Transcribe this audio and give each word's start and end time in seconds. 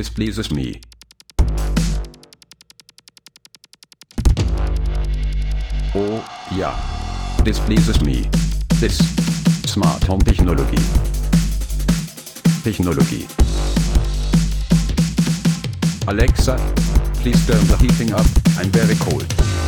displeases 0.00 0.50
me. 0.50 0.80
Oh, 5.94 6.24
ja. 6.56 6.72
Displeases 7.44 8.00
me. 8.00 8.24
This. 8.80 8.96
Smart 9.66 10.02
Home 10.08 10.24
Technologie. 10.24 10.80
Technologie. 12.64 13.26
Alexa, 16.08 16.56
please 17.20 17.46
turn 17.46 17.62
the 17.66 17.76
heating 17.76 18.14
up, 18.14 18.26
I'm 18.56 18.70
very 18.70 18.94
cold. 19.04 19.26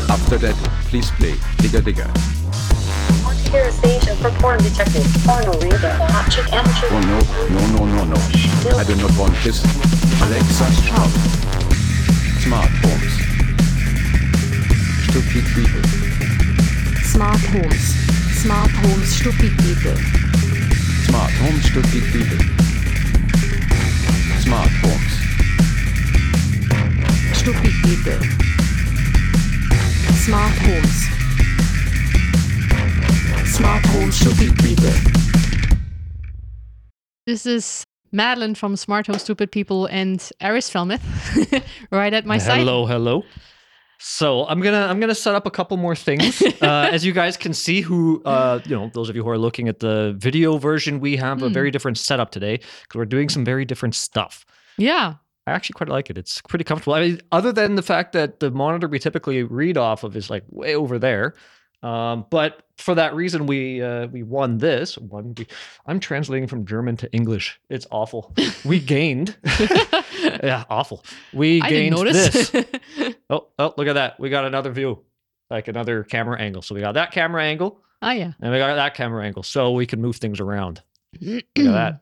After 0.09 0.39
that, 0.39 0.57
please 0.89 1.11
play 1.19 1.35
Digger 1.59 1.83
Digger. 1.83 2.42
Want 3.53 3.67
a 3.67 3.73
station 3.73 4.17
for 4.17 4.31
porn 4.41 4.63
detective? 4.63 5.05
Porno 5.27 5.53
reader. 5.61 5.93
Patrick 6.09 6.51
Amateur. 6.55 6.89
Oh 6.89 7.01
no, 7.05 7.21
no, 7.53 7.85
no, 7.85 7.85
no, 7.85 8.05
no. 8.05 8.79
I 8.79 8.85
do 8.85 8.97
not 8.97 9.13
want 9.19 9.37
this. 9.45 9.61
Alexa, 10.23 10.73
stop. 10.73 11.11
Smart 12.41 12.71
homes. 12.81 13.13
Stupid 15.05 15.45
people. 15.53 15.85
Smart 17.05 17.41
Homes. 17.53 17.93
Smart 18.41 18.71
Homes 18.71 19.17
Stupid 19.17 19.53
People. 19.59 19.97
Smart 21.05 21.33
homes, 21.33 21.65
stupid 21.67 22.05
people. 22.09 22.41
Smart 24.41 24.73
homes. 24.81 25.13
Stupid 27.37 27.75
People. 27.85 28.19
Smart 30.17 30.57
Homes. 30.57 31.22
Smart 33.63 33.87
Homes 33.87 34.17
Stupid 34.17 34.59
People. 34.59 34.91
This 37.29 37.47
is 37.47 37.87
Madeline 38.11 38.57
from 38.57 38.75
Smart 38.75 39.07
Home 39.07 39.21
Stupid 39.21 39.53
People 39.53 39.87
and 39.87 40.21
Aris 40.43 40.69
Felmeth 40.69 41.01
right 41.93 42.13
at 42.13 42.27
my 42.27 42.39
side. 42.39 42.59
hello, 42.59 42.87
hello. 42.87 43.23
So 44.01 44.47
I'm 44.49 44.61
gonna 44.63 44.87
I'm 44.89 44.99
gonna 44.99 45.15
set 45.15 45.37
up 45.37 45.47
a 45.47 45.51
couple 45.53 45.77
more 45.77 45.95
things. 45.95 46.43
uh, 46.61 46.89
as 46.91 47.07
you 47.07 47.13
guys 47.13 47.37
can 47.37 47.55
see, 47.55 47.83
who 47.83 48.21
uh, 48.25 48.59
you 48.65 48.75
know, 48.75 48.91
those 48.95 49.09
of 49.09 49.15
you 49.15 49.23
who 49.23 49.31
are 49.31 49.39
looking 49.39 49.69
at 49.69 49.79
the 49.79 50.13
video 50.19 50.59
version, 50.59 50.99
we 50.99 51.15
have 51.19 51.41
a 51.41 51.47
Hmm. 51.47 51.53
very 51.55 51.71
different 51.71 51.99
setup 51.99 52.33
today 52.33 52.57
because 52.57 52.97
we're 52.97 53.05
doing 53.05 53.29
some 53.29 53.45
very 53.45 53.65
different 53.65 53.95
stuff. 53.95 54.45
Yeah. 54.77 55.15
I 55.47 55.53
actually 55.53 55.75
quite 55.75 55.89
like 55.89 56.11
it. 56.11 56.19
It's 56.19 56.41
pretty 56.43 56.65
comfortable. 56.65 56.95
I 56.95 57.01
mean, 57.03 57.21
other 57.31 57.53
than 57.53 57.77
the 57.77 57.83
fact 57.83 58.13
that 58.15 58.41
the 58.41 58.51
monitor 58.51 58.89
we 58.89 58.99
typically 58.99 59.45
read 59.45 59.77
off 59.77 60.03
of 60.03 60.17
is 60.17 60.31
like 60.31 60.43
way 60.51 60.75
over 60.75 60.99
there. 60.99 61.35
Um, 61.83 62.27
but 62.31 62.63
for 62.77 62.95
that 62.95 63.15
reason, 63.15 63.47
we 63.47 63.83
uh, 63.83 64.07
we 64.07 64.23
won 64.23 64.59
this. 64.59 64.97
One, 64.99 65.35
we, 65.37 65.47
I'm 65.87 65.99
translating 66.01 66.49
from 66.49 66.65
German 66.65 66.97
to 66.99 67.13
English. 67.13 67.61
It's 67.69 67.87
awful. 67.91 68.35
We 68.65 68.79
gained. 68.79 69.37
yeah, 70.23 70.65
awful. 70.71 71.05
We 71.33 71.61
I 71.61 71.69
gained 71.69 71.97
this. 71.99 72.53
Oh, 73.31 73.49
oh, 73.59 73.73
look 73.79 73.89
at 73.89 73.95
that. 73.95 74.21
We 74.21 74.29
got 74.29 74.45
another 74.45 74.71
view, 74.71 74.99
like 75.49 75.67
another 75.67 76.05
camera 76.05 76.39
angle. 76.39 76.61
So 76.61 76.75
we 76.75 76.83
got 76.83 76.93
that 76.93 77.13
camera 77.13 77.43
angle 77.43 77.83
oh 78.03 78.11
yeah. 78.11 78.33
and 78.41 78.53
we 78.53 78.59
got 78.59 78.75
that 78.75 78.95
camera 78.95 79.25
angle. 79.25 79.43
So 79.43 79.73
we 79.73 79.87
can 79.87 80.01
move 80.03 80.17
things 80.17 80.41
around. 80.41 80.83
Look 81.21 81.45
at 81.57 81.65
that. 81.65 82.01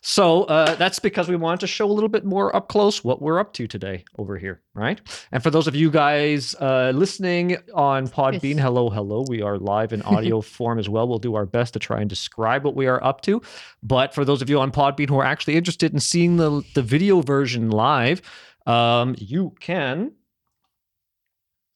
So 0.00 0.44
uh, 0.44 0.74
that's 0.74 0.98
because 0.98 1.28
we 1.28 1.36
wanted 1.36 1.60
to 1.60 1.66
show 1.66 1.86
a 1.86 1.92
little 1.92 2.08
bit 2.08 2.24
more 2.24 2.54
up 2.54 2.68
close 2.68 3.04
what 3.04 3.22
we're 3.22 3.38
up 3.38 3.52
to 3.54 3.68
today 3.68 4.04
over 4.18 4.36
here, 4.36 4.60
right? 4.74 5.00
And 5.30 5.42
for 5.42 5.50
those 5.50 5.68
of 5.68 5.76
you 5.76 5.90
guys 5.90 6.54
uh, 6.56 6.92
listening 6.94 7.56
on 7.74 8.08
Podbean, 8.08 8.58
hello, 8.58 8.90
hello. 8.90 9.24
We 9.28 9.42
are 9.42 9.58
live 9.58 9.92
in 9.92 10.02
audio 10.02 10.40
form 10.56 10.78
as 10.78 10.88
well. 10.88 11.06
We'll 11.06 11.18
do 11.18 11.36
our 11.36 11.46
best 11.46 11.74
to 11.74 11.78
try 11.78 12.00
and 12.00 12.10
describe 12.10 12.64
what 12.64 12.74
we 12.74 12.86
are 12.88 13.02
up 13.04 13.20
to. 13.22 13.40
But 13.82 14.12
for 14.12 14.24
those 14.24 14.42
of 14.42 14.50
you 14.50 14.58
on 14.58 14.72
Podbean 14.72 15.08
who 15.08 15.18
are 15.18 15.24
actually 15.24 15.56
interested 15.56 15.92
in 15.92 16.00
seeing 16.00 16.36
the, 16.36 16.62
the 16.74 16.82
video 16.82 17.20
version 17.20 17.70
live, 17.70 18.22
um, 18.66 19.14
you 19.18 19.54
can. 19.60 20.12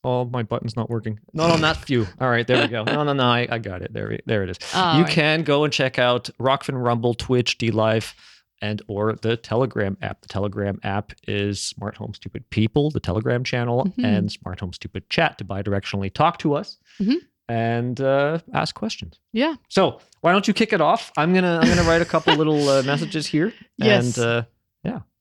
Oh, 0.08 0.24
my 0.24 0.44
button's 0.44 0.76
not 0.76 0.88
working. 0.88 1.18
Not 1.32 1.50
on 1.50 1.60
that 1.62 1.78
few. 1.78 2.06
All 2.20 2.30
right, 2.30 2.46
there 2.46 2.62
we 2.62 2.68
go. 2.68 2.84
No, 2.84 3.02
no, 3.02 3.12
no. 3.12 3.24
I, 3.24 3.48
I 3.50 3.58
got 3.58 3.82
it. 3.82 3.92
There, 3.92 4.08
we- 4.08 4.20
there 4.24 4.44
it 4.44 4.50
is 4.50 4.58
All 4.74 4.98
you 4.98 5.02
right. 5.02 5.12
can 5.12 5.42
go 5.42 5.64
and 5.64 5.72
check 5.72 5.98
out 5.98 6.30
Rokfin 6.40 6.80
Rumble, 6.82 7.14
Twitch, 7.14 7.58
D 7.58 7.70
Live, 7.72 8.14
and 8.62 8.80
or 8.86 9.14
the 9.14 9.36
Telegram 9.36 9.96
app. 10.02 10.22
The 10.22 10.28
Telegram 10.28 10.78
app 10.84 11.12
is 11.26 11.60
Smart 11.60 11.96
Home 11.96 12.14
Stupid 12.14 12.48
People, 12.50 12.90
the 12.90 13.00
Telegram 13.00 13.42
channel, 13.42 13.84
Mhm. 13.98 14.04
and 14.04 14.30
Smart 14.32 14.60
Home 14.60 14.72
Stupid 14.72 15.10
Chat 15.10 15.38
to 15.38 15.44
bi-directionally 15.44 16.12
talk 16.14 16.38
to 16.38 16.54
us 16.54 16.78
Mhm. 17.00 17.16
and 17.48 18.00
uh, 18.00 18.38
ask 18.54 18.74
questions. 18.76 19.18
Yeah. 19.32 19.56
So 19.68 19.98
why 20.20 20.30
don't 20.32 20.46
you 20.48 20.54
kick 20.54 20.72
it 20.72 20.80
off? 20.80 21.10
I'm 21.16 21.34
gonna 21.34 21.58
I'm 21.60 21.68
gonna 21.68 21.82
write 21.82 22.00
a 22.02 22.06
couple 22.06 22.34
little 22.36 22.68
uh, 22.68 22.82
messages 22.84 23.26
here. 23.26 23.52
Yes. 23.78 24.16
And 24.16 24.24
uh, 24.26 24.42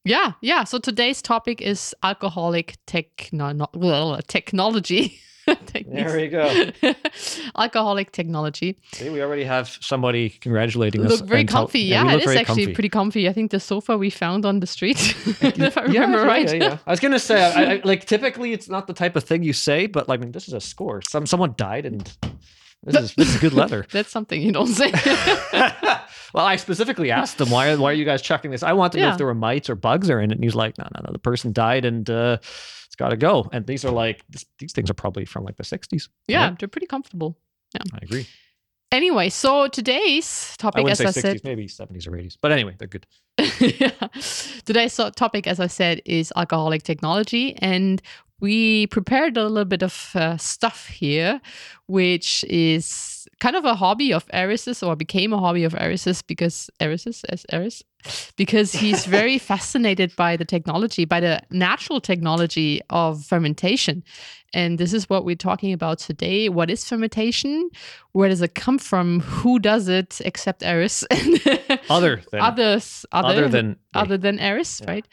Yeah. 0.05 0.33
Yeah. 0.41 0.63
So 0.63 0.77
today's 0.79 1.21
topic 1.21 1.61
is 1.61 1.93
alcoholic 2.03 2.77
techno- 2.85 3.67
well, 3.73 4.19
technology. 4.27 5.19
There 5.73 6.15
we 6.17 6.27
go. 6.27 6.71
alcoholic 7.57 8.11
technology. 8.11 8.77
See, 8.93 9.09
we 9.11 9.21
already 9.21 9.43
have 9.43 9.67
somebody 9.79 10.29
congratulating 10.29 11.05
us. 11.05 11.11
Look 11.11 11.27
very 11.27 11.41
and 11.41 11.49
tell- 11.49 11.65
comfy. 11.65 11.81
yeah, 11.81 12.05
Yeah, 12.05 12.15
it 12.15 12.23
is 12.23 12.35
actually 12.35 12.63
comfy. 12.65 12.73
pretty 12.73 12.89
comfy. 12.89 13.29
I 13.29 13.33
think 13.33 13.51
the 13.51 13.59
sofa 13.59 13.95
we 13.95 14.09
found 14.09 14.43
on 14.45 14.59
the 14.59 14.65
street, 14.65 14.97
if 15.41 15.77
I 15.77 15.83
remember 15.83 16.17
yeah, 16.17 16.25
right. 16.25 16.47
Yeah, 16.47 16.63
yeah. 16.63 16.77
I 16.87 16.89
was 16.89 16.99
gonna 16.99 17.19
say, 17.19 17.43
I, 17.43 17.73
I, 17.75 17.81
like 17.83 18.05
typically 18.05 18.53
it's 18.53 18.67
not 18.69 18.87
the 18.87 18.93
type 18.93 19.15
of 19.15 19.23
thing 19.23 19.43
you 19.43 19.53
say, 19.53 19.85
but 19.85 20.09
I 20.09 20.17
mean, 20.17 20.31
this 20.31 20.47
is 20.47 20.53
a 20.55 20.59
score. 20.61 21.01
Some 21.07 21.27
someone 21.27 21.53
died, 21.57 21.85
and 21.85 22.11
this 22.85 22.95
is 23.03 23.15
this 23.15 23.29
is 23.35 23.41
good 23.41 23.53
leather. 23.53 23.85
That's 23.91 24.09
something 24.11 24.41
you 24.41 24.51
don't 24.51 24.67
say. 24.67 24.91
well, 26.33 26.45
I 26.45 26.55
specifically 26.57 27.11
asked 27.11 27.37
them 27.37 27.49
why 27.49 27.75
why 27.75 27.91
are 27.91 27.93
you 27.93 28.05
guys 28.05 28.21
checking 28.21 28.51
this? 28.51 28.63
I 28.63 28.73
want 28.73 28.93
to 28.93 28.99
know 28.99 29.05
Yeah. 29.05 29.11
if 29.11 29.17
there 29.17 29.27
were 29.27 29.33
mites 29.35 29.69
or 29.69 29.75
bugs 29.75 30.09
or 30.09 30.19
in 30.19 30.31
it. 30.31 30.35
And 30.35 30.43
he's 30.43 30.55
like, 30.55 30.77
no, 30.77 30.85
no, 30.93 31.01
no. 31.05 31.11
The 31.11 31.19
person 31.19 31.51
died, 31.53 31.85
and 31.85 32.09
uh, 32.09 32.37
it's 32.41 32.95
got 32.97 33.09
to 33.09 33.17
go. 33.17 33.49
And 33.51 33.65
these 33.65 33.83
are 33.85 33.91
like 33.91 34.23
this, 34.29 34.45
these 34.59 34.73
things 34.73 34.89
are 34.89 34.93
probably 34.95 35.25
from 35.25 35.43
like 35.43 35.57
the 35.57 35.63
'60s. 35.63 36.09
yeah, 36.27 36.49
right? 36.49 36.59
they're 36.59 36.67
pretty 36.67 36.87
comfortable. 36.87 37.37
Yeah, 37.73 37.81
I 37.93 37.99
agree. 38.03 38.27
Anyway, 38.91 39.27
so 39.29 39.67
today's 39.67 40.55
I 40.59 40.61
topic, 40.61 40.83
wouldn't 40.83 41.01
as 41.01 41.13
say 41.13 41.19
I 41.19 41.33
60s, 41.33 41.39
said, 41.39 41.43
maybe 41.43 41.67
70s 41.67 42.07
or 42.07 42.11
80s. 42.11 42.37
But 42.39 42.51
anyway, 42.53 42.75
they're 42.77 42.87
good. 42.87 43.05
yeah. 43.59 43.91
Today's 44.63 44.95
topic, 44.95 45.47
as 45.47 45.59
I 45.59 45.67
said, 45.67 46.01
is 46.05 46.31
alcoholic 46.37 46.83
technology. 46.83 47.57
And 47.57 48.01
we 48.41 48.87
prepared 48.87 49.37
a 49.37 49.47
little 49.47 49.65
bit 49.65 49.81
of 49.83 50.11
uh, 50.15 50.37
stuff 50.37 50.87
here, 50.87 51.39
which 51.87 52.43
is 52.49 53.27
kind 53.39 53.55
of 53.55 53.65
a 53.65 53.75
hobby 53.75 54.13
of 54.13 54.25
Eris's, 54.33 54.83
or 54.83 54.95
became 54.95 55.33
a 55.33 55.37
hobby 55.39 55.63
of 55.63 55.73
Eris's 55.75 56.21
because 56.21 56.69
Eris's, 56.79 57.23
as 57.25 57.45
Eris, 57.51 57.83
because 58.35 58.73
he's 58.73 59.05
very 59.19 59.37
fascinated 59.37 60.15
by 60.15 60.35
the 60.35 60.45
technology, 60.45 61.05
by 61.05 61.19
the 61.19 61.41
natural 61.49 62.01
technology 62.01 62.81
of 62.89 63.23
fermentation. 63.23 64.03
And 64.53 64.77
this 64.77 64.93
is 64.93 65.09
what 65.09 65.25
we're 65.25 65.35
talking 65.35 65.73
about 65.73 65.99
today. 65.99 66.47
What 66.49 66.69
is 66.69 66.87
fermentation? 66.87 67.69
Where 68.13 68.29
does 68.29 68.41
it 68.41 68.55
come 68.55 68.77
from? 68.79 69.19
Who 69.21 69.59
does 69.59 69.87
it 69.89 70.21
except 70.23 70.63
Eris? 70.63 71.03
Other 71.89 72.21
than 72.31 72.41
others 72.41 73.05
other, 73.11 73.27
other 73.27 73.49
than 73.49 73.75
other 73.93 74.17
than 74.17 74.39
Eris, 74.39 74.81
Yeah. 74.83 74.91
right? 74.91 75.05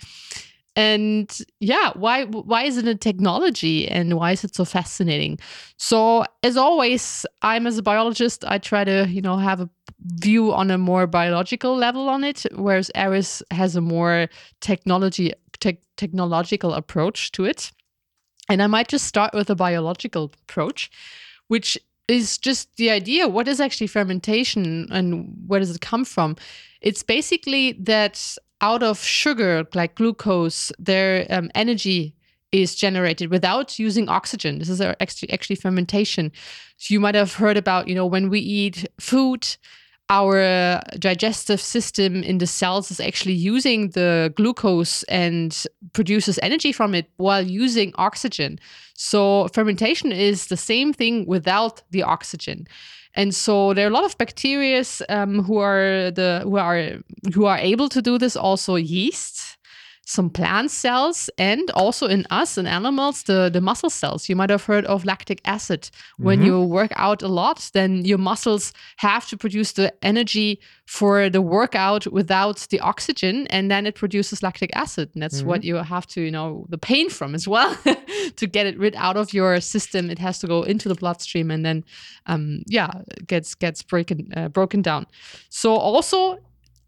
And 0.75 1.39
yeah, 1.61 1.93
why 1.95 2.25
why 2.25 2.63
is 2.63 2.79
it 2.79 2.87
a 2.87 2.95
technology 2.95 3.87
and 3.87 4.15
why 4.17 4.33
is 4.33 4.43
it 4.43 4.55
so 4.55 4.65
fascinating? 4.65 5.39
So 5.77 6.25
as 6.43 6.57
always, 6.57 7.27
I'm 7.43 7.67
as 7.67 7.77
a 7.77 7.83
biologist, 7.83 8.45
I 8.47 8.59
try 8.59 8.85
to, 8.85 9.07
you 9.09 9.21
know, 9.21 9.37
have 9.37 9.61
a 9.61 9.69
view 10.01 10.53
on 10.53 10.71
a 10.71 10.79
more 10.79 11.07
biological 11.07 11.77
level 11.77 12.09
on 12.09 12.25
it, 12.25 12.47
whereas 12.55 12.91
Eris 12.95 13.43
has 13.51 13.77
a 13.77 13.83
more 13.83 14.29
technology 14.61 15.33
tech 15.61 15.77
technological 15.97 16.73
approach 16.73 17.33
to 17.33 17.45
it. 17.45 17.71
And 18.49 18.63
I 18.63 18.67
might 18.67 18.89
just 18.89 19.07
start 19.07 19.35
with 19.35 19.51
a 19.51 19.55
biological 19.55 20.33
approach, 20.49 20.91
which 21.49 21.79
is 22.09 22.39
just 22.39 22.77
the 22.77 22.91
idea 22.91 23.29
what 23.29 23.47
is 23.47 23.61
actually 23.61 23.87
fermentation 23.87 24.89
and 24.91 25.35
where 25.47 25.61
does 25.61 25.75
it 25.75 25.81
come 25.81 26.05
from? 26.05 26.37
It's 26.81 27.03
basically 27.03 27.73
that 27.73 28.37
out 28.63 28.83
of 28.83 29.03
sugar, 29.03 29.67
like 29.75 29.97
glucose, 29.97 30.73
their 30.79 31.27
um, 31.31 31.51
energy 31.55 32.15
is 32.53 32.75
generated 32.75 33.31
without 33.31 33.79
using 33.79 34.09
oxygen. 34.09 34.59
This 34.59 34.69
is 34.69 34.81
actually 34.81 35.33
actually 35.33 35.57
fermentation. 35.57 36.31
So 36.77 36.95
you 36.95 37.01
might 37.01 37.15
have 37.15 37.35
heard 37.35 37.57
about, 37.57 37.89
you 37.89 37.95
know, 37.95 38.07
when 38.07 38.31
we 38.31 38.41
eat 38.41 38.87
food, 39.01 39.57
our 40.11 40.83
digestive 40.99 41.61
system 41.61 42.23
in 42.23 42.39
the 42.39 42.47
cells 42.47 42.91
is 42.91 43.01
actually 43.01 43.33
using 43.35 43.91
the 43.91 44.33
glucose 44.37 45.03
and 45.05 45.65
produces 45.95 46.39
energy 46.43 46.73
from 46.73 46.95
it 46.95 47.11
while 47.17 47.43
using 47.43 47.93
oxygen. 47.97 48.59
So 48.95 49.49
fermentation 49.55 50.13
is 50.13 50.49
the 50.49 50.57
same 50.57 50.93
thing 50.93 51.25
without 51.27 51.83
the 51.91 52.03
oxygen. 52.03 52.67
And 53.15 53.35
so 53.35 53.75
there 53.75 53.87
are 53.87 53.91
a 53.91 53.93
lot 53.93 54.05
of 54.05 54.17
bacteria 54.17 54.85
um, 55.09 55.43
who 55.43 55.59
are 55.59 56.11
the 56.11 56.41
who 56.45 56.57
are 56.57 56.99
who 57.35 57.45
are 57.47 57.59
able 57.59 57.89
to 57.91 58.01
do 58.01 58.19
this. 58.19 58.37
Also 58.37 58.77
yeast, 58.77 59.52
some 60.05 60.29
plant 60.31 60.71
cells 60.71 61.31
and 61.39 61.71
also 61.71 62.07
in 62.09 62.27
us 62.29 62.59
in 62.59 62.67
animals 62.67 63.23
the 63.23 63.49
the 63.53 63.61
muscle 63.61 63.91
cells. 63.91 64.29
You 64.29 64.37
might 64.37 64.51
have 64.51 64.65
heard 64.65 64.85
of 64.87 65.05
lactic 65.05 65.41
acid. 65.45 65.91
When 66.19 66.41
Mhm. 66.41 66.45
you 66.47 66.61
work 66.63 66.93
out 66.97 67.23
a 67.23 67.29
lot 67.29 67.71
then 67.73 68.05
your 68.05 68.19
muscles 68.19 68.73
have 68.97 69.29
to 69.29 69.37
produce 69.37 69.73
the 69.73 69.93
energy 70.03 70.59
for 70.87 71.31
the 71.31 71.41
workout 71.41 72.07
without 72.13 72.67
the 72.71 72.81
oxygen 72.81 73.47
and 73.47 73.71
then 73.71 73.87
it 73.87 73.95
produces 73.95 74.43
lactic 74.43 74.71
acid. 74.75 75.11
And 75.15 75.23
that's 75.23 75.43
what 75.43 75.63
you 75.65 75.77
have 75.77 76.07
to 76.09 76.21
you 76.21 76.31
know 76.33 76.67
the 76.69 76.79
pain 76.79 77.09
from 77.09 77.35
as 77.35 77.47
well 77.47 77.77
to 78.37 78.47
get 78.47 78.67
it 78.67 78.77
rid 78.79 78.95
out 78.97 79.17
of 79.17 79.33
your 79.33 79.61
system. 79.61 80.11
It 80.11 80.19
has 80.19 80.39
to 80.41 80.47
go 80.49 80.63
into 80.65 80.89
the 80.89 80.97
bloodstream 80.97 81.51
and 81.51 81.65
then 81.65 81.85
um 82.27 82.63
yeah 82.67 82.91
gets 83.27 83.55
gets 83.55 83.83
broken 83.83 84.19
uh, 84.37 84.49
broken 84.49 84.83
down. 84.83 85.07
So 85.49 85.77
also 85.77 86.39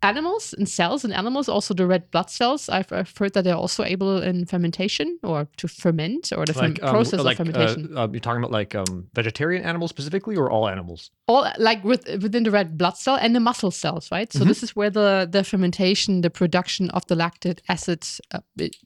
animals 0.04 0.54
and 0.58 0.68
cells 0.68 1.04
in 1.04 1.12
animals, 1.12 1.48
also 1.48 1.74
the 1.74 1.86
red 1.86 2.10
blood 2.10 2.30
cells. 2.30 2.68
I've, 2.68 2.92
I've 2.92 3.16
heard 3.16 3.32
that 3.34 3.44
they're 3.44 3.56
also 3.56 3.82
able 3.84 4.22
in 4.22 4.46
fermentation 4.46 5.18
or 5.22 5.48
to 5.56 5.68
ferment 5.68 6.32
or 6.36 6.44
the 6.46 6.52
ferm- 6.52 6.78
um, 6.82 6.90
process 6.90 7.20
like, 7.20 7.40
of 7.40 7.46
fermentation. 7.46 7.96
Uh, 7.96 8.04
uh, 8.04 8.08
you're 8.12 8.20
talking 8.20 8.42
about 8.44 8.52
like 8.52 8.74
um, 8.74 9.08
vegetarian 9.14 9.64
animals 9.64 9.90
specifically, 9.90 10.36
or 10.36 10.50
all 10.50 10.68
animals? 10.68 11.10
All 11.26 11.50
like 11.58 11.82
with, 11.84 12.06
within 12.22 12.42
the 12.44 12.50
red 12.50 12.76
blood 12.78 12.96
cell 12.96 13.16
and 13.16 13.34
the 13.34 13.40
muscle 13.40 13.70
cells, 13.70 14.10
right? 14.12 14.32
So 14.32 14.40
Mhm. 14.40 14.48
this 14.48 14.62
is 14.62 14.76
where 14.76 14.90
the 14.90 15.28
the 15.30 15.42
fermentation, 15.42 16.20
the 16.20 16.30
production 16.30 16.90
of 16.90 17.02
the 17.06 17.16
lactic 17.16 17.62
acid, 17.68 18.06
uh, 18.34 18.40
it, 18.58 18.76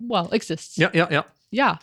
well, 0.00 0.28
exists. 0.32 0.78
Yeah, 0.78 0.90
yeah, 0.94 1.08
yeah. 1.10 1.22
Yeah. 1.50 1.76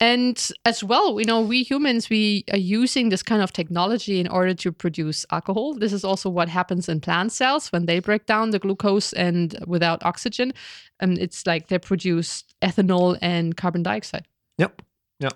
And 0.00 0.50
as 0.64 0.82
well, 0.82 1.18
you 1.20 1.24
know, 1.24 1.40
we 1.40 1.62
humans, 1.62 2.10
we 2.10 2.44
are 2.52 2.58
using 2.58 3.08
this 3.08 3.22
kind 3.22 3.40
of 3.40 3.52
technology 3.52 4.20
in 4.20 4.26
order 4.26 4.52
to 4.54 4.72
produce 4.72 5.24
alcohol. 5.30 5.74
This 5.74 5.92
is 5.92 6.04
also 6.04 6.28
what 6.28 6.48
happens 6.48 6.88
in 6.88 7.00
plant 7.00 7.32
cells 7.32 7.70
when 7.70 7.86
they 7.86 8.00
break 8.00 8.26
down 8.26 8.50
the 8.50 8.58
glucose 8.58 9.12
and 9.12 9.56
without 9.66 10.04
oxygen. 10.04 10.52
And 11.00 11.16
it's 11.18 11.46
like 11.46 11.68
they 11.68 11.78
produce 11.78 12.44
ethanol 12.60 13.18
and 13.22 13.56
carbon 13.56 13.82
dioxide. 13.82 14.26
Yep. 14.58 14.82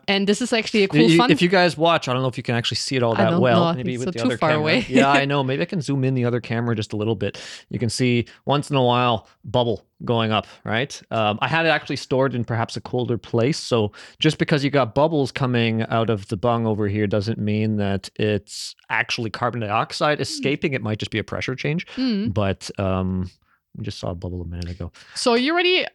And 0.06 0.26
this 0.26 0.42
is 0.42 0.52
actually 0.52 0.84
a 0.84 0.88
cool 0.88 1.00
You- 1.02 1.16
fun. 1.16 1.30
if 1.30 1.40
you 1.40 1.48
guys 1.48 1.76
watch, 1.78 2.08
I 2.08 2.12
don't 2.12 2.20
know 2.20 2.28
if 2.28 2.36
you 2.36 2.42
can 2.42 2.54
actually 2.54 2.76
see 2.76 2.96
it 2.96 3.02
all 3.02 3.14
I 3.14 3.30
that 3.30 3.40
well. 3.40 3.70
know, 3.72 3.76
Maybe 3.76 3.96
think 3.96 4.06
with 4.06 4.06
so 4.08 4.10
the 4.10 4.18
too 4.18 4.24
other 4.26 4.36
far 4.36 4.50
camera. 4.50 4.62
away. 4.62 4.86
yeah, 4.88 5.08
I 5.10 5.24
know. 5.30 5.42
Maybe 5.42 5.62
I 5.62 5.66
can 5.66 5.80
zoom 5.80 6.04
in 6.04 6.14
the 6.14 6.24
other 6.24 6.40
camera 6.40 6.74
just 6.76 6.92
a 6.92 6.96
little 6.96 7.14
bit. 7.14 7.40
You 7.70 7.78
can 7.78 7.88
see 7.88 8.26
once 8.44 8.70
in 8.70 8.76
a 8.76 8.82
while 8.82 9.28
bubble 9.44 9.86
going 10.04 10.30
up, 10.30 10.46
right? 10.64 11.00
Um, 11.10 11.38
I 11.40 11.48
had 11.48 11.64
it 11.64 11.70
actually 11.70 11.96
stored 11.96 12.34
in 12.34 12.44
perhaps 12.44 12.76
a 12.76 12.80
colder 12.80 13.16
place. 13.18 13.56
So 13.58 13.92
just 14.18 14.38
because 14.38 14.62
you 14.62 14.70
got 14.70 14.94
bubbles 14.94 15.32
coming 15.32 15.82
out 15.88 16.10
of 16.10 16.28
the 16.28 16.36
bung 16.36 16.66
over 16.66 16.86
here 16.88 17.06
doesn't 17.06 17.38
mean 17.38 17.76
that 17.76 18.10
it's 18.16 18.74
actually 18.90 19.30
carbon 19.30 19.60
dioxide 19.60 20.20
escaping. 20.20 20.74
It 20.74 20.82
might 20.82 20.98
just 20.98 21.10
be 21.12 21.18
a 21.18 21.24
pressure 21.24 21.54
change. 21.54 21.86
Hmm. 21.94 22.28
But 22.28 22.70
um, 22.78 23.30
we 23.76 23.84
just 23.84 23.98
saw 23.98 24.10
a 24.10 24.14
bubble 24.14 24.42
a 24.42 24.46
minute 24.46 24.70
ago. 24.70 24.92
So 25.14 25.32
are 25.32 25.38
you 25.38 25.52
already 25.52 25.86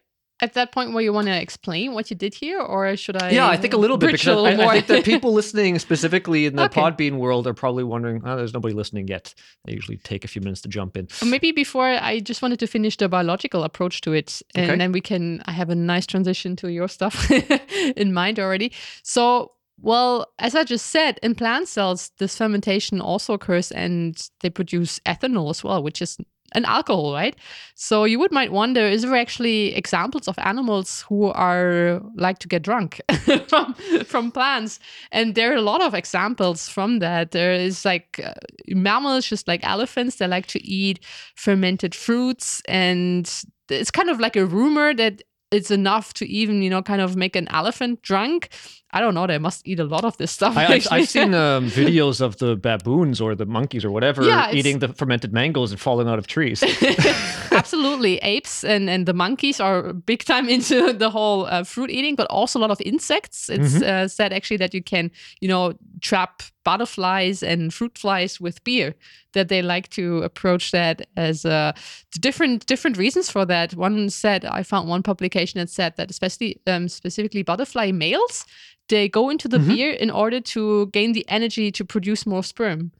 at 0.42 0.54
that 0.54 0.72
point 0.72 0.92
where 0.92 1.02
you 1.02 1.12
want 1.12 1.26
to 1.28 1.40
explain 1.40 1.94
what 1.94 2.10
you 2.10 2.16
did 2.16 2.34
here, 2.34 2.60
or 2.60 2.96
should 2.96 3.16
I? 3.22 3.30
Yeah, 3.30 3.46
I 3.48 3.56
think 3.56 3.72
a 3.72 3.76
little 3.76 3.96
bit 3.96 4.10
because 4.12 4.44
I, 4.44 4.52
I 4.52 4.56
more? 4.56 4.72
think 4.72 4.88
that 4.88 5.04
people 5.04 5.32
listening 5.40 5.78
specifically 5.78 6.46
in 6.46 6.56
the 6.56 6.64
Okay. 6.64 6.80
Podbean 6.80 7.18
world 7.18 7.46
are 7.46 7.54
probably 7.54 7.84
wondering, 7.84 8.20
oh, 8.24 8.36
there's 8.36 8.52
nobody 8.52 8.74
listening 8.74 9.06
yet. 9.08 9.32
They 9.64 9.72
usually 9.72 9.96
take 9.98 10.24
a 10.24 10.28
few 10.28 10.42
minutes 10.42 10.60
to 10.62 10.68
jump 10.68 10.96
in. 10.96 11.08
Or 11.22 11.26
maybe 11.26 11.52
before 11.52 11.86
I 11.86 12.18
just 12.20 12.42
wanted 12.42 12.58
to 12.60 12.66
finish 12.66 12.96
the 12.96 13.08
biological 13.08 13.62
approach 13.64 14.00
to 14.02 14.12
it, 14.12 14.42
and 14.54 14.70
Okay. 14.70 14.78
then 14.78 14.92
we 14.92 15.00
can. 15.00 15.42
I 15.46 15.52
have 15.52 15.70
a 15.70 15.74
nice 15.76 16.06
transition 16.06 16.56
to 16.56 16.70
your 16.72 16.88
stuff 16.88 17.30
in 17.96 18.12
mind 18.12 18.40
already. 18.40 18.72
So, 19.02 19.52
well, 19.80 20.26
as 20.38 20.54
I 20.54 20.64
just 20.64 20.86
said, 20.86 21.18
in 21.22 21.34
plant 21.34 21.68
cells, 21.68 22.10
this 22.18 22.36
fermentation 22.36 23.00
also 23.00 23.34
occurs, 23.34 23.70
and 23.72 24.16
they 24.40 24.50
produce 24.50 24.98
ethanol 25.06 25.50
as 25.50 25.62
well, 25.64 25.82
which 25.82 26.02
is 26.02 26.16
an 26.54 26.64
alcohol, 26.64 27.12
right? 27.12 27.36
So 27.74 28.04
you 28.04 28.18
would 28.18 28.32
might 28.32 28.52
wonder: 28.52 28.80
is 28.80 29.02
there 29.02 29.14
actually 29.16 29.74
examples 29.74 30.28
of 30.28 30.38
animals 30.38 31.04
who 31.08 31.26
are 31.26 32.00
like 32.16 32.38
to 32.40 32.48
get 32.48 32.62
drunk 32.62 33.00
from 33.48 33.74
from 34.04 34.30
plants? 34.30 34.78
And 35.12 35.34
there 35.34 35.52
are 35.52 35.56
a 35.56 35.62
lot 35.62 35.82
of 35.82 35.94
examples 35.94 36.68
from 36.68 36.98
that. 37.00 37.32
There 37.32 37.52
is 37.52 37.84
like 37.84 38.20
uh, 38.24 38.34
mammals, 38.68 39.26
just 39.26 39.48
like 39.48 39.66
elephants, 39.66 40.16
they 40.16 40.26
like 40.26 40.46
to 40.48 40.64
eat 40.64 41.04
fermented 41.34 41.94
fruits, 41.94 42.62
and 42.68 43.30
it's 43.68 43.90
kind 43.90 44.10
of 44.10 44.20
like 44.20 44.36
a 44.36 44.46
rumor 44.46 44.94
that 44.94 45.22
it's 45.50 45.70
enough 45.70 46.12
to 46.14 46.28
even 46.28 46.62
you 46.62 46.70
know 46.70 46.82
kind 46.82 47.00
of 47.00 47.16
make 47.16 47.36
an 47.36 47.48
elephant 47.50 48.02
drunk. 48.02 48.48
I 48.94 49.00
don't 49.00 49.12
know. 49.12 49.26
They 49.26 49.38
must 49.38 49.66
eat 49.66 49.80
a 49.80 49.84
lot 49.84 50.04
of 50.04 50.16
this 50.18 50.30
stuff. 50.30 50.56
I, 50.56 50.66
I've. 50.66 50.86
I've 50.92 51.08
seen 51.16 51.34
um, 51.34 51.66
videos 51.66 52.20
of 52.20 52.36
the 52.38 52.54
baboons 52.54 53.20
or 53.20 53.34
the 53.34 53.44
monkeys 53.44 53.84
or 53.84 53.90
whatever 53.90 54.22
Yeah, 54.22 54.52
eating 54.52 54.78
the 54.78 54.88
fermented 54.88 55.32
mangoes 55.32 55.72
and 55.72 55.80
falling 55.80 56.08
out 56.08 56.20
of 56.20 56.28
trees. 56.28 56.62
Absolutely, 57.50 58.18
apes 58.18 58.62
and 58.62 58.88
and 58.88 59.06
the 59.06 59.12
monkeys 59.12 59.58
are 59.58 59.92
big 59.92 60.24
time 60.24 60.48
into 60.48 60.92
the 61.02 61.10
whole 61.10 61.46
uh, 61.46 61.64
fruit 61.64 61.90
eating, 61.90 62.14
but 62.14 62.28
also 62.30 62.58
a 62.58 62.62
lot 62.62 62.70
of 62.70 62.80
insects. 62.82 63.50
It's 63.50 63.82
uh, 63.82 64.06
said 64.06 64.32
actually 64.32 64.58
that 64.58 64.72
you 64.72 64.82
can, 64.82 65.10
you 65.40 65.48
know, 65.48 65.74
trap 66.00 66.44
butterflies 66.64 67.42
and 67.42 67.74
fruit 67.74 67.98
flies 67.98 68.40
with 68.40 68.62
beer. 68.62 68.94
That 69.32 69.48
they 69.48 69.62
like 69.62 69.88
to 69.90 70.22
approach 70.22 70.70
that 70.70 71.08
as 71.16 71.44
uh, 71.44 71.72
different 72.20 72.66
different 72.66 72.96
reasons 72.96 73.28
for 73.28 73.44
that. 73.46 73.74
One 73.74 74.08
said 74.08 74.44
I 74.44 74.62
found 74.62 74.88
one 74.88 75.02
publication 75.02 75.58
that 75.58 75.68
said 75.68 75.96
that 75.96 76.10
especially 76.10 76.60
um, 76.68 76.88
specifically 76.88 77.42
butterfly 77.42 77.90
males 77.90 78.46
they 78.88 79.08
go 79.08 79.30
into 79.30 79.48
the 79.48 79.58
beer 79.58 79.90
in 79.90 80.10
order 80.10 80.40
to 80.40 80.86
gain 80.86 81.12
the 81.12 81.24
energy 81.28 81.70
to 81.72 81.84
produce 81.84 82.26
more 82.26 82.42
sperm. 82.42 82.92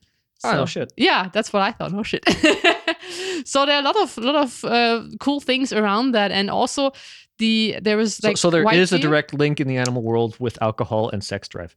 oh, 0.45 0.53
no 0.53 0.67
shit. 0.67 0.93
yeah, 0.97 1.29
that's 1.33 1.53
what 1.53 1.63
I 1.63 1.73
thought. 1.73 1.93
Oh 1.95 2.03
shit. 2.03 2.25
so 3.45 3.67
there 3.67 3.77
are 3.77 3.81
a 3.81 3.85
lot 3.85 3.97
of 3.97 4.17
lot 4.19 4.37
of 4.37 4.65
uh, 4.65 5.05
cool 5.21 5.41
things 5.41 5.73
around 5.73 6.13
that, 6.13 6.31
and 6.31 6.51
also 6.51 6.93
the 7.39 7.79
there 7.83 7.97
was 7.97 8.17
So, 8.17 8.29
like 8.29 8.37
so 8.37 8.51
there 8.51 8.65
white 8.65 8.79
is 8.79 8.93
a 8.93 8.99
direct 8.99 9.35
link 9.35 9.61
in 9.61 9.69
the 9.69 9.77
animal 9.77 10.03
world 10.03 10.37
with 10.39 10.61
alcohol 10.63 11.11
and 11.11 11.23
sex 11.23 11.49
drive. 11.49 11.77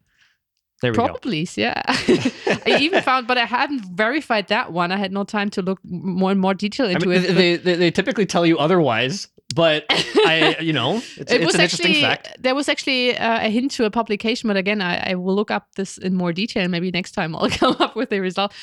There 0.81 0.91
we 0.91 0.97
go. 0.97 1.05
Probably, 1.05 1.47
yeah. 1.55 1.81
I 1.87 2.77
even 2.79 3.01
found, 3.01 3.25
but 3.25 3.37
I 3.39 3.45
hadn't 3.45 3.83
verified 3.95 4.49
that 4.49 4.71
one. 4.71 4.91
I 4.91 4.97
had 4.97 5.11
no 5.11 5.23
time 5.23 5.49
to 5.51 5.63
look 5.63 5.79
more 5.83 6.29
and 6.29 6.39
more 6.39 6.53
detail 6.53 6.85
I 6.85 6.91
into 6.91 7.07
mean, 7.07 7.23
it. 7.23 7.33
they, 7.33 7.55
they, 7.55 7.75
they 7.75 7.89
typically 7.89 8.27
tell 8.27 8.45
you 8.45 8.59
otherwise, 8.59 9.27
but 9.57 9.85
I, 9.89 10.55
you 10.61 10.71
know, 10.71 10.97
it's, 10.97 11.31
it 11.31 11.41
it's 11.41 11.45
was 11.47 11.55
an 11.55 11.61
interesting 11.61 11.87
actually 11.87 12.01
fact. 12.01 12.37
there 12.39 12.53
was 12.53 12.69
actually 12.69 13.17
uh, 13.17 13.47
a 13.47 13.49
hint 13.49 13.71
to 13.71 13.85
a 13.85 13.89
publication, 13.89 14.47
but 14.47 14.55
again, 14.55 14.81
I, 14.81 15.11
I 15.11 15.15
will 15.15 15.35
look 15.35 15.49
up 15.49 15.69
this 15.75 15.97
in 15.97 16.13
more 16.13 16.31
detail. 16.31 16.67
Maybe 16.67 16.91
next 16.91 17.13
time 17.13 17.35
I'll 17.35 17.49
come 17.61 17.75
up 17.79 17.95
with 17.95 18.13
a 18.13 18.19
result. 18.19 18.53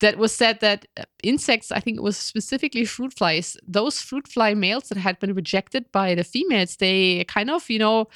That 0.00 0.18
was 0.18 0.34
said 0.34 0.60
that 0.60 0.84
uh, 0.98 1.04
insects, 1.22 1.72
I 1.72 1.80
think 1.80 1.96
it 1.96 2.02
was 2.02 2.18
specifically 2.18 2.84
fruit 2.84 3.14
flies, 3.14 3.56
those 3.66 4.02
fruit 4.02 4.28
fly 4.28 4.52
males 4.52 4.88
that 4.88 4.98
had 4.98 5.18
been 5.20 5.32
rejected 5.32 5.90
by 5.90 6.14
the 6.14 6.24
females, 6.24 6.76
they 6.76 7.24
kind 7.24 7.48
of, 7.50 7.70
you 7.70 7.78
know, 7.78 8.08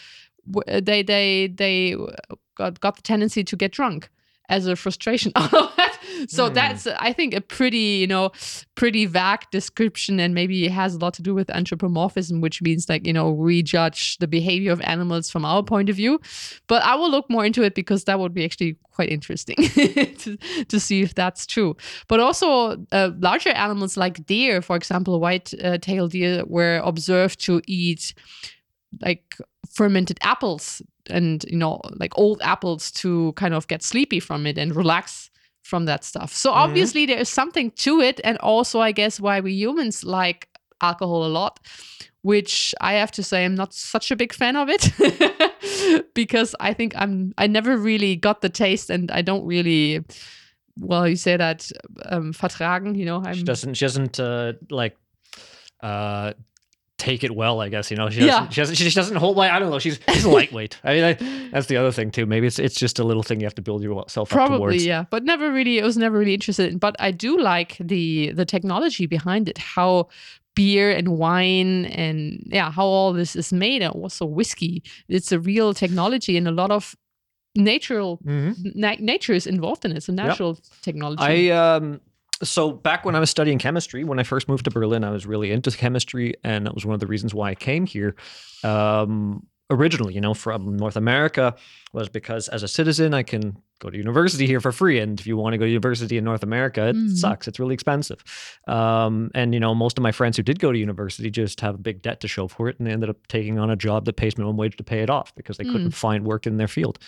they 0.66 1.02
they 1.02 1.48
they 1.56 1.94
uh, 1.94 2.34
got 2.54 2.80
got 2.80 2.96
the 2.96 3.02
tendency 3.02 3.44
to 3.44 3.56
get 3.56 3.72
drunk 3.72 4.10
as 4.48 4.66
a 4.66 4.76
frustration 4.76 5.32
out 5.36 5.54
of 5.54 5.74
that. 5.76 5.85
So 6.28 6.48
Hmm. 6.48 6.54
that's 6.54 6.86
I 6.86 7.12
think 7.12 7.34
a 7.34 7.40
pretty 7.40 7.98
you 8.00 8.06
know 8.06 8.30
pretty 8.74 9.06
vague 9.06 9.44
description 9.52 10.20
and 10.20 10.34
maybe 10.34 10.64
it 10.66 10.72
has 10.72 10.94
a 10.94 10.98
lot 10.98 11.14
to 11.14 11.22
do 11.22 11.34
with 11.34 11.48
anthropomorphism, 11.50 12.40
which 12.40 12.62
means 12.62 12.88
like 12.88 13.06
you 13.06 13.12
know 13.12 13.30
we 13.30 13.62
judge 13.62 14.18
the 14.18 14.26
behavior 14.28 14.72
of 14.72 14.80
animals 14.82 15.30
from 15.30 15.44
our 15.44 15.62
point 15.62 15.88
of 15.88 15.96
view. 15.96 16.20
But 16.66 16.82
I 16.82 16.94
will 16.94 17.10
look 17.10 17.28
more 17.30 17.44
into 17.46 17.62
it 17.62 17.74
because 17.74 18.04
that 18.04 18.18
would 18.18 18.34
be 18.34 18.44
actually 18.44 18.76
quite 18.92 19.10
interesting 19.10 19.56
to, 20.18 20.36
to 20.68 20.80
see 20.80 21.02
if 21.02 21.14
that's 21.14 21.46
true. 21.46 21.76
But 22.08 22.20
also 22.20 22.76
uh, 22.92 23.10
larger 23.18 23.50
animals 23.50 23.96
like 23.96 24.24
deer, 24.26 24.62
for 24.62 24.74
example, 24.76 25.20
white-tailed 25.20 26.12
deer 26.12 26.44
were 26.46 26.80
observed 26.82 27.38
to 27.46 27.60
eat 27.66 28.14
like 29.02 29.36
fermented 29.70 30.18
apples 30.22 30.80
and 31.10 31.44
you 31.48 31.56
know 31.58 31.80
like 32.00 32.16
old 32.18 32.40
apples 32.42 32.90
to 32.90 33.32
kind 33.32 33.52
of 33.54 33.66
get 33.68 33.82
sleepy 33.82 34.20
from 34.20 34.46
it 34.46 34.56
and 34.58 34.74
relax 34.74 35.30
from 35.66 35.86
that 35.86 36.04
stuff. 36.04 36.32
So 36.32 36.52
obviously 36.52 37.06
there 37.06 37.18
is 37.18 37.28
something 37.28 37.70
to 37.72 38.00
it 38.00 38.20
and 38.24 38.38
also 38.38 38.80
I 38.80 38.92
guess 38.92 39.20
why 39.20 39.40
we 39.40 39.52
humans 39.52 40.04
like 40.04 40.48
alcohol 40.80 41.24
a 41.26 41.28
lot 41.28 41.58
which 42.22 42.74
I 42.80 42.94
have 42.94 43.12
to 43.12 43.22
say 43.22 43.44
I'm 43.44 43.54
not 43.54 43.72
such 43.72 44.10
a 44.10 44.16
big 44.16 44.32
fan 44.32 44.56
of 44.56 44.68
it 44.68 44.92
because 46.14 46.54
I 46.58 46.72
think 46.74 46.92
I'm 46.96 47.32
I 47.38 47.46
never 47.46 47.76
really 47.76 48.16
got 48.16 48.40
the 48.40 48.48
taste 48.48 48.90
and 48.90 49.10
I 49.10 49.22
don't 49.22 49.46
really 49.46 50.04
well 50.78 51.08
you 51.08 51.16
say 51.16 51.36
that 51.36 51.70
um 52.06 52.32
vertragen, 52.32 52.96
you 52.96 53.04
know, 53.04 53.22
I'm 53.24 53.34
She 53.34 53.42
doesn't, 53.44 53.74
she 53.74 53.84
doesn't 53.84 54.20
uh, 54.20 54.54
like 54.70 54.96
uh, 55.82 56.32
take 56.98 57.22
it 57.24 57.34
well, 57.34 57.60
I 57.60 57.68
guess, 57.68 57.90
you 57.90 57.96
know, 57.96 58.08
she 58.08 58.20
doesn't, 58.20 58.52
she 58.52 58.60
doesn't, 58.60 58.74
she 58.76 58.84
just 58.84 58.96
doesn't 58.96 59.16
hold, 59.16 59.36
like, 59.36 59.50
I 59.50 59.58
don't 59.58 59.70
know, 59.70 59.78
she's, 59.78 59.98
she's 60.12 60.24
lightweight. 60.38 60.80
I 60.82 60.94
mean, 60.94 61.04
I, 61.04 61.12
that's 61.50 61.66
the 61.66 61.76
other 61.76 61.92
thing 61.92 62.10
too. 62.10 62.24
Maybe 62.26 62.46
it's, 62.46 62.58
it's 62.58 62.74
just 62.74 62.98
a 62.98 63.04
little 63.04 63.22
thing 63.22 63.38
you 63.40 63.46
have 63.46 63.54
to 63.56 63.62
build 63.62 63.82
yourself 63.82 64.28
up 64.32 64.34
probably 64.34 64.56
towards. 64.58 64.86
yeah 64.86 65.04
but 65.10 65.22
never 65.24 65.52
really 65.52 65.80
i 65.82 65.84
was 65.84 65.96
never 65.98 66.18
really 66.18 66.32
interested 66.34 66.72
in 66.72 66.78
but 66.78 66.96
i 66.98 67.10
do 67.10 67.38
like 67.38 67.76
the 67.80 68.32
the 68.32 68.44
technology 68.46 69.06
behind 69.06 69.48
it 69.48 69.58
how 69.58 70.08
beer 70.54 70.90
and 70.90 71.08
wine 71.18 71.84
and 71.86 72.42
yeah 72.46 72.70
how 72.70 72.84
all 72.86 73.12
this 73.12 73.36
is 73.36 73.52
made 73.52 73.82
and 73.82 73.92
also 73.92 74.24
whiskey 74.24 74.82
it's 75.08 75.30
a 75.32 75.38
real 75.38 75.74
technology 75.74 76.36
and 76.38 76.48
a 76.48 76.50
lot 76.50 76.70
of 76.70 76.96
natural 77.54 78.18
Mhm. 78.26 78.74
na- 78.74 78.96
nature 78.98 79.32
is 79.34 79.46
involved 79.46 79.84
in 79.84 79.90
it 79.92 79.96
it's 79.98 80.08
a 80.08 80.12
natural 80.12 80.58
technology 80.82 81.22
I 81.22 81.74
um 81.76 82.00
so 82.42 82.72
back 82.72 83.04
when 83.04 83.14
I 83.14 83.20
was 83.20 83.30
studying 83.30 83.58
chemistry, 83.58 84.04
when 84.04 84.18
I 84.18 84.22
first 84.22 84.48
moved 84.48 84.64
to 84.64 84.70
Berlin, 84.70 85.04
I 85.04 85.10
was 85.10 85.26
really 85.26 85.50
into 85.52 85.70
chemistry, 85.70 86.34
and 86.44 86.66
that 86.66 86.74
was 86.74 86.84
one 86.84 86.94
of 86.94 87.00
the 87.00 87.06
reasons 87.06 87.34
why 87.34 87.50
I 87.50 87.54
came 87.54 87.86
here. 87.86 88.14
Um, 88.64 89.46
originally, 89.70 90.14
you 90.14 90.20
know, 90.20 90.34
from 90.34 90.76
North 90.76 90.96
America, 90.96 91.54
was 91.92 92.08
because 92.08 92.48
as 92.48 92.62
a 92.62 92.68
citizen, 92.68 93.14
I 93.14 93.22
can 93.22 93.56
go 93.80 93.90
to 93.90 93.96
university 93.98 94.46
here 94.46 94.60
for 94.60 94.70
free, 94.72 94.98
and 95.00 95.18
if 95.18 95.26
you 95.26 95.36
want 95.36 95.54
to 95.54 95.58
go 95.58 95.64
to 95.64 95.68
university 95.70 96.16
in 96.18 96.24
North 96.24 96.42
America, 96.42 96.88
it 96.88 96.96
Mhm. 96.96 97.16
sucks. 97.16 97.48
It's 97.48 97.58
really 97.58 97.74
expensive. 97.74 98.22
Um, 98.68 99.30
and 99.34 99.52
you 99.54 99.60
know, 99.60 99.74
most 99.74 99.98
of 99.98 100.02
my 100.02 100.12
friends 100.12 100.36
who 100.36 100.42
did 100.42 100.58
go 100.60 100.72
to 100.72 100.78
university 100.78 101.30
just 101.30 101.60
have 101.62 101.74
a 101.74 101.78
big 101.78 102.00
debt 102.00 102.20
to 102.20 102.28
show 102.28 102.48
for 102.48 102.68
it, 102.68 102.78
and 102.78 102.86
they 102.86 102.92
ended 102.92 103.10
up 103.10 103.26
taking 103.28 103.58
on 103.58 103.70
a 103.70 103.76
job 103.76 104.04
that 104.04 104.16
pays 104.16 104.38
minimum 104.38 104.56
wage 104.56 104.76
to 104.76 104.84
pay 104.84 105.00
it 105.00 105.10
off 105.10 105.34
because 105.34 105.56
they 105.56 105.64
couldn't 105.64 105.90
find 105.92 106.24
work 106.24 106.46
in 106.46 106.58
their 106.58 106.68
field. 106.68 106.98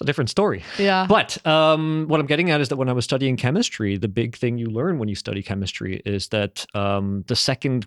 It's 0.00 0.06
a 0.06 0.06
different 0.06 0.30
story. 0.30 0.62
Yeah. 0.78 1.04
But 1.06 1.44
um, 1.46 2.06
what 2.08 2.20
I'm 2.20 2.26
getting 2.26 2.50
at 2.50 2.60
is 2.62 2.70
that 2.70 2.76
when 2.76 2.88
I 2.88 2.94
was 2.94 3.04
studying 3.04 3.36
chemistry, 3.36 3.98
the 3.98 4.08
big 4.08 4.34
thing 4.34 4.56
you 4.56 4.68
learn 4.70 4.98
when 4.98 5.10
you 5.10 5.14
study 5.14 5.42
chemistry 5.42 6.00
is 6.06 6.28
that 6.28 6.64
um, 6.74 7.22
the 7.26 7.36
second 7.36 7.86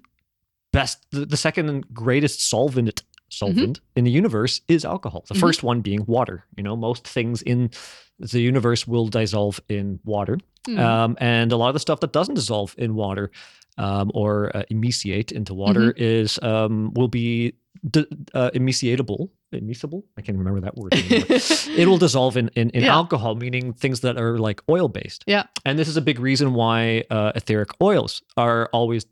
best, 0.72 1.04
the, 1.10 1.26
the 1.26 1.38
second 1.38 1.92
greatest 1.92 2.48
solvent 2.48 3.02
solvent 3.30 3.80
in 3.96 4.04
the 4.04 4.12
universe 4.12 4.62
is 4.68 4.86
alcohol. 4.86 5.26
The 5.28 5.34
Mhm. 5.34 5.40
first 5.40 5.64
one 5.64 5.82
being 5.82 6.06
water. 6.06 6.46
You 6.56 6.62
know, 6.62 6.76
most 6.76 7.08
things 7.08 7.42
in 7.42 7.72
the 8.20 8.40
universe 8.40 8.86
will 8.86 9.08
dissolve 9.08 9.60
in 9.70 10.00
water, 10.06 10.38
Mm. 10.68 10.78
um, 10.80 11.18
and 11.20 11.52
a 11.52 11.58
lot 11.58 11.70
of 11.70 11.74
the 11.74 11.80
stuff 11.80 12.00
that 12.02 12.14
doesn't 12.14 12.36
dissolve 12.36 12.76
in 12.78 12.94
water 12.94 13.32
um, 13.78 14.12
or 14.14 14.56
uh, 14.56 14.64
emaciate 14.70 15.32
into 15.32 15.54
water 15.54 15.92
is 15.98 16.40
um, 16.42 16.94
will 16.94 17.08
be 17.08 17.54
d- 17.90 18.06
uh, 18.34 18.50
emaciatable. 18.54 19.30
Immiscible? 19.54 20.02
I 20.18 20.22
can't 20.22 20.36
remember 20.38 20.62
that 20.62 20.76
word. 20.76 20.94
it 20.96 21.88
will 21.88 21.98
dissolve 22.06 22.38
in, 22.38 22.50
in, 22.56 22.72
in 22.72 22.84
Yeah. 22.86 22.94
alcohol, 22.96 23.36
meaning 23.36 23.74
things 23.74 24.00
that 24.00 24.18
are 24.18 24.40
like 24.40 24.62
oil 24.68 24.88
based. 24.88 25.24
Yeah. 25.28 25.44
And 25.64 25.78
this 25.78 25.88
is 25.88 25.96
a 25.96 26.02
big 26.02 26.18
reason 26.20 26.56
why 26.56 27.04
uh, 27.12 27.34
etheric 27.36 27.70
oils 27.80 28.24
are 28.36 28.68
always, 28.74 29.06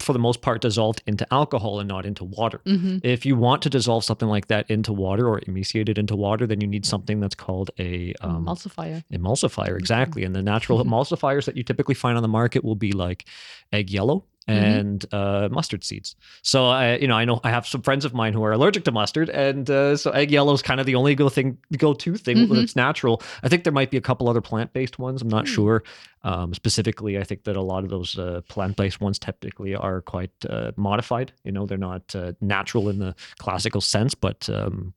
for 0.00 0.12
the 0.12 0.18
most 0.18 0.42
part, 0.42 0.60
dissolved 0.60 1.02
into 1.06 1.26
alcohol 1.32 1.80
and 1.80 1.88
not 1.88 2.04
into 2.04 2.24
water. 2.24 2.60
hmm 2.64 2.98
If 3.02 3.24
you 3.24 3.36
want 3.36 3.62
to 3.62 3.70
dissolve 3.70 4.04
something 4.04 4.28
like 4.28 4.48
that 4.48 4.70
into 4.70 4.92
water 4.92 5.28
or 5.28 5.40
emaciate 5.46 5.88
it 5.88 5.98
into 5.98 6.16
water, 6.16 6.46
then 6.46 6.60
you 6.60 6.66
need 6.66 6.84
something 6.84 7.20
that's 7.20 7.34
called 7.34 7.70
a 7.78 8.14
um, 8.20 8.44
Emulsifier. 8.44 9.04
emulsifier. 9.12 9.78
Exactly. 9.78 10.24
And 10.24 10.34
the 10.34 10.42
natural 10.42 10.84
emulsifiers 10.84 11.44
that 11.46 11.56
you 11.56 11.62
typically 11.62 11.94
find 11.94 12.16
on 12.16 12.22
the 12.22 12.28
market 12.28 12.64
will 12.64 12.74
be 12.76 12.92
like 12.92 13.26
egg 13.72 13.90
yellow 13.90 14.24
Mhm. 14.48 14.52
and 14.54 15.04
uh, 15.12 15.48
mustard 15.52 15.84
seeds. 15.84 16.16
So 16.42 16.66
I, 16.66 16.96
you 16.96 17.06
know, 17.06 17.14
I 17.14 17.24
know 17.24 17.40
I 17.44 17.50
have 17.50 17.66
some 17.66 17.82
friends 17.82 18.04
of 18.04 18.14
mine 18.14 18.32
who 18.32 18.42
are 18.42 18.52
allergic 18.52 18.84
to 18.84 18.90
mustard, 18.92 19.28
and 19.28 19.68
uh, 19.70 19.96
so 19.96 20.10
egg 20.12 20.30
yellow 20.30 20.52
is 20.54 20.62
kind 20.62 20.80
of 20.80 20.86
the 20.86 20.94
only 20.96 21.14
go 21.14 21.28
thing, 21.28 21.58
go 21.76 21.92
to 21.94 22.16
thing 22.16 22.36
Mhm. 22.38 22.54
that's 22.56 22.74
natural. 22.74 23.22
I 23.42 23.48
think 23.48 23.64
there 23.64 23.72
might 23.72 23.90
be 23.90 23.96
a 23.96 24.00
couple 24.00 24.28
other 24.28 24.40
plant 24.40 24.72
based 24.72 24.98
ones. 24.98 25.22
I'm 25.22 25.28
not 25.28 25.46
Hmm. 25.46 25.54
sure. 25.54 25.82
Um, 26.24 26.52
specifically, 26.54 27.18
I 27.18 27.22
think 27.24 27.44
that 27.44 27.56
a 27.56 27.62
lot 27.62 27.84
of 27.84 27.90
those 27.90 28.18
uh, 28.18 28.40
plant 28.48 28.76
based 28.76 29.00
ones 29.00 29.18
typically 29.18 29.74
are 29.76 30.00
quite 30.00 30.32
uh, 30.48 30.72
modified. 30.76 31.32
You 31.44 31.52
know, 31.52 31.66
they're 31.66 31.78
not 31.78 32.14
uh, 32.16 32.32
natural 32.40 32.88
in 32.88 32.98
the 32.98 33.14
classical 33.38 33.80
sense, 33.80 34.14
but 34.14 34.48
um, 34.48 34.94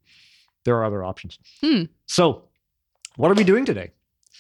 there 0.66 0.76
are 0.78 0.86
other 0.86 1.04
options. 1.04 1.38
Hmm. 1.62 1.84
So, 2.08 2.44
what 3.18 3.30
are 3.30 3.36
we 3.36 3.44
doing 3.44 3.66
today? 3.66 3.92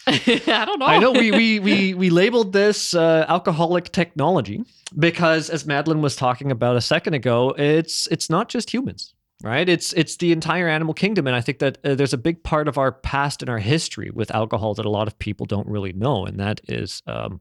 I 0.08 0.66
don't 0.66 0.80
know. 0.80 0.86
I 0.86 1.00
know 1.00 1.12
we 1.12 1.32
we 1.32 1.60
we 1.60 1.94
we 1.94 2.10
labeled 2.10 2.54
this 2.54 2.94
uh, 2.94 3.26
alcoholic 3.30 3.92
technology 3.92 4.64
because, 4.98 5.50
as 5.50 5.66
Madeline 5.66 6.02
was 6.02 6.16
talking 6.16 6.52
about 6.52 6.76
a 6.76 6.82
second 6.82 7.14
ago, 7.14 7.52
it's 7.58 8.08
it's 8.08 8.30
not 8.30 8.50
just 8.50 8.74
humans, 8.74 9.14
right? 9.44 9.68
It's 9.70 9.94
it's 9.94 10.18
the 10.18 10.32
entire 10.32 10.68
animal 10.68 10.94
kingdom, 10.94 11.26
and 11.28 11.36
I 11.36 11.42
think 11.42 11.60
that 11.60 11.78
uh, 11.86 11.96
there's 11.96 12.14
a 12.14 12.18
big 12.18 12.44
part 12.44 12.68
of 12.68 12.78
our 12.78 12.92
past 12.92 13.42
and 13.42 13.50
our 13.50 13.60
history 13.60 14.10
with 14.14 14.30
alcohol 14.36 14.74
that 14.76 14.86
a 14.86 14.90
lot 14.90 15.08
of 15.08 15.18
people 15.20 15.46
don't 15.46 15.68
really 15.68 15.94
know, 15.94 16.26
and 16.26 16.40
that 16.40 16.62
is. 16.68 17.02
Um, 17.08 17.40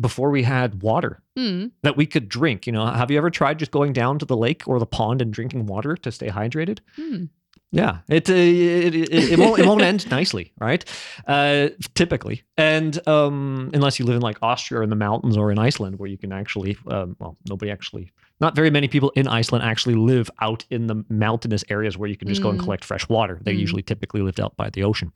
before 0.00 0.30
we 0.30 0.44
had 0.44 0.80
water 0.80 1.20
Hmm. 1.36 1.66
that 1.82 1.96
we 1.96 2.06
could 2.06 2.28
drink, 2.28 2.68
you 2.68 2.72
know, 2.72 2.86
have 2.86 3.10
you 3.10 3.18
ever 3.18 3.30
tried 3.30 3.58
just 3.58 3.72
going 3.72 3.92
down 3.92 4.20
to 4.20 4.24
the 4.24 4.36
lake 4.36 4.62
or 4.68 4.78
the 4.78 4.86
pond 4.86 5.20
and 5.20 5.32
drinking 5.32 5.66
water 5.66 5.96
to 5.96 6.12
stay 6.12 6.28
hydrated? 6.28 6.78
Hmm. 6.94 7.24
Yeah, 7.70 7.98
it 8.08 8.30
uh, 8.30 8.32
it, 8.32 8.94
it, 8.94 9.12
it 9.12 9.38
won't 9.38 9.60
it 9.60 9.66
won't 9.66 9.82
end 9.82 10.10
nicely, 10.10 10.52
right? 10.58 10.82
Uh, 11.26 11.68
typically, 11.94 12.42
and 12.56 13.06
um, 13.06 13.70
unless 13.74 13.98
you 13.98 14.06
live 14.06 14.16
in 14.16 14.22
like 14.22 14.38
Austria 14.42 14.80
or 14.80 14.82
in 14.82 14.88
the 14.88 14.96
mountains 14.96 15.36
or 15.36 15.52
in 15.52 15.58
Iceland, 15.58 15.98
where 15.98 16.08
you 16.08 16.16
can 16.16 16.32
actually, 16.32 16.78
um, 16.86 17.14
well, 17.18 17.36
nobody 17.46 17.70
actually, 17.70 18.10
not 18.40 18.56
very 18.56 18.70
many 18.70 18.88
people 18.88 19.10
in 19.16 19.28
Iceland 19.28 19.64
actually 19.64 19.96
live 19.96 20.30
out 20.40 20.64
in 20.70 20.86
the 20.86 21.04
mountainous 21.10 21.62
areas 21.68 21.98
where 21.98 22.08
you 22.08 22.16
can 22.16 22.26
just 22.26 22.42
go 22.42 22.48
and 22.48 22.58
Mm. 22.58 22.64
collect 22.64 22.84
fresh 22.86 23.06
water. 23.10 23.38
They 23.42 23.52
Mm. 23.52 23.58
usually 23.58 23.82
typically 23.82 24.22
lived 24.22 24.40
out 24.40 24.56
by 24.56 24.70
the 24.70 24.82
ocean, 24.84 25.12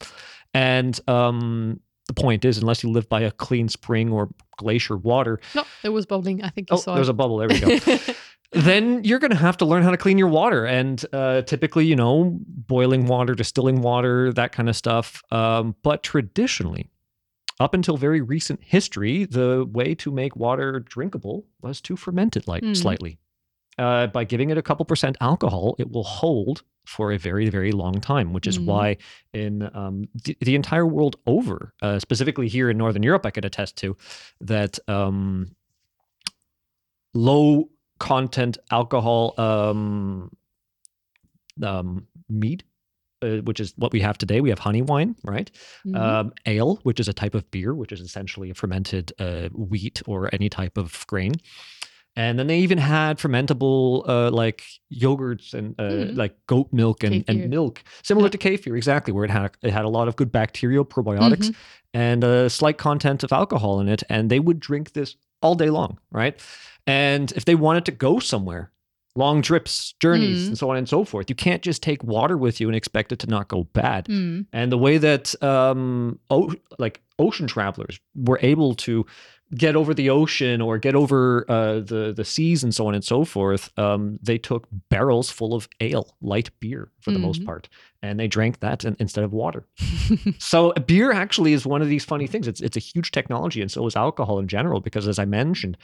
and 0.52 1.00
um, 1.08 1.80
the 2.08 2.12
point 2.14 2.44
is, 2.44 2.58
unless 2.58 2.82
you 2.82 2.90
live 2.90 3.08
by 3.08 3.22
a 3.22 3.30
clean 3.30 3.70
spring 3.70 4.12
or 4.12 4.28
glacier 4.58 4.98
water, 4.98 5.40
No, 5.54 5.64
it 5.82 5.88
was 5.88 6.04
bubbling. 6.04 6.42
I 6.42 6.50
think 6.50 6.68
you 6.70 6.76
oh, 6.76 6.80
saw 6.80 6.96
there's 6.96 7.08
a 7.08 7.12
it. 7.12 7.16
bubble. 7.16 7.38
There 7.38 7.48
we 7.48 7.58
go 7.60 7.68
then 8.52 9.02
you're 9.04 9.18
going 9.18 9.30
to 9.30 9.36
have 9.36 9.56
to 9.58 9.64
learn 9.64 9.82
how 9.82 9.90
to 9.90 9.96
clean 9.96 10.18
your 10.18 10.28
water. 10.28 10.64
And 10.66 11.04
uh, 11.12 11.42
typically, 11.42 11.86
you 11.86 11.96
know, 11.96 12.38
boiling 12.46 13.06
water, 13.06 13.34
distilling 13.34 13.80
water, 13.80 14.32
that 14.34 14.52
kind 14.52 14.68
of 14.68 14.76
stuff. 14.76 15.22
Um, 15.30 15.74
but 15.82 16.02
traditionally, 16.02 16.88
up 17.60 17.74
until 17.74 17.96
very 17.96 18.20
recent 18.20 18.60
history, 18.62 19.24
the 19.24 19.64
way 19.70 19.94
to 19.96 20.10
make 20.10 20.36
water 20.36 20.80
drinkable 20.80 21.46
was 21.60 21.80
to 21.82 21.96
ferment 21.96 22.36
it 22.36 22.46
like 22.46 22.62
Hmm. 22.64 22.74
slightly. 22.74 23.18
Uh, 23.78 24.06
by 24.08 24.24
giving 24.24 24.50
it 24.50 24.58
a 24.58 24.62
couple 24.62 24.84
percent 24.84 25.16
alcohol, 25.20 25.74
it 25.78 25.90
will 25.90 26.04
hold 26.04 26.62
for 26.84 27.12
a 27.12 27.16
very, 27.18 27.48
very 27.48 27.72
long 27.72 27.94
time, 28.00 28.32
which 28.34 28.46
is 28.46 28.58
Mhm. 28.58 28.64
why 28.66 28.96
in 29.32 29.70
um, 29.74 30.04
the, 30.24 30.36
the 30.40 30.54
entire 30.56 30.86
world 30.86 31.16
over, 31.26 31.72
uh, 31.80 31.98
specifically 31.98 32.48
here 32.48 32.68
in 32.68 32.76
Northern 32.76 33.02
Europe, 33.02 33.24
I 33.24 33.30
could 33.30 33.44
attest 33.46 33.76
to 33.78 33.96
that 34.40 34.78
um, 34.88 35.54
low 37.14 37.68
content 38.02 38.58
alcohol 38.70 39.34
um, 39.38 40.30
um, 41.62 42.06
mead, 42.28 42.64
uh, 43.22 43.36
which 43.48 43.60
is 43.60 43.72
what 43.76 43.92
we 43.92 44.00
have 44.00 44.18
today. 44.18 44.40
We 44.40 44.48
have 44.50 44.58
honey 44.58 44.82
wine, 44.82 45.14
right? 45.24 45.50
Mhm. 45.86 45.96
Um, 45.96 46.32
ale, 46.46 46.80
which 46.82 46.98
is 47.00 47.08
a 47.08 47.12
type 47.12 47.34
of 47.34 47.48
beer, 47.50 47.74
which 47.74 47.92
is 47.92 48.00
essentially 48.00 48.50
a 48.50 48.54
fermented 48.54 49.12
uh, 49.18 49.48
wheat 49.54 50.02
or 50.06 50.28
any 50.34 50.48
type 50.48 50.76
of 50.76 51.06
grain. 51.06 51.34
And 52.14 52.38
then 52.38 52.46
they 52.46 52.58
even 52.58 52.76
had 52.78 53.18
fermentable 53.18 54.06
uh, 54.06 54.30
like 54.30 54.62
yogurts 54.90 55.54
and 55.54 55.74
uh, 55.78 55.82
Mm. 56.12 56.16
like 56.16 56.34
goat 56.46 56.68
milk 56.72 57.04
and, 57.04 57.24
and 57.28 57.48
milk, 57.48 57.82
similar 58.02 58.28
to 58.28 58.36
kefir, 58.38 58.76
exactly, 58.76 59.12
where 59.14 59.24
it 59.24 59.30
had 59.30 59.50
it 59.62 59.72
had 59.72 59.84
a 59.86 59.88
lot 59.88 60.08
of 60.08 60.16
good 60.16 60.30
bacterial 60.30 60.84
probiotics, 60.84 61.48
Mhm. 61.50 61.54
and 61.94 62.24
a 62.24 62.50
slight 62.50 62.76
content 62.76 63.22
of 63.24 63.32
alcohol 63.32 63.80
in 63.80 63.88
it. 63.88 64.02
And 64.10 64.30
they 64.30 64.40
would 64.40 64.60
drink 64.60 64.92
this 64.92 65.16
all 65.40 65.54
day 65.54 65.70
long, 65.70 65.98
right? 66.10 66.34
And 66.86 67.32
if 67.32 67.44
they 67.44 67.54
wanted 67.54 67.84
to 67.86 67.92
go 67.92 68.18
somewhere, 68.18 68.70
long 69.14 69.42
trips, 69.42 69.94
journeys, 70.00 70.44
Mm. 70.44 70.48
and 70.48 70.58
so 70.58 70.70
on 70.70 70.76
and 70.76 70.88
so 70.88 71.04
forth, 71.04 71.28
you 71.28 71.36
can't 71.36 71.62
just 71.62 71.82
take 71.82 72.02
water 72.02 72.36
with 72.36 72.60
you 72.60 72.68
and 72.68 72.74
expect 72.76 73.12
it 73.12 73.18
to 73.20 73.26
not 73.26 73.48
go 73.48 73.64
bad. 73.64 74.06
Hmm. 74.06 74.42
And 74.52 74.72
the 74.72 74.78
way 74.78 74.98
that 74.98 75.40
um, 75.42 76.18
o- 76.30 76.54
like 76.78 77.00
ocean 77.18 77.46
travelers 77.46 78.00
were 78.14 78.38
able 78.42 78.74
to 78.74 79.04
get 79.54 79.76
over 79.76 79.92
the 79.92 80.08
ocean 80.08 80.62
or 80.62 80.78
get 80.78 80.94
over 80.94 81.44
uh, 81.50 81.80
the 81.80 82.14
the 82.16 82.24
seas 82.24 82.64
and 82.64 82.74
so 82.74 82.86
on 82.86 82.94
and 82.94 83.04
so 83.04 83.22
forth, 83.22 83.70
um, 83.78 84.18
they 84.22 84.38
took 84.38 84.66
barrels 84.88 85.30
full 85.30 85.52
of 85.54 85.68
ale, 85.80 86.16
light 86.22 86.48
beer 86.58 86.88
for 87.00 87.10
the 87.12 87.18
most 87.18 87.42
Mhm. 87.42 87.46
part, 87.46 87.68
and 88.02 88.18
they 88.18 88.26
drank 88.28 88.60
that 88.60 88.82
in, 88.82 88.96
instead 88.98 89.24
of 89.24 89.32
water. 89.34 89.66
so 90.38 90.72
beer 90.86 91.12
actually 91.12 91.52
is 91.52 91.66
one 91.66 91.82
of 91.82 91.88
these 91.88 92.04
funny 92.04 92.26
things. 92.26 92.48
It's 92.48 92.62
it's 92.62 92.78
a 92.78 92.80
huge 92.80 93.10
technology, 93.10 93.60
and 93.60 93.70
so 93.70 93.86
is 93.86 93.94
alcohol 93.94 94.38
in 94.38 94.48
general. 94.48 94.80
Because 94.80 95.06
as 95.06 95.18
I 95.18 95.26
mentioned, 95.26 95.76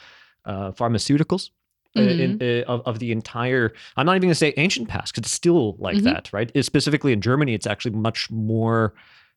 uh, 0.45 0.71
pharmaceuticals. 0.71 1.49
uh, 1.97 2.01
in, 2.01 2.37
uh, 2.41 2.61
of, 2.71 2.81
of 2.85 2.99
the 2.99 3.11
entire, 3.11 3.73
I'm 3.97 4.05
not 4.05 4.11
even 4.15 4.27
going 4.27 4.31
to 4.31 4.35
say 4.35 4.53
ancient 4.57 4.87
past 4.87 5.11
because 5.13 5.25
it's 5.27 5.33
still 5.33 5.75
like 5.79 5.97
Mhm. 5.97 6.03
that, 6.03 6.29
right? 6.31 6.51
It's 6.53 6.67
specifically 6.67 7.13
in 7.13 7.19
Germany, 7.19 7.55
it's 7.55 7.65
actually 7.65 7.95
much 7.95 8.29
more 8.29 8.93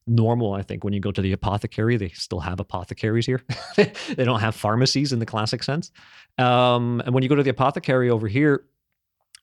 normal. 0.06 0.52
I 0.52 0.62
think 0.62 0.85
when 0.85 0.92
you 0.92 1.00
go 1.00 1.11
to 1.12 1.23
the 1.23 1.32
apothecary, 1.32 1.97
they 1.97 2.11
still 2.11 2.40
have 2.40 2.61
apothecaries 2.61 3.25
here. 3.25 3.40
they 3.76 4.25
don't 4.25 4.40
have 4.40 4.54
pharmacies 4.54 5.12
in 5.14 5.18
the 5.18 5.25
classic 5.26 5.62
sense. 5.62 5.90
Um, 6.38 7.00
and 7.06 7.14
when 7.14 7.23
you 7.23 7.28
go 7.30 7.37
to 7.37 7.42
the 7.42 7.50
apothecary 7.50 8.11
over 8.11 8.28
here, 8.28 8.64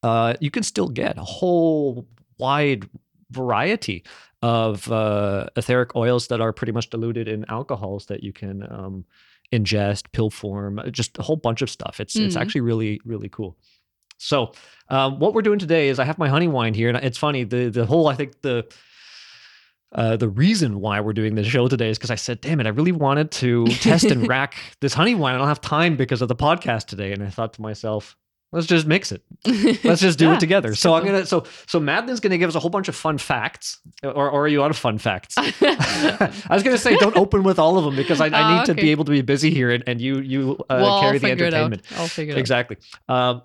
uh, 0.03 0.35
you 0.39 0.51
can 0.51 0.61
still 0.63 0.87
get 0.87 1.17
a 1.17 1.23
whole 1.23 2.07
wide 2.37 2.87
variety 3.31 4.03
of 4.41 4.89
uh, 4.91 5.47
etheric 5.55 5.95
oils 5.95 6.27
that 6.27 6.41
are 6.41 6.53
pretty 6.53 6.71
much 6.73 6.89
diluted 6.91 7.27
in 7.27 7.43
alcohols 7.49 8.05
that 8.05 8.23
you 8.23 8.31
can 8.33 8.63
um, 8.71 9.05
ingest, 9.51 10.03
pill 10.11 10.29
form, 10.29 10.79
uh, 10.79 10.89
just 10.89 11.17
a 11.17 11.21
whole 11.23 11.35
bunch 11.35 11.61
of 11.61 11.69
stuff. 11.69 11.99
It's 11.99 12.15
it's 12.15 12.35
Mhm. 12.35 12.41
actually 12.41 12.61
really 12.61 12.99
really 13.05 13.29
cool. 13.29 13.57
So 14.17 14.51
um, 14.89 15.19
what 15.19 15.33
we're 15.33 15.41
doing 15.41 15.59
today 15.59 15.87
is 15.89 15.97
I 15.99 16.03
have 16.05 16.17
my 16.17 16.27
honey 16.29 16.47
wine 16.47 16.73
here, 16.73 16.89
and 16.89 16.97
it's 16.97 17.17
funny 17.17 17.43
the 17.45 17.69
the 17.69 17.85
whole 17.85 18.07
I 18.07 18.15
think 18.15 18.41
the 18.41 18.65
uh, 19.91 20.17
the 20.17 20.29
reason 20.29 20.79
why 20.81 20.99
we're 20.99 21.13
doing 21.13 21.33
this 21.35 21.47
show 21.47 21.67
today 21.67 21.89
is 21.89 21.97
because 21.97 22.11
I 22.11 22.15
said, 22.15 22.41
damn 22.41 22.59
it, 22.59 22.67
I 22.67 22.69
really 22.69 22.91
wanted 22.91 23.31
to 23.31 23.65
test 23.65 24.05
and 24.05 24.27
rack 24.35 24.55
this 24.81 24.93
honey 24.93 25.15
wine. 25.15 25.33
I 25.33 25.39
don't 25.39 25.47
have 25.47 25.61
time 25.61 25.95
because 25.95 26.21
of 26.21 26.27
the 26.27 26.35
podcast 26.35 26.85
today. 26.85 27.11
And 27.11 27.23
I 27.23 27.29
thought 27.31 27.53
to 27.53 27.61
myself, 27.63 28.15
let's 28.51 28.67
just 28.67 28.85
mix 28.87 29.11
it. 29.11 29.21
Let's 29.85 30.01
just 30.01 30.19
do 30.19 30.25
Yeah, 30.25 30.33
it 30.35 30.39
together. 30.39 30.75
So 30.75 30.93
I'm 30.93 31.05
gonna 31.05 31.25
so 31.25 31.45
so 31.67 31.79
Madeline's 31.79 32.19
gonna 32.19 32.37
give 32.37 32.49
us 32.49 32.55
a 32.55 32.59
whole 32.59 32.69
bunch 32.69 32.87
of 32.89 32.95
fun 32.95 33.17
facts. 33.17 33.79
Or, 34.03 34.11
or 34.29 34.43
are 34.43 34.47
you 34.47 34.63
out 34.63 34.71
of 34.71 34.77
fun 34.77 34.97
facts? 34.97 35.35
I 35.37 36.31
was 36.49 36.63
gonna 36.63 36.77
say 36.77 36.97
don't 36.97 37.15
open 37.15 37.43
with 37.43 37.59
all 37.59 37.77
of 37.77 37.85
them 37.85 37.95
because 37.95 38.19
I, 38.21 38.27
I 38.27 38.41
Ah, 38.41 38.57
need 38.59 38.65
to 38.65 38.73
be 38.75 38.91
able 38.91 39.05
to 39.05 39.11
be 39.11 39.21
busy 39.21 39.51
here 39.51 39.69
and, 39.71 39.83
and 39.87 40.01
you 40.01 40.19
you 40.19 40.57
uh, 40.69 40.79
well, 40.81 40.99
carry 41.01 41.15
I'll 41.15 41.19
the 41.19 41.27
out. 41.27 41.31
entertainment. 41.41 41.81
I'll 41.95 42.07
figure 42.07 42.35
it 42.35 42.39
Exactly. 42.39 42.77
Um, 43.07 43.41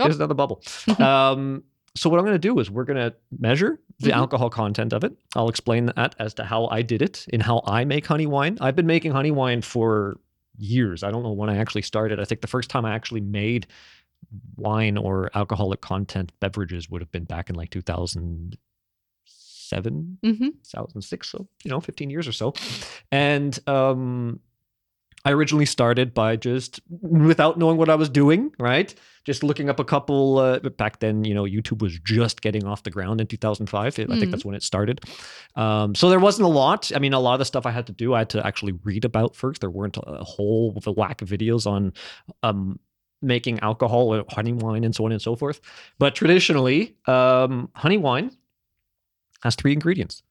Oh. 0.00 0.04
Another 0.04 0.34
bubble. 0.34 0.62
um, 1.00 1.64
so 1.96 2.08
what 2.08 2.20
I'm 2.20 2.26
to 2.26 2.38
do 2.38 2.56
is 2.60 2.70
we're 2.70 2.84
to 3.10 3.14
measure 3.36 3.80
the 3.98 4.10
Mhm. 4.10 4.16
alcohol 4.16 4.48
content 4.48 4.92
of 4.92 5.02
it. 5.02 5.12
I'll 5.34 5.48
explain 5.48 5.86
that 5.86 6.14
as 6.20 6.34
to 6.34 6.44
how 6.44 6.66
I 6.68 6.82
did 6.82 7.02
it 7.02 7.26
and 7.32 7.42
how 7.42 7.62
I 7.66 7.84
make 7.84 8.06
honey 8.06 8.26
wine. 8.26 8.58
I've 8.60 8.76
been 8.76 8.86
making 8.86 9.10
honey 9.10 9.32
wine 9.32 9.60
for 9.60 10.20
years. 10.56 11.02
I 11.02 11.10
don't 11.10 11.24
know 11.24 11.32
when 11.32 11.50
I 11.50 11.56
actually 11.56 11.82
started. 11.82 12.20
I 12.20 12.24
think 12.26 12.42
the 12.42 12.46
first 12.46 12.70
time 12.70 12.84
I 12.84 12.94
actually 12.94 13.22
made 13.22 13.66
wine 14.56 14.96
or 14.98 15.30
alcoholic 15.34 15.80
content 15.80 16.32
beverages 16.40 16.90
would 16.90 17.00
have 17.00 17.10
been 17.12 17.24
back 17.24 17.48
in 17.50 17.56
like 17.56 17.70
2007 17.70 18.58
out. 20.24 20.36
hmm 20.36 20.48
2006 20.48 21.28
so 21.28 21.46
you 21.64 21.70
know 21.70 21.80
15 21.80 22.10
years 22.10 22.26
or 22.28 22.32
so. 22.32 22.52
And 23.12 23.58
um 23.68 24.40
i 25.24 25.32
originally 25.32 25.66
started 25.66 26.14
by 26.14 26.36
just 26.36 26.80
without 27.00 27.58
knowing 27.58 27.76
what 27.76 27.90
i 27.90 27.94
was 27.94 28.08
doing 28.08 28.52
right? 28.60 28.94
Just 29.24 29.42
looking 29.42 29.68
up 29.68 29.78
a 29.78 29.84
couple 29.84 30.38
uh, 30.38 30.58
back 30.60 31.00
then 31.00 31.24
you 31.24 31.34
know 31.34 31.42
youtube 31.44 31.82
was 31.82 31.98
just 32.00 32.40
getting 32.40 32.64
off 32.66 32.82
the 32.84 32.90
ground 32.90 33.20
in 33.20 33.26
2005 33.26 33.86
i 33.86 33.90
think 33.92 34.06
Mhm. 34.08 34.30
that's 34.30 34.44
when 34.44 34.54
it 34.54 34.62
started. 34.62 35.00
Um, 35.54 35.94
so 35.94 36.08
there 36.08 36.20
wasn't 36.20 36.46
a 36.46 36.50
lot. 36.50 36.90
I 36.94 36.98
mean 36.98 37.12
a 37.12 37.20
lot 37.20 37.34
of 37.34 37.38
the 37.40 37.44
stuff 37.44 37.66
i 37.66 37.70
had 37.70 37.86
to 37.88 37.92
do 37.92 38.14
i 38.14 38.18
had 38.20 38.30
to 38.30 38.46
actually 38.46 38.72
read 38.84 39.04
about 39.04 39.34
first. 39.36 39.60
There 39.60 39.70
weren't 39.70 39.98
a 39.98 40.24
whole 40.24 40.72
whack 40.96 41.20
of 41.20 41.28
videos 41.28 41.66
on 41.66 41.92
um, 42.42 42.78
making 43.22 43.58
alcohol 43.60 44.14
or 44.14 44.24
honey 44.30 44.52
wine 44.52 44.84
and 44.84 44.94
so 44.94 45.04
on 45.04 45.12
and 45.12 45.20
so 45.22 45.34
forth 45.36 45.60
but 45.98 46.14
traditionally 46.14 46.94
um, 47.06 47.68
honey 47.74 47.98
wine 47.98 48.30
has 49.42 49.54
three 49.54 49.72
ingredients 49.72 50.22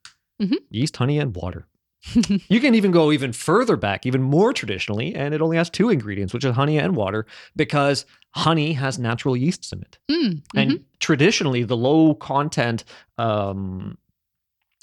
Mhm. 0.41 0.57
yeast, 0.69 0.97
honey, 0.97 1.17
and 1.17 1.35
water. 1.35 1.65
you 2.49 2.59
can 2.59 2.75
even 2.75 2.91
go 2.91 3.11
even 3.11 3.33
further 3.33 3.75
back, 3.75 4.05
even 4.05 4.21
more 4.21 4.53
traditionally, 4.53 5.15
and 5.15 5.33
it 5.33 5.41
only 5.41 5.57
has 5.57 5.67
two 5.67 5.89
ingredients, 5.89 6.31
which 6.31 6.45
is 6.45 6.53
honey 6.55 6.77
and 6.77 6.95
water, 6.95 7.25
because 7.55 8.05
honey 8.35 8.73
has 8.73 8.99
natural 8.99 9.35
yeasts 9.35 9.73
in 9.73 9.81
it. 9.81 9.97
Mm, 10.11 10.43
And 10.55 10.71
mhm. 10.71 10.83
traditionally, 10.99 11.63
the 11.63 11.75
low 11.75 12.13
content 12.13 12.83
um, 13.17 13.97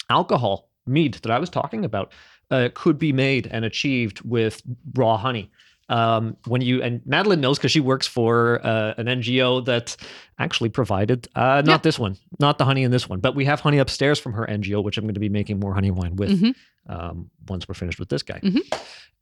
alcohol 0.09 0.69
mead 0.85 1.15
that 1.15 1.31
I 1.31 1.39
was 1.39 1.49
talking 1.49 1.85
about 1.85 2.11
uh, 2.51 2.69
could 2.73 2.99
be 2.99 3.13
made 3.13 3.47
and 3.47 3.63
achieved 3.65 4.21
with 4.21 4.61
raw 4.93 5.17
honey. 5.17 5.49
Um, 5.87 6.35
when 6.47 6.61
you 6.61 6.81
and 6.81 7.01
Madeline 7.05 7.41
knows 7.41 7.59
because 7.59 7.71
she 7.71 7.79
works 7.79 8.07
for 8.07 8.59
uh, 8.65 8.95
an 8.97 9.05
NGO 9.05 9.63
that 9.65 9.95
actually 10.39 10.69
provided 10.69 11.27
uh, 11.35 11.61
not 11.63 11.67
Yeah. 11.67 11.77
this 11.77 11.99
one, 11.99 12.17
not 12.39 12.57
the 12.57 12.65
honey 12.65 12.81
in 12.83 12.89
this 12.91 13.07
one, 13.07 13.19
but 13.19 13.35
we 13.35 13.45
have 13.45 13.59
honey 13.59 13.77
upstairs 13.77 14.17
from 14.19 14.33
her 14.33 14.47
NGO, 14.47 14.83
which 14.83 14.97
I'm 14.97 15.03
going 15.03 15.13
to 15.13 15.19
be 15.19 15.29
making 15.29 15.59
more 15.59 15.73
honey 15.75 15.91
wine 15.91 16.15
with 16.15 16.41
Mhm. 16.41 16.55
um, 16.89 17.29
once 17.47 17.67
we're 17.67 17.75
finished 17.75 17.99
with 17.99 18.09
this 18.09 18.23
guy. 18.23 18.39
Mhm. 18.39 18.61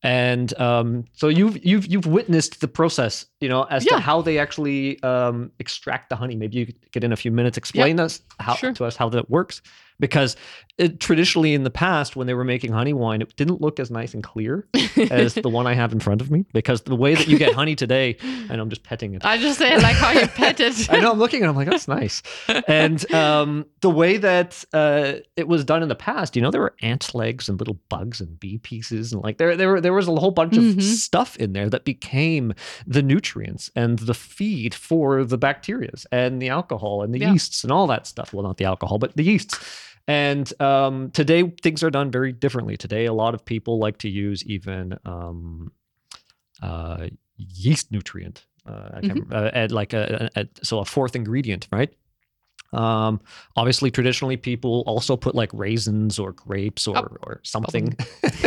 And 0.05 0.57
um, 0.59 1.05
so 1.13 1.27
you've 1.29 1.63
you've 1.65 1.85
you've 1.85 2.05
witnessed 2.07 2.59
the 2.61 2.67
process, 2.67 3.25
you 3.39 3.47
know, 3.49 3.63
as 3.63 3.85
to 3.85 3.99
how 3.99 4.21
they 4.21 4.37
actually 4.37 5.01
um, 5.03 5.51
extract 5.59 6.09
the 6.09 6.15
honey. 6.17 6.35
Maybe 6.35 6.57
you 6.57 6.65
could 6.65 6.91
get 6.91 7.03
in 7.05 7.11
a 7.13 7.15
few 7.15 7.31
minutes, 7.31 7.57
explain 7.57 7.99
us 8.01 8.21
how 8.39 8.55
Sure. 8.55 8.73
to 8.73 8.85
us 8.85 8.97
how 8.97 9.07
that 9.09 9.29
works, 9.29 9.61
because 9.99 10.35
it, 10.79 10.99
traditionally 10.99 11.53
in 11.53 11.63
the 11.63 11.69
past 11.69 12.15
when 12.15 12.25
they 12.25 12.33
were 12.33 12.43
making 12.43 12.71
honey 12.71 12.93
wine, 12.93 13.21
it 13.21 13.35
didn't 13.35 13.61
look 13.61 13.79
as 13.79 13.91
nice 13.91 14.13
and 14.15 14.23
clear 14.23 14.67
as 15.11 15.33
the 15.35 15.49
one 15.49 15.67
I 15.67 15.75
have 15.75 15.93
in 15.93 15.99
front 15.99 16.19
of 16.19 16.31
me. 16.31 16.45
Because 16.51 16.81
the 16.81 16.95
way 16.95 17.13
that 17.13 17.27
you 17.27 17.37
get 17.37 17.53
honey 17.53 17.75
today, 17.75 18.17
and 18.23 18.59
I'm 18.59 18.69
just 18.69 18.83
petting 18.83 19.13
it. 19.13 19.23
I 19.23 19.37
just 19.37 19.59
say 19.59 19.77
like 19.77 19.95
how 19.95 20.11
you 20.11 20.27
pet 20.35 20.59
it. 20.59 20.91
I 20.91 20.99
know 20.99 21.11
I'm 21.11 21.19
looking 21.19 21.41
and 21.41 21.49
I'm 21.49 21.55
like, 21.55 21.69
that's 21.69 21.87
nice. 21.87 22.23
And 22.67 23.11
um, 23.13 23.65
the 23.81 23.89
way 23.91 24.17
that 24.17 24.63
uh, 24.73 25.13
it 25.37 25.47
was 25.47 25.63
done 25.63 25.83
in 25.83 25.89
the 25.89 25.95
past, 25.95 26.35
you 26.35 26.41
know, 26.41 26.49
there 26.49 26.61
were 26.61 26.75
ant 26.81 27.13
legs 27.13 27.47
and 27.49 27.59
little 27.59 27.77
bugs 27.89 28.19
and 28.19 28.39
bee 28.39 28.57
pieces, 28.57 29.13
and 29.13 29.21
like 29.21 29.37
there, 29.37 29.55
there, 29.55 29.69
were, 29.69 29.81
there 29.81 29.93
was 29.93 30.07
a 30.07 30.15
whole 30.15 30.31
bunch 30.31 30.57
of 30.57 30.63
Mhm. 30.63 30.81
stuff 30.81 31.35
in 31.37 31.53
there 31.53 31.69
that 31.69 31.85
became 31.85 32.53
the 32.87 33.03
nutrients 33.03 33.69
and 33.75 33.99
the 33.99 34.13
feed 34.15 34.73
for 34.73 35.23
the 35.23 35.37
bacterias 35.37 36.05
and 36.11 36.41
the 36.41 36.49
alcohol 36.49 37.03
and 37.03 37.13
the 37.13 37.19
Yeah. 37.19 37.33
yeasts 37.33 37.63
and 37.63 37.71
all 37.71 37.85
that 37.87 38.07
stuff. 38.07 38.33
Well, 38.33 38.43
not 38.43 38.57
the 38.57 38.65
alcohol, 38.65 38.97
but 38.97 39.15
the 39.15 39.23
yeasts. 39.23 39.59
And 40.07 40.51
um, 40.61 41.11
today 41.11 41.43
things 41.61 41.81
are 41.83 41.89
done 41.89 42.11
very 42.11 42.31
differently. 42.33 42.75
Today, 42.77 43.05
a 43.05 43.13
lot 43.13 43.33
of 43.33 43.45
people 43.45 43.79
like 43.79 43.99
to 43.99 44.09
use 44.09 44.43
even 44.45 44.97
um, 45.05 45.71
uh, 46.61 47.07
yeast 47.37 47.91
nutrient. 47.91 48.45
Uh, 48.65 48.89
I 48.95 49.01
can't, 49.01 49.33
uh, 49.33 49.51
add 49.53 49.71
like 49.71 49.93
a, 49.93 50.29
a, 50.35 50.41
a- 50.41 50.47
so 50.63 50.79
a 50.79 50.85
fourth 50.85 51.15
ingredient, 51.15 51.67
right? 51.71 51.93
Um, 52.73 53.21
obviously, 53.55 53.91
traditionally, 53.91 54.35
people 54.35 54.83
also 54.87 55.15
put 55.15 55.35
like 55.35 55.51
raisins 55.53 56.17
or 56.17 56.31
grapes 56.31 56.87
or, 56.87 56.97
Oh. 56.97 57.17
or 57.21 57.39
something, 57.43 57.95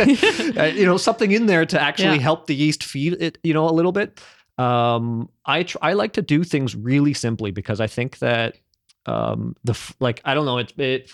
uh, 0.57 0.63
you 0.75 0.85
know, 0.85 0.97
something 0.97 1.31
in 1.31 1.45
there 1.45 1.65
to 1.65 1.81
actually 1.81 2.17
Yeah. 2.17 2.21
help 2.23 2.47
the 2.47 2.55
yeast 2.55 2.83
feed 2.83 3.13
it, 3.21 3.37
you 3.43 3.53
know, 3.53 3.69
a 3.69 3.71
little 3.71 3.91
bit. 3.93 4.19
Um, 4.57 5.29
I 5.45 5.63
tr- 5.63 5.77
I 5.81 5.93
like 5.93 6.13
to 6.13 6.21
do 6.21 6.43
things 6.43 6.75
really 6.75 7.13
simply 7.13 7.51
because 7.51 7.79
I 7.79 7.87
think 7.87 8.17
that 8.19 8.57
um, 9.05 9.55
the 9.63 9.71
f- 9.71 9.95
like 9.99 10.19
I 10.25 10.33
don't 10.33 10.45
know 10.45 10.57
it 10.57 10.73
it 10.79 11.11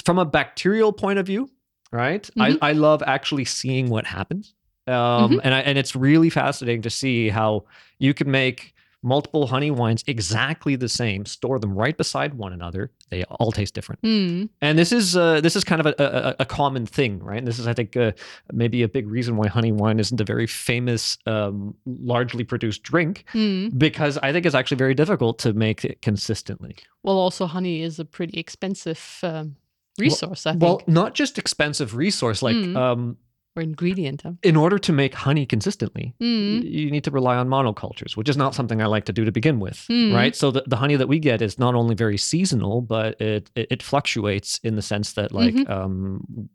from 0.00 0.18
a 0.18 0.24
bacterial 0.24 0.92
point 0.92 1.18
of 1.18 1.26
view, 1.26 1.50
right? 1.92 2.28
Mhm. 2.36 2.58
I 2.62 2.70
I 2.70 2.72
love 2.72 3.02
actually 3.06 3.44
seeing 3.44 3.88
what 3.90 4.06
happens. 4.06 4.54
Um, 4.86 4.94
Mm-hmm. 4.94 5.38
and 5.44 5.54
I, 5.54 5.60
and 5.60 5.78
it's 5.78 5.96
really 5.96 6.28
fascinating 6.30 6.82
to 6.82 6.90
see 6.90 7.30
how 7.30 7.64
you 7.98 8.12
can 8.12 8.30
make 8.30 8.74
multiple 9.02 9.46
honey 9.46 9.70
wines 9.70 10.02
exactly 10.06 10.76
the 10.76 10.88
same, 10.88 11.26
store 11.26 11.58
them 11.58 11.74
right 11.74 11.96
beside 11.96 12.34
one 12.34 12.52
another. 12.54 12.90
They 13.10 13.22
all 13.24 13.52
taste 13.52 13.74
different. 13.74 14.00
Mm, 14.02 14.48
And 14.62 14.78
this 14.78 14.92
is 14.92 15.14
uh, 15.16 15.40
this 15.42 15.56
is 15.56 15.64
kind 15.64 15.80
of 15.80 15.86
a, 15.86 15.94
a, 15.98 16.36
a 16.40 16.44
common 16.46 16.86
thing, 16.86 17.22
right? 17.22 17.38
And 17.38 17.46
this 17.46 17.58
is, 17.58 17.66
I 17.66 17.74
think, 17.74 17.96
uh, 17.96 18.12
maybe 18.52 18.82
a 18.82 18.88
big 18.88 19.06
reason 19.08 19.36
why 19.36 19.48
honey 19.48 19.72
wine 19.72 19.98
isn't 20.00 20.20
a 20.20 20.24
very 20.24 20.46
famous, 20.46 21.18
um, 21.26 21.74
largely 21.86 22.44
produced 22.44 22.82
drink, 22.82 23.24
mm. 23.34 23.70
because 23.78 24.18
I 24.18 24.32
think 24.32 24.46
it's 24.46 24.54
actually 24.54 24.78
very 24.78 24.94
difficult 24.94 25.38
to 25.40 25.52
make 25.52 25.84
it 25.84 26.00
consistently. 26.02 26.76
Well, 27.02 27.16
also 27.18 27.46
honey 27.46 27.82
is 27.82 27.98
a 27.98 28.04
pretty 28.06 28.38
expensive 28.40 29.18
um, 29.22 29.56
resource, 29.98 30.46
I 30.46 30.52
think, 30.52 30.62
Well, 30.62 30.82
not 30.86 31.14
just 31.14 31.38
expensive 31.38 31.94
resource, 31.94 32.42
like 32.42 32.56
Mm. 32.56 32.76
um, 32.76 33.16
or 33.56 33.62
ingredient. 33.62 34.22
Huh? 34.22 34.32
in 34.42 34.56
order 34.56 34.78
to 34.78 34.92
make 34.92 35.14
honey 35.14 35.46
consistently, 35.46 36.12
Mm. 36.20 36.64
you 36.68 36.90
need 36.90 37.04
to 37.04 37.10
rely 37.12 37.36
on 37.36 37.48
monocultures, 37.48 38.16
which 38.16 38.28
is 38.28 38.36
not 38.36 38.52
something 38.54 38.82
I 38.82 38.86
like 38.86 39.04
to 39.04 39.12
do 39.12 39.24
to 39.24 39.30
begin 39.30 39.60
with, 39.60 39.86
Mm. 39.88 40.12
right? 40.12 40.34
So 40.34 40.50
the, 40.50 40.64
the 40.66 40.76
honey 40.76 40.96
that 40.96 41.06
we 41.06 41.20
get 41.20 41.40
is 41.40 41.56
not 41.58 41.74
only 41.76 41.94
very 41.94 42.18
seasonal, 42.18 42.80
but 42.80 43.20
it 43.20 43.50
it, 43.54 43.66
it 43.70 43.82
fluctuates 43.82 44.58
in 44.64 44.74
the 44.74 44.82
sense 44.82 45.12
that 45.12 45.30
like 45.32 45.54
Mhm. 45.54 45.70
um, 45.70 46.48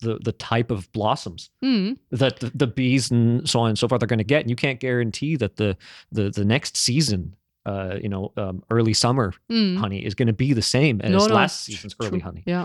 the 0.00 0.18
the 0.22 0.32
type 0.32 0.70
of 0.70 0.92
blossoms 0.92 1.50
Mm. 1.64 1.96
that 2.12 2.38
the, 2.38 2.52
the 2.54 2.66
bees 2.68 3.10
and 3.10 3.48
so 3.48 3.60
on 3.60 3.70
and 3.70 3.78
so 3.78 3.88
forth 3.88 4.02
are 4.02 4.06
going 4.06 4.18
to 4.18 4.24
get, 4.24 4.42
and 4.42 4.50
you 4.50 4.54
can't 4.56 4.78
guarantee 4.78 5.34
that 5.36 5.56
the 5.56 5.76
the 6.12 6.30
the 6.30 6.44
next 6.44 6.76
season. 6.76 7.34
Uh, 7.66 7.98
you 8.02 8.08
know, 8.08 8.32
um, 8.36 8.62
early 8.70 8.94
summer 8.94 9.32
Mm. 9.50 9.76
honey 9.76 10.04
is 10.06 10.14
going 10.14 10.28
to 10.28 10.32
be 10.44 10.52
the 10.54 10.62
same 10.62 11.00
as 11.02 11.10
No, 11.10 11.26
no, 11.26 11.34
last 11.34 11.64
season's 11.64 11.94
tr- 11.94 12.06
early 12.06 12.20
honey. 12.20 12.42
Yeah. 12.46 12.64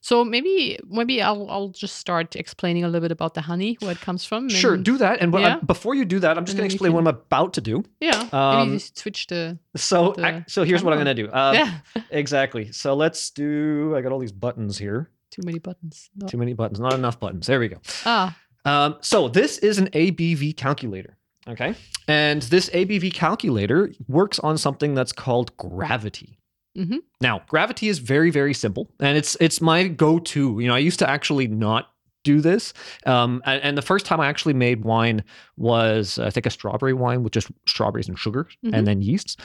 So 0.00 0.24
maybe 0.24 0.78
maybe 0.88 1.22
I'll 1.22 1.46
I'll 1.50 1.68
just 1.68 1.96
start 1.96 2.34
explaining 2.34 2.82
a 2.84 2.88
little 2.88 3.00
bit 3.06 3.12
about 3.12 3.34
the 3.34 3.42
honey, 3.42 3.76
where 3.80 3.92
it 3.92 4.00
comes 4.00 4.24
from. 4.24 4.48
Sure, 4.48 4.76
do 4.76 4.98
that. 4.98 5.20
And 5.20 5.32
what- 5.32 5.42
Yeah. 5.42 5.60
before 5.64 5.94
you 5.94 6.04
do 6.04 6.18
that, 6.20 6.36
I'm 6.36 6.44
just 6.44 6.56
going 6.58 6.68
to 6.68 6.74
explain 6.74 6.92
what 6.94 7.00
I'm 7.00 7.06
about 7.06 7.52
to 7.54 7.60
do. 7.60 7.84
yeah. 8.00 8.28
Um, 8.32 8.78
switch 8.78 9.26
the 9.28 9.58
So, 9.76 10.14
the 10.16 10.26
ac- 10.26 10.44
so 10.48 10.64
here's 10.64 10.82
what 10.82 10.92
I'm 10.92 10.98
going 11.04 11.16
to 11.16 11.22
do. 11.22 11.28
Um, 11.32 11.54
yeah. 11.54 11.70
Exactly. 12.10 12.72
So 12.72 12.94
let's 12.94 13.30
do. 13.30 13.94
I 13.96 14.00
got 14.02 14.10
all 14.12 14.18
these 14.18 14.32
buttons 14.32 14.78
here. 14.78 15.10
Too 15.30 15.42
many 15.44 15.60
buttons. 15.60 16.10
No. 16.16 16.26
Too 16.26 16.38
many 16.38 16.54
buttons. 16.54 16.80
Not 16.80 16.94
enough 16.94 17.20
buttons. 17.20 17.46
There 17.46 17.60
we 17.60 17.68
go. 17.68 17.78
Ah. 18.04 18.36
Um, 18.64 18.96
so 19.00 19.28
this 19.28 19.58
is 19.58 19.78
an 19.78 19.88
ABV 19.92 20.56
calculator. 20.56 21.16
Okay. 21.48 21.74
And 22.08 22.42
this 22.42 22.68
ABV 22.70 23.12
calculator 23.14 23.92
works 24.08 24.38
on 24.40 24.58
something 24.58 24.94
that's 24.94 25.12
called 25.12 25.56
gravity. 25.56 26.38
Mhm. 26.76 26.98
Now, 27.20 27.42
gravity 27.48 27.88
is 27.88 27.98
very, 27.98 28.30
very 28.30 28.54
simple, 28.54 28.90
and 29.00 29.16
it's 29.18 29.36
it's 29.40 29.60
my 29.60 29.88
go-to. 29.88 30.58
You 30.60 30.68
know, 30.68 30.74
I 30.74 30.78
used 30.78 30.98
to 31.00 31.08
actually 31.10 31.46
not 31.46 31.88
do 32.24 32.40
this, 32.40 32.72
um, 33.04 33.42
and, 33.44 33.60
and 33.62 33.76
the 33.76 33.82
first 33.82 34.06
time 34.06 34.20
I 34.20 34.28
actually 34.28 34.54
made 34.54 34.84
wine 34.84 35.22
was 35.56 36.18
I 36.18 36.30
think 36.30 36.46
a 36.46 36.50
strawberry 36.50 36.94
wine 36.94 37.22
with 37.24 37.32
just 37.32 37.48
strawberries 37.66 38.08
and 38.08 38.18
sugar, 38.18 38.46
Mhm. 38.64 38.70
and 38.72 38.86
then 38.86 39.02
yeasts. 39.02 39.36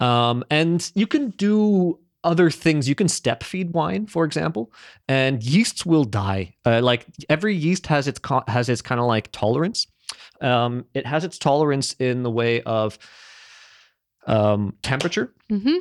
Um, 0.00 0.44
and 0.50 0.88
you 0.94 1.06
can 1.06 1.30
do 1.30 1.98
other 2.22 2.50
things. 2.50 2.88
You 2.88 2.94
can 2.94 3.08
step 3.08 3.42
feed 3.42 3.72
wine, 3.72 4.06
for 4.06 4.24
example, 4.24 4.70
and 5.08 5.42
yeasts 5.42 5.86
will 5.86 6.04
die. 6.04 6.54
Uh, 6.64 6.82
like 6.82 7.06
every 7.28 7.54
yeast 7.56 7.86
has 7.88 8.06
its 8.06 8.18
co- 8.18 8.44
has 8.48 8.68
its 8.68 8.82
kind 8.82 9.00
of 9.00 9.06
like 9.06 9.30
tolerance. 9.32 9.86
Um, 10.40 10.84
it 10.94 11.06
has 11.06 11.24
its 11.24 11.38
tolerance 11.38 11.94
in 11.94 12.22
the 12.22 12.30
way 12.30 12.62
of 12.62 12.98
um, 14.26 14.74
temperature, 14.82 15.32
Mm-hmm. 15.50 15.76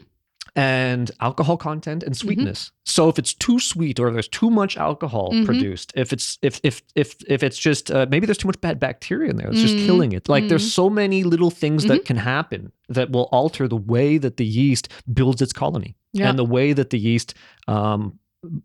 and 0.56 1.12
alcohol 1.20 1.58
content 1.58 2.04
and 2.04 2.16
sweetness. 2.16 2.72
So 2.86 3.10
if 3.10 3.18
it's 3.20 3.34
too 3.34 3.60
sweet 3.60 4.00
or 4.00 4.12
there's 4.12 4.28
too 4.28 4.50
much 4.52 4.78
alcohol 4.78 5.32
Mhm. 5.34 5.44
produced, 5.46 5.92
if 5.96 6.14
it's 6.14 6.38
if 6.44 6.60
if 6.64 6.82
if 6.96 7.16
if 7.28 7.42
it's 7.44 7.58
just 7.58 7.90
uh, 7.92 8.06
maybe 8.10 8.26
there's 8.28 8.38
too 8.38 8.48
much 8.48 8.62
bad 8.62 8.80
bacteria 8.80 9.30
in 9.32 9.38
there, 9.38 9.50
it's 9.50 9.62
just 9.62 9.76
Mhm. 9.78 9.86
killing 9.86 10.12
it. 10.14 10.30
Like 10.30 10.48
there's 10.48 10.64
Mhm. 10.68 10.70
so 10.74 10.90
many 10.90 11.24
little 11.24 11.50
things 11.50 11.86
that 11.88 12.06
can 12.06 12.18
happen 12.18 12.72
that 12.88 13.10
will 13.12 13.28
alter 13.32 13.68
the 13.68 13.76
way 13.94 14.18
that 14.20 14.38
the 14.38 14.46
yeast 14.46 14.88
builds 15.12 15.42
its 15.42 15.52
colony 15.52 15.96
Yeah. 16.14 16.30
and 16.30 16.38
the 16.40 16.46
way 16.46 16.72
that 16.74 16.92
the 16.92 17.00
yeast 17.00 17.34
um 17.68 18.20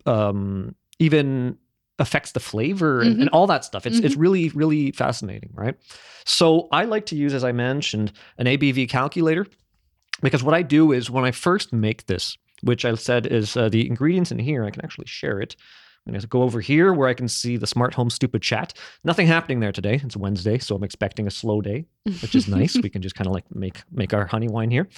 um 0.05 0.75
even 0.99 1.57
affects 1.99 2.31
the 2.31 2.39
flavor 2.39 3.01
and, 3.01 3.21
and 3.21 3.29
all 3.29 3.47
that 3.47 3.63
stuff. 3.63 3.85
It's 3.85 3.99
it's 3.99 4.15
really 4.15 4.49
really 4.49 4.91
fascinating, 4.91 5.51
right? 5.53 5.75
So 6.25 6.67
I 6.71 6.85
like 6.85 7.05
to 7.07 7.15
use, 7.15 7.33
as 7.33 7.43
I 7.43 7.51
mentioned, 7.51 8.11
an 8.37 8.45
ABV 8.47 8.89
calculator 8.89 9.45
because 10.21 10.43
what 10.43 10.53
I 10.53 10.61
do 10.61 10.91
is 10.91 11.09
when 11.09 11.25
I 11.25 11.31
first 11.31 11.73
make 11.73 12.05
this, 12.05 12.37
which 12.61 12.85
I 12.85 12.93
said 12.95 13.27
is 13.27 13.57
uh, 13.57 13.69
the 13.69 13.87
ingredients 13.87 14.31
in 14.31 14.39
here, 14.39 14.63
I 14.63 14.71
can 14.71 14.83
actually 14.83 15.07
share 15.07 15.39
it. 15.39 15.55
I'm 16.07 16.13
going 16.13 16.21
to 16.21 16.27
go 16.27 16.41
over 16.41 16.61
here 16.61 16.93
where 16.93 17.07
I 17.07 17.13
can 17.13 17.27
see 17.27 17.57
the 17.57 17.67
smart 17.67 17.93
home 17.93 18.09
stupid 18.09 18.41
chat. 18.41 18.73
Nothing 19.03 19.27
happening 19.27 19.59
there 19.59 19.71
today. 19.71 20.01
It's 20.03 20.17
Wednesday, 20.17 20.57
so 20.57 20.75
I'm 20.75 20.83
expecting 20.83 21.27
a 21.27 21.31
slow 21.31 21.61
day, 21.61 21.85
which 22.05 22.33
is 22.33 22.47
nice. 22.47 22.75
we 22.83 22.89
can 22.89 23.03
just 23.03 23.13
kind 23.13 23.27
of 23.27 23.33
like 23.33 23.45
make 23.53 23.83
make 23.91 24.11
our 24.11 24.25
honey 24.25 24.47
wine 24.47 24.71
here. 24.71 24.87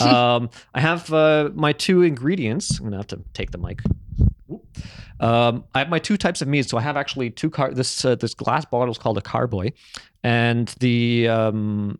Um, 0.00 0.50
I 0.72 0.80
have 0.80 1.12
uh, 1.12 1.50
my 1.54 1.72
two 1.72 2.02
ingredients. 2.02 2.78
I'm 2.78 2.84
going 2.84 2.92
to 2.92 2.98
have 2.98 3.06
to 3.08 3.20
take 3.32 3.50
the 3.50 3.58
mic. 3.58 3.80
Um, 5.20 5.64
I 5.74 5.80
have 5.80 5.88
my 5.90 5.98
two 5.98 6.16
types 6.16 6.40
of 6.42 6.48
mead. 6.48 6.68
So 6.68 6.78
I 6.78 6.80
have 6.80 6.96
actually 6.96 7.30
two 7.30 7.50
car. 7.50 7.72
This 7.72 8.04
uh, 8.04 8.14
this 8.16 8.34
glass 8.34 8.64
bottle 8.64 8.90
is 8.90 8.98
called 8.98 9.18
a 9.18 9.22
carboy, 9.22 9.72
and 10.24 10.68
the 10.80 11.28
um, 11.28 11.98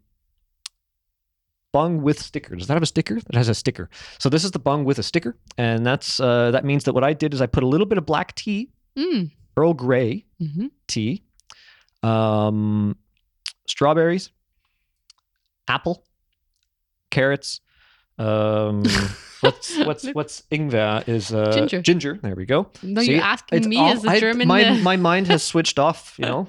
bung 1.73 2.03
with 2.03 2.21
sticker. 2.21 2.57
Does 2.57 2.67
that 2.67 2.75
have 2.75 2.83
a 2.83 2.87
sticker? 2.87 3.19
It 3.19 3.35
has 3.35 3.49
a 3.49 3.55
sticker. 3.55 3.91
So 4.19 4.29
this 4.29 4.43
is 4.43 4.51
the 4.53 4.59
bung 4.59 4.85
with 4.85 4.99
a 4.99 5.03
sticker, 5.03 5.37
and 5.59 5.85
that's 5.85 6.19
uh, 6.19 6.51
that 6.53 6.65
means 6.65 6.85
that 6.85 6.95
what 6.95 7.05
I 7.05 7.13
did 7.13 7.35
is 7.35 7.41
I 7.41 7.47
put 7.47 7.63
a 7.63 7.67
little 7.67 7.87
bit 7.87 7.99
of 7.99 8.07
black 8.07 8.35
tea, 8.35 8.71
Mm. 8.97 9.31
Earl 9.57 9.75
Grey 9.75 10.25
hmm 10.39 10.67
tea, 10.87 11.23
um, 12.03 12.97
strawberries, 13.67 14.31
apple, 15.69 16.05
carrots. 17.11 17.61
Um, 18.19 18.83
what's 19.41 19.77
what's 19.87 20.07
what's 20.13 20.43
ingwer 20.53 21.07
is 21.09 21.33
uh, 21.33 21.53
Ginger. 21.53 21.83
Ginger. 21.83 22.19
There 22.23 22.35
we 22.35 22.47
go. 22.47 22.69
No, 22.83 23.03
See, 23.03 23.13
you're 23.15 23.23
asking 23.23 23.69
me 23.69 23.77
all- 23.79 23.93
as 23.93 24.05
a 24.05 24.11
I- 24.11 24.21
German. 24.21 24.49
My, 24.49 24.65
uh, 24.65 24.75
my 24.77 24.97
mind 24.97 25.27
has 25.29 25.43
switched 25.43 25.79
off. 25.87 26.15
You 26.19 26.27
know, 26.27 26.49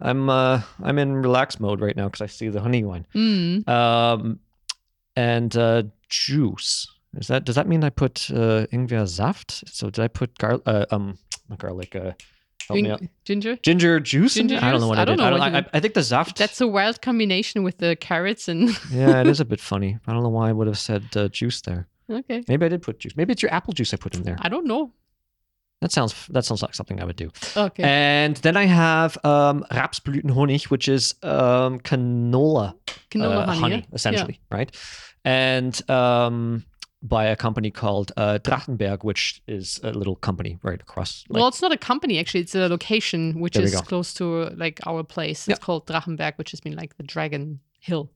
I'm 0.00 0.28
uh, 0.30 0.62
I'm 0.82 0.98
in 0.98 1.14
relaxed 1.14 1.60
mode 1.60 1.80
right 1.80 1.96
now 1.96 2.06
because 2.08 2.20
I 2.22 2.26
see 2.26 2.48
the 2.48 2.60
honey 2.60 2.84
wine. 2.84 3.06
Mm. 3.14 3.68
Um, 3.68 4.40
and 5.16 5.56
uh, 5.56 5.82
juice. 6.08 6.86
Is 7.16 7.26
that 7.26 7.44
does 7.44 7.56
that 7.56 7.66
mean 7.66 7.82
I 7.84 7.90
put 7.90 8.30
uh, 8.30 8.66
ingwer 8.72 9.08
saft? 9.08 9.64
So 9.68 9.90
did 9.90 10.02
I 10.02 10.08
put 10.08 10.38
gar- 10.38 10.60
uh, 10.66 10.86
um 10.90 11.18
not 11.48 11.58
garlic? 11.58 11.96
Uh, 11.96 12.12
help 12.68 12.76
me 12.76 12.82
Gin- 12.82 12.90
out. 12.92 13.02
ginger. 13.24 13.56
Ginger 13.56 13.98
juice. 13.98 14.34
Ginger 14.34 14.54
there? 14.60 14.64
I 14.64 14.70
don't 14.70 14.80
know 14.80 14.86
what 14.86 14.98
I 14.98 15.02
I, 15.02 15.04
don't 15.06 15.16
did. 15.16 15.22
know 15.24 15.36
I, 15.42 15.48
you- 15.48 15.56
I, 15.56 15.66
I 15.74 15.80
think 15.80 15.94
the 15.94 16.04
saft. 16.04 16.38
That's 16.38 16.60
a 16.60 16.68
wild 16.68 17.02
combination 17.02 17.64
with 17.64 17.78
the 17.78 17.96
carrots 17.96 18.46
and. 18.48 18.70
yeah, 18.92 19.20
it 19.20 19.26
is 19.26 19.40
a 19.40 19.44
bit 19.52 19.60
funny. 19.60 19.98
I 20.06 20.12
don't 20.12 20.22
know 20.22 20.28
why 20.28 20.50
I 20.50 20.52
would 20.52 20.68
have 20.68 20.78
said 20.78 21.02
uh, 21.16 21.26
juice 21.28 21.60
there. 21.62 21.88
Okay. 22.10 22.42
Maybe 22.48 22.66
I 22.66 22.68
did 22.68 22.82
put 22.82 22.98
juice. 22.98 23.16
Maybe 23.16 23.32
it's 23.32 23.42
your 23.42 23.52
apple 23.52 23.72
juice 23.72 23.94
I 23.94 23.96
put 23.96 24.14
in 24.14 24.22
there. 24.22 24.36
I 24.40 24.48
don't 24.48 24.66
know. 24.66 24.92
That 25.80 25.92
sounds 25.92 26.26
that 26.28 26.44
sounds 26.44 26.62
like 26.62 26.74
something 26.74 27.00
I 27.00 27.04
would 27.04 27.16
do. 27.16 27.30
Okay. 27.56 27.82
And 27.82 28.36
then 28.36 28.56
I 28.56 28.66
have 28.66 29.16
um, 29.24 29.64
Rapsblütenhonig, 29.70 30.64
which 30.64 30.88
is 30.88 31.14
um, 31.22 31.80
canola, 31.80 32.74
Canola 33.10 33.48
uh, 33.48 33.52
honey, 33.52 33.76
yeah? 33.76 33.94
essentially, 33.94 34.40
right? 34.50 34.76
And 35.24 35.90
um, 35.90 36.66
by 37.02 37.24
a 37.24 37.36
company 37.36 37.70
called 37.70 38.12
uh, 38.18 38.38
Drachenberg, 38.42 39.04
which 39.04 39.42
is 39.46 39.80
a 39.82 39.92
little 39.92 40.16
company 40.16 40.58
right 40.62 40.80
across. 40.80 41.24
Like, 41.30 41.40
well, 41.40 41.48
it's 41.48 41.62
not 41.62 41.72
a 41.72 41.78
company 41.78 42.18
actually; 42.18 42.40
it's 42.40 42.54
a 42.54 42.68
location 42.68 43.40
which 43.40 43.56
is 43.56 43.74
go. 43.74 43.80
close 43.80 44.12
to 44.14 44.50
like 44.56 44.80
our 44.86 45.02
place. 45.02 45.48
Yeah. 45.48 45.54
It's 45.54 45.64
called 45.64 45.86
Drachenberg, 45.86 46.36
which 46.36 46.50
has 46.50 46.60
been 46.60 46.76
like 46.76 46.96
the 46.98 47.04
Dragon 47.04 47.60
Hill. 47.78 48.10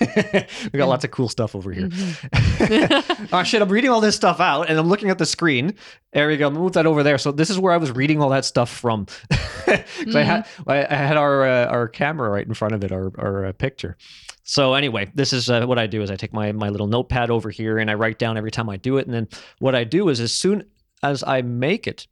we 0.72 0.78
got 0.78 0.88
lots 0.88 1.04
of 1.04 1.10
cool 1.10 1.28
stuff 1.28 1.54
over 1.54 1.70
here. 1.72 1.88
Mm-hmm. 1.88 3.26
oh 3.34 3.42
shit! 3.42 3.60
I'm 3.62 3.68
reading 3.68 3.90
all 3.90 4.00
this 4.00 4.16
stuff 4.16 4.40
out, 4.40 4.68
and 4.70 4.78
I'm 4.78 4.88
looking 4.88 5.10
at 5.10 5.18
the 5.18 5.26
screen. 5.26 5.74
There 6.12 6.28
we 6.28 6.36
go. 6.36 6.50
Move 6.50 6.72
that 6.72 6.86
over 6.86 7.02
there. 7.02 7.18
So 7.18 7.32
this 7.32 7.50
is 7.50 7.58
where 7.58 7.72
I 7.72 7.76
was 7.76 7.90
reading 7.92 8.20
all 8.22 8.30
that 8.30 8.44
stuff 8.44 8.70
from. 8.70 9.06
'Cause 9.66 10.16
I 10.16 10.22
had 10.22 10.46
I 10.66 10.76
had 10.94 11.16
our 11.16 11.44
uh, 11.46 11.66
our 11.66 11.86
camera 11.88 12.28
right 12.30 12.46
in 12.46 12.54
front 12.54 12.74
of 12.74 12.82
it, 12.84 12.92
our 12.92 13.12
our 13.18 13.46
uh, 13.46 13.52
picture. 13.52 13.96
So 14.42 14.74
anyway, 14.74 15.10
this 15.14 15.32
is 15.32 15.48
uh, 15.50 15.66
what 15.66 15.78
I 15.78 15.86
do: 15.86 16.02
is 16.02 16.10
I 16.10 16.16
take 16.16 16.32
my 16.32 16.50
my 16.52 16.70
little 16.70 16.86
notepad 16.88 17.30
over 17.30 17.50
here 17.50 17.78
and 17.78 17.90
I 17.90 17.94
write 17.94 18.18
down 18.18 18.36
every 18.36 18.50
time 18.50 18.68
I 18.68 18.76
do 18.78 18.96
it, 18.98 19.06
and 19.06 19.14
then 19.14 19.28
what 19.58 19.74
I 19.74 19.84
do 19.84 20.08
is 20.08 20.18
as 20.20 20.32
soon 20.34 20.64
as 21.02 21.22
I 21.22 21.42
make 21.42 21.86
it, 21.86 22.06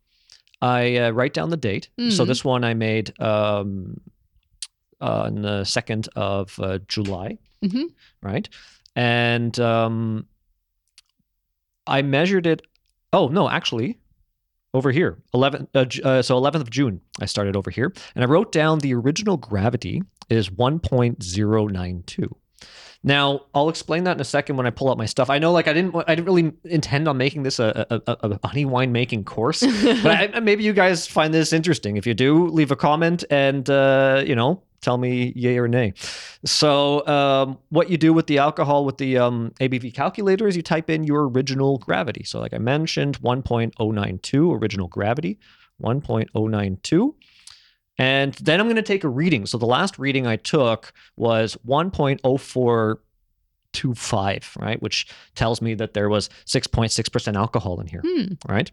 I 0.63 0.97
uh, 0.99 1.11
write 1.11 1.35
down 1.35 1.51
the 1.51 1.57
date. 1.57 1.89
So 2.11 2.25
Mhm. 2.25 2.27
this 2.29 2.45
one 2.45 2.65
I 2.65 2.75
made 2.75 3.19
um, 3.21 4.01
on 5.01 5.43
the 5.43 5.65
second 5.65 6.09
of 6.17 6.59
uh, 6.61 6.79
July 6.89 7.39
Mhm. 7.65 7.85
right? 8.23 8.49
And 8.97 9.59
um, 9.61 10.27
I 11.87 12.03
measured 12.03 12.47
it. 12.47 12.63
Oh 13.13 13.29
no, 13.29 13.49
actually, 13.49 13.99
over 14.75 14.91
here, 14.93 15.19
11. 15.35 15.69
Uh, 15.75 15.85
uh, 16.05 16.23
so 16.23 16.41
11th 16.41 16.61
of 16.61 16.71
June, 16.71 17.01
I 17.21 17.27
started 17.27 17.57
over 17.57 17.71
here, 17.71 17.93
and 18.15 18.23
I 18.25 18.27
wrote 18.29 18.53
down 18.53 18.79
the 18.81 18.95
original 18.95 19.37
gravity 19.37 20.03
is 20.29 20.51
1.092. 20.51 22.35
Now 23.05 23.43
I'll 23.55 23.69
explain 23.69 24.05
that 24.05 24.17
in 24.17 24.21
a 24.21 24.25
second 24.25 24.57
when 24.57 24.67
I 24.67 24.71
pull 24.71 24.91
out 24.91 24.99
my 24.99 25.07
stuff. 25.07 25.31
I 25.31 25.39
know, 25.39 25.53
like 25.53 25.69
I 25.69 25.73
didn't, 25.73 25.95
I 26.09 26.15
didn't 26.15 26.27
really 26.27 26.53
intend 26.65 27.07
on 27.07 27.17
making 27.17 27.45
this 27.45 27.61
a, 27.61 27.87
a, 27.91 28.01
a, 28.07 28.17
a 28.43 28.47
honey 28.49 28.65
wine 28.65 28.91
making 28.93 29.25
course, 29.25 29.61
but 30.03 30.35
I, 30.35 30.41
maybe 30.41 30.65
you 30.65 30.73
guys 30.73 31.07
find 31.07 31.33
this 31.33 31.53
interesting. 31.53 31.97
If 31.97 32.07
you 32.07 32.15
do, 32.15 32.49
leave 32.49 32.71
a 32.73 32.77
comment 32.77 33.23
and 33.31 33.69
uh, 33.71 34.25
you 34.27 34.35
know 34.35 34.63
tell 34.81 34.99
me 34.99 35.33
yay 35.35 35.59
or 35.59 35.69
nay. 35.69 35.93
So 36.45 37.07
um, 37.07 37.59
what 37.71 37.91
you 37.91 37.97
do 37.97 38.13
with 38.13 38.27
the 38.27 38.39
alcohol 38.39 38.85
with 38.85 38.99
the 38.99 39.19
um, 39.19 39.53
ABV 39.61 39.95
calculator 39.95 40.47
is 40.47 40.57
you 40.57 40.63
type 40.63 40.91
in 40.91 41.05
your 41.05 41.29
original 41.29 41.79
gravity. 41.79 42.25
So 42.25 42.41
like 42.41 42.55
I 42.55 42.59
mentioned, 42.59 43.21
1.092 43.21 44.61
original 44.61 44.89
gravity, 44.89 45.39
1.092. 45.83 47.15
And 48.01 48.35
then 48.35 48.61
I'm 48.61 48.67
going 48.67 48.77
to 48.77 48.83
take 48.83 49.03
a 49.03 49.09
reading. 49.09 49.45
So 49.47 49.59
the 49.59 49.67
last 49.67 49.99
reading 49.99 50.27
I 50.27 50.37
took 50.37 50.93
was 51.17 51.57
1.0425, 53.73 54.61
right? 54.61 54.81
Which 54.83 55.07
tells 55.35 55.61
me 55.61 55.75
that 55.75 55.95
there 55.95 56.09
was 56.09 56.29
6.6% 56.47 57.37
alcohol 57.37 57.81
in 57.81 57.87
here 57.87 58.03
Hmm. 58.05 58.33
right? 58.49 58.71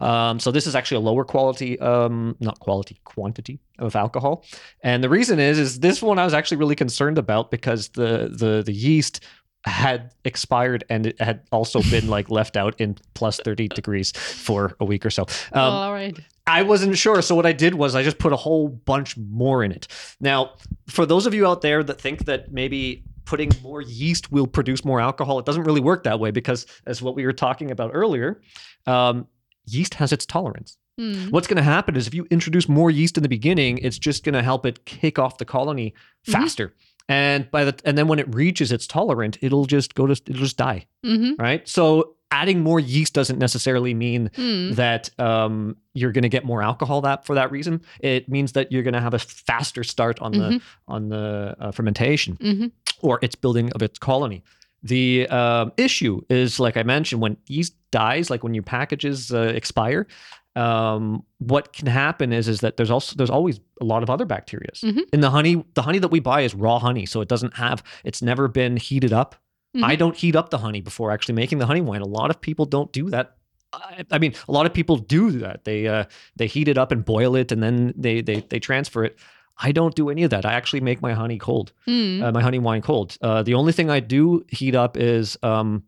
Um, 0.00 0.38
so 0.38 0.50
this 0.50 0.66
is 0.66 0.74
actually 0.74 0.98
a 0.98 1.00
lower 1.00 1.24
quality, 1.24 1.78
um, 1.80 2.36
not 2.40 2.58
quality, 2.60 3.00
quantity 3.04 3.60
of 3.78 3.96
alcohol. 3.96 4.44
And 4.82 5.02
the 5.02 5.08
reason 5.08 5.38
is, 5.38 5.58
is 5.58 5.80
this 5.80 6.02
one 6.02 6.18
I 6.18 6.24
was 6.24 6.34
actually 6.34 6.58
really 6.58 6.76
concerned 6.76 7.18
about 7.18 7.50
because 7.50 7.88
the 7.90 8.30
the 8.32 8.62
the 8.64 8.72
yeast 8.72 9.20
had 9.64 10.12
expired 10.24 10.84
and 10.88 11.06
it 11.06 11.20
had 11.20 11.40
also 11.50 11.82
been 11.90 12.08
like 12.08 12.30
left 12.30 12.56
out 12.56 12.80
in 12.80 12.96
plus 13.14 13.40
30 13.44 13.68
degrees 13.68 14.12
for 14.12 14.76
a 14.78 14.84
week 14.84 15.04
or 15.04 15.10
so. 15.10 15.26
Oh, 15.52 15.60
Um, 15.60 15.72
all 15.72 15.92
right. 15.92 16.16
I 16.46 16.62
wasn't 16.62 16.96
sure. 16.96 17.20
So 17.22 17.34
what 17.34 17.46
I 17.46 17.52
did 17.52 17.74
was 17.74 17.96
I 17.96 18.04
just 18.04 18.18
put 18.18 18.32
a 18.32 18.36
whole 18.36 18.68
bunch 18.68 19.16
more 19.16 19.64
in 19.64 19.72
it. 19.72 19.88
Now, 20.20 20.52
for 20.86 21.04
those 21.04 21.26
of 21.26 21.34
you 21.34 21.44
out 21.48 21.60
there 21.62 21.82
that 21.82 22.00
think 22.00 22.26
that 22.26 22.52
maybe 22.52 23.02
putting 23.26 23.50
more 23.62 23.82
yeast 23.82 24.32
will 24.32 24.46
produce 24.46 24.84
more 24.84 25.00
alcohol, 25.00 25.38
it 25.38 25.44
doesn't 25.44 25.64
really 25.64 25.80
work 25.82 26.04
that 26.04 26.18
way 26.18 26.30
because, 26.30 26.64
as 26.86 27.02
what 27.02 27.14
we 27.14 27.26
were 27.26 27.32
talking 27.34 27.70
about 27.70 27.90
earlier, 27.92 28.40
um, 28.86 29.26
yeast 29.66 29.94
has 29.94 30.12
its 30.12 30.24
tolerance. 30.24 30.78
Hmm. 30.98 31.28
What's 31.28 31.46
going 31.46 31.58
to 31.58 31.62
happen 31.62 31.94
is 31.96 32.06
if 32.06 32.14
you 32.14 32.26
introduce 32.30 32.68
more 32.70 32.90
yeast 32.90 33.18
in 33.18 33.22
the 33.22 33.28
beginning, 33.28 33.78
it's 33.78 33.98
just 33.98 34.24
going 34.24 34.32
to 34.34 34.42
help 34.42 34.64
it 34.64 34.86
kick 34.86 35.18
off 35.18 35.36
the 35.36 35.44
colony 35.44 35.92
Mhm. 36.26 36.32
faster. 36.32 36.74
And 37.08 37.48
by 37.50 37.64
the 37.64 37.78
and 37.84 37.96
then 37.98 38.08
when 38.08 38.18
it 38.18 38.34
reaches 38.34 38.72
its 38.72 38.86
tolerant, 38.86 39.38
it'll 39.40 39.66
just 39.66 39.94
go 39.94 40.06
to 40.06 40.12
it'll 40.12 40.34
just 40.40 40.56
die, 40.56 40.86
Mm-hmm. 41.04 41.40
right? 41.40 41.68
So 41.68 42.15
adding 42.40 42.58
more 42.68 42.80
yeast 42.94 43.12
doesn't 43.18 43.38
necessarily 43.46 43.94
mean 43.94 44.30
Hmm. 44.36 44.72
that 44.82 45.02
um, 45.28 45.76
you're 45.98 46.12
going 46.16 46.28
to 46.30 46.34
get 46.36 46.44
more 46.44 46.62
alcohol 46.70 47.00
that 47.08 47.18
for 47.26 47.34
that 47.40 47.48
reason. 47.56 47.74
It 48.00 48.28
means 48.28 48.52
that 48.52 48.66
you're 48.72 48.82
going 48.88 48.98
to 49.00 49.04
have 49.08 49.14
a 49.14 49.18
faster 49.50 49.82
start 49.84 50.16
on 50.20 50.32
the 50.32 50.48
on 50.94 51.08
the 51.14 51.54
uh, 51.58 51.72
fermentation 51.72 52.36
Mhm. 52.36 52.70
or 53.06 53.18
its 53.22 53.34
building 53.42 53.72
of 53.76 53.82
its 53.82 53.98
colony. 53.98 54.42
The 54.82 55.26
um, 55.40 55.72
issue 55.76 56.20
is, 56.28 56.60
like 56.60 56.76
I 56.76 56.84
mentioned, 56.84 57.20
when 57.22 57.36
yeast 57.48 57.74
dies, 57.90 58.30
like 58.30 58.42
when 58.44 58.54
your 58.54 58.62
packages 58.76 59.32
uh, 59.32 59.52
expire, 59.60 60.06
um, 60.54 61.22
what 61.38 61.72
can 61.72 61.86
happen 61.86 62.32
is 62.32 62.48
is 62.48 62.60
that 62.60 62.76
there's 62.76 62.90
also 62.90 63.14
there's 63.16 63.30
always 63.38 63.60
a 63.80 63.84
lot 63.84 64.02
of 64.02 64.08
other 64.10 64.24
bacteria 64.24 64.70
Mhm. 64.82 65.02
in 65.12 65.20
the 65.20 65.30
honey. 65.30 65.64
The 65.74 65.82
honey 65.82 65.98
that 66.00 66.10
we 66.16 66.20
buy 66.20 66.40
is 66.42 66.54
raw 66.54 66.78
honey, 66.78 67.06
so 67.06 67.20
it 67.20 67.28
doesn't 67.28 67.56
have 67.56 67.82
it's 68.04 68.22
never 68.22 68.48
been 68.48 68.76
heated 68.76 69.12
up. 69.12 69.34
Mhm. 69.74 69.84
I 69.84 69.96
don't 69.96 70.16
heat 70.16 70.36
up 70.36 70.50
the 70.50 70.58
honey 70.58 70.80
before 70.80 71.10
actually 71.10 71.34
making 71.34 71.58
the 71.58 71.66
honey 71.66 71.80
wine. 71.80 72.02
A 72.02 72.06
lot 72.06 72.30
of 72.30 72.40
people 72.40 72.64
don't 72.66 72.92
do 72.92 73.10
that. 73.10 73.36
I, 73.72 74.04
I 74.10 74.18
mean, 74.18 74.34
a 74.48 74.52
lot 74.52 74.66
of 74.66 74.72
people 74.72 74.96
do 74.96 75.30
that. 75.32 75.64
They 75.64 75.86
uh, 75.86 76.04
they 76.36 76.46
heat 76.46 76.68
it 76.68 76.78
up 76.78 76.92
and 76.92 77.04
boil 77.04 77.36
it, 77.36 77.52
and 77.52 77.62
then 77.62 77.92
they 77.96 78.20
they 78.22 78.40
they 78.48 78.58
transfer 78.60 79.04
it. 79.04 79.18
I 79.58 79.72
don't 79.72 79.94
do 79.94 80.10
any 80.10 80.22
of 80.22 80.30
that. 80.30 80.44
I 80.44 80.52
actually 80.52 80.80
make 80.80 81.00
my 81.00 81.14
honey 81.14 81.38
cold, 81.38 81.72
Hmm. 81.86 82.22
uh, 82.22 82.30
my 82.30 82.42
honey 82.42 82.58
wine 82.58 82.82
cold. 82.82 83.16
Uh, 83.22 83.42
the 83.42 83.54
only 83.54 83.72
thing 83.72 83.88
I 83.90 84.00
do 84.00 84.44
heat 84.48 84.74
up 84.74 84.96
is 84.98 85.38
um, 85.42 85.82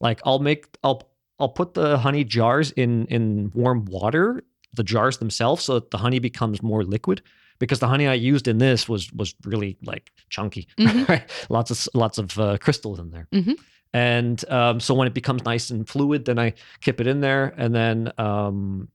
Like 0.00 0.20
I'll 0.24 0.38
make 0.38 0.66
I'll 0.84 1.02
I'll 1.40 1.48
put 1.48 1.74
the 1.74 1.98
honey 1.98 2.24
jars 2.24 2.70
in 2.72 3.06
in 3.06 3.50
warm 3.54 3.84
water, 3.86 4.42
the 4.74 4.84
jars 4.84 5.18
themselves, 5.18 5.64
so 5.64 5.74
that 5.74 5.90
the 5.90 5.98
honey 5.98 6.18
becomes 6.20 6.62
more 6.62 6.82
liquid. 6.84 7.22
Because 7.58 7.80
the 7.80 7.88
honey 7.88 8.06
I 8.06 8.14
used 8.14 8.46
in 8.48 8.58
this 8.58 8.88
was 8.88 9.12
was 9.12 9.34
really 9.44 9.76
like 9.84 10.10
chunky, 10.30 10.68
Mhm. 10.78 11.08
right? 11.08 11.28
Lots 11.48 11.70
of 11.70 11.88
lots 11.94 12.18
of 12.18 12.38
uh, 12.38 12.56
crystals 12.58 12.98
in 13.00 13.10
there. 13.10 13.26
Mhm. 13.32 13.56
And 13.92 14.48
um, 14.50 14.80
so 14.80 14.94
when 14.94 15.08
it 15.08 15.14
becomes 15.14 15.44
nice 15.44 15.70
and 15.70 15.88
fluid, 15.88 16.24
then 16.26 16.38
I 16.38 16.52
kip 16.80 17.00
it 17.00 17.06
in 17.06 17.20
there, 17.20 17.54
and 17.56 17.74
then 17.74 18.12
um, 18.18 18.88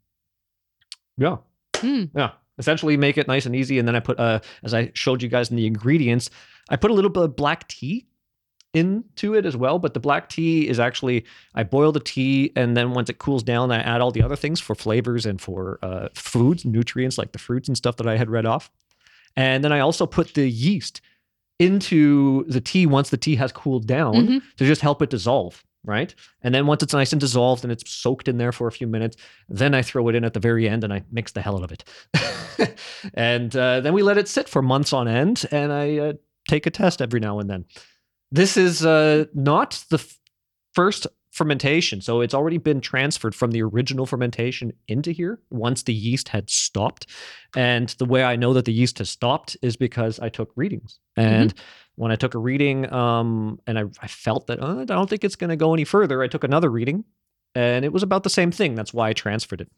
yeah, 1.18 1.38
Mm. 1.76 2.10
yeah, 2.16 2.32
essentially 2.58 2.96
make 2.98 3.18
it 3.18 3.28
nice 3.28 3.46
and 3.46 3.56
easy. 3.56 3.78
And 3.80 3.88
then 3.88 3.96
I 3.96 4.00
put, 4.00 4.20
uh, 4.20 4.40
as 4.64 4.74
I 4.74 4.92
showed 4.94 5.22
you 5.22 5.28
guys 5.30 5.50
in 5.50 5.58
the 5.58 5.66
ingredients, 5.68 6.30
I 6.70 6.76
put 6.78 6.92
a 6.92 6.94
little 6.94 7.10
bit 7.10 7.24
of 7.24 7.36
black 7.36 7.68
tea 7.68 8.06
into 8.74 9.34
it 9.36 9.46
as 9.46 9.56
well. 9.56 9.80
But 9.80 9.94
the 9.94 10.00
black 10.00 10.30
tea 10.30 10.68
is 10.68 10.80
actually 10.80 11.26
I 11.56 11.64
boil 11.64 11.92
the 11.92 12.00
tea, 12.00 12.52
and 12.56 12.76
then 12.76 12.92
once 12.92 13.10
it 13.10 13.20
cools 13.20 13.44
down, 13.44 13.72
I 13.72 13.80
add 13.80 14.02
all 14.02 14.12
the 14.12 14.24
other 14.24 14.36
things 14.36 14.60
for 14.60 14.76
flavors 14.76 15.26
and 15.26 15.40
for 15.40 15.80
uh, 15.82 16.10
foods, 16.16 16.66
nutrients 16.66 17.18
like 17.18 17.32
the 17.32 17.40
fruits 17.40 17.68
and 17.68 17.78
stuff 17.78 17.98
that 17.98 18.08
I 18.08 18.18
had 18.18 18.30
read 18.30 18.46
off. 18.46 18.72
And 19.36 19.64
then 19.64 19.72
I 19.72 19.80
also 19.80 20.06
put 20.06 20.34
the 20.34 20.48
yeast 20.50 21.02
into 21.60 22.44
the 22.48 22.62
tea 22.62 22.86
once 22.86 23.10
the 23.10 23.18
tea 23.18 23.36
has 23.36 23.52
cooled 23.52 23.88
down 23.88 24.14
Mhm. 24.28 24.42
to 24.58 24.66
just 24.66 24.82
help 24.82 25.02
it 25.02 25.10
dissolve, 25.10 25.64
right? 25.86 26.14
And 26.42 26.54
then 26.54 26.66
once 26.68 26.84
it's 26.84 26.94
nice 26.94 27.12
and 27.14 27.20
dissolved 27.22 27.64
and 27.64 27.72
it's 27.72 27.90
soaked 27.90 28.28
in 28.28 28.38
there 28.38 28.52
for 28.52 28.68
a 28.68 28.72
few 28.72 28.88
minutes, 28.88 29.16
then 29.50 29.74
I 29.76 29.82
throw 29.82 30.08
it 30.10 30.16
in 30.16 30.24
at 30.26 30.34
the 30.34 30.40
very 30.40 30.68
end 30.68 30.84
and 30.84 30.92
I 30.92 31.04
mix 31.12 31.32
the 31.32 31.42
hell 31.42 31.58
out 31.58 31.64
of 31.64 31.72
it. 31.72 31.84
and 33.14 33.56
uh, 33.56 33.80
then 33.82 33.94
we 33.94 34.02
let 34.04 34.18
it 34.18 34.28
sit 34.28 34.50
for 34.50 34.62
months 34.62 34.94
on 34.94 35.08
end 35.08 35.46
and 35.52 35.72
I 35.72 35.98
uh, 35.98 36.14
take 36.48 36.66
a 36.66 36.72
test 36.72 37.02
every 37.02 37.20
now 37.20 37.40
and 37.40 37.50
then. 37.50 37.66
This 38.34 38.58
is 38.58 38.84
uh, 38.84 39.26
not 39.36 39.84
the 39.92 40.00
f- 40.00 40.18
first 40.74 41.06
fermentation. 41.30 42.02
So 42.02 42.22
it's 42.22 42.34
already 42.34 42.58
been 42.58 42.82
transferred 42.82 43.36
from 43.36 43.52
the 43.52 43.62
original 43.62 44.08
fermentation 44.08 44.74
into 44.88 45.12
here 45.12 45.40
once 45.52 45.84
the 45.84 45.94
yeast 45.94 46.30
had 46.30 46.50
stopped. 46.50 47.06
And 47.56 47.90
the 48.00 48.06
way 48.06 48.24
I 48.24 48.36
know 48.36 48.54
that 48.54 48.66
the 48.66 48.74
yeast 48.74 48.98
has 48.98 49.12
stopped 49.12 49.56
is 49.62 49.78
because 49.78 50.20
I 50.20 50.30
took 50.30 50.52
readings. 50.56 51.00
And 51.16 51.54
when 51.96 52.12
I 52.12 52.16
took 52.16 52.34
a 52.34 52.40
reading 52.40 52.92
um, 52.92 53.60
and 53.68 53.78
I, 53.78 53.84
I 54.02 54.08
felt 54.08 54.48
that 54.48 54.60
"Uh, 54.60 54.80
I 54.80 54.86
don't 54.86 55.08
think 55.10 55.24
it's 55.24 55.36
going 55.36 55.52
to 55.52 55.56
go 55.56 55.76
any 55.76 55.84
further, 55.84 56.24
I 56.24 56.28
took 56.28 56.44
another 56.44 56.72
reading 56.72 57.04
and 57.54 57.86
it 57.86 57.94
was 57.94 58.02
about 58.02 58.24
the 58.24 58.32
same 58.32 58.50
thing. 58.50 58.74
That's 58.74 58.96
why 58.96 59.10
I 59.10 59.14
transferred 59.14 59.62
it. 59.62 59.70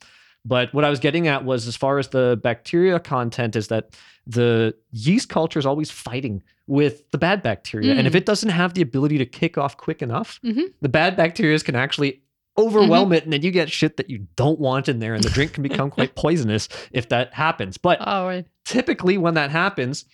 But 0.46 0.74
what 0.74 0.86
I 0.86 0.90
was 0.90 1.00
getting 1.00 1.28
at 1.28 1.44
was 1.44 1.68
as 1.68 1.76
far 1.76 2.00
as 2.00 2.08
the 2.08 2.40
bacteria 2.42 3.02
content 3.02 3.58
is 3.58 3.68
that 3.68 3.98
the 4.26 4.76
yeast 4.92 5.28
culture 5.28 5.60
is 5.60 5.66
always 5.66 5.92
fighting 5.92 6.42
with 6.68 7.10
the 7.12 7.18
bad 7.18 7.44
bacteria. 7.44 7.94
And 7.94 8.08
if 8.08 8.14
Mm. 8.14 8.18
it 8.18 8.26
doesn't 8.26 8.50
have 8.50 8.74
the 8.74 8.82
ability 8.82 9.18
to 9.20 9.26
kick 9.26 9.58
off 9.58 9.78
quick 9.78 10.02
enough, 10.02 10.40
Mhm. 10.44 10.74
the 10.82 10.90
bad 10.90 11.16
bacteria 11.16 11.60
can 11.60 11.76
actually 11.76 12.22
overwhelm 12.58 13.12
it 13.12 13.24
and 13.26 13.34
then 13.34 13.42
you 13.42 13.52
get 13.52 13.70
shit 13.70 13.98
that 13.98 14.10
you 14.10 14.26
don't 14.38 14.60
want 14.60 14.88
in 14.88 15.00
there 15.00 15.14
and 15.14 15.24
the 15.24 15.30
drink 15.30 15.54
can 15.54 15.62
become 15.62 15.92
quite 15.92 16.16
poisonous 16.16 16.70
if 16.92 17.10
that 17.10 17.34
happens. 17.34 17.78
But 17.78 18.00
All 18.02 18.26
right. 18.26 18.46
typically 18.64 19.18
when 19.18 19.34
that 19.34 19.52
happens, 19.52 20.06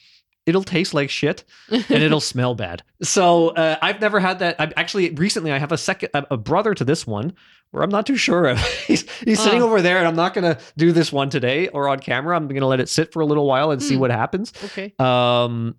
it'll 0.47 0.63
taste 0.63 0.93
like 0.93 1.09
shit 1.11 1.43
and 1.69 1.85
it'll 2.03 2.19
smell 2.19 2.55
bad. 2.55 2.81
So 3.03 3.49
uh, 3.49 3.77
I've 3.81 4.01
never 4.01 4.19
had 4.19 4.39
that. 4.39 4.55
I've 4.59 4.73
actually 4.75 5.11
recently 5.11 5.51
I 5.51 5.59
have 5.59 5.71
a 5.71 5.77
second 5.77 6.09
a, 6.15 6.25
a 6.31 6.37
brother 6.37 6.73
to 6.73 6.83
this 6.83 7.05
one 7.05 7.33
where 7.69 7.83
I'm 7.83 7.91
not 7.91 8.07
too 8.07 8.17
sure 8.17 8.47
of. 8.47 8.59
he's 8.87 9.07
he's 9.21 9.39
sitting 9.39 9.61
Oh. 9.61 9.65
over 9.67 9.81
there 9.81 9.99
and 9.99 10.07
I'm 10.07 10.15
not 10.15 10.33
gonna 10.33 10.57
do 10.77 10.91
this 10.91 11.13
one 11.13 11.29
today 11.29 11.67
or 11.69 11.87
on 11.87 11.99
camera. 11.99 12.35
I'm 12.35 12.47
gonna 12.47 12.65
let 12.67 12.79
it 12.79 12.89
sit 12.89 13.13
for 13.13 13.21
a 13.21 13.25
little 13.25 13.45
while 13.45 13.69
and 13.71 13.81
see 13.83 13.93
Hmm. 13.93 14.01
what 14.01 14.11
happens. 14.11 14.51
Okay. 14.65 14.93
Um, 14.97 15.75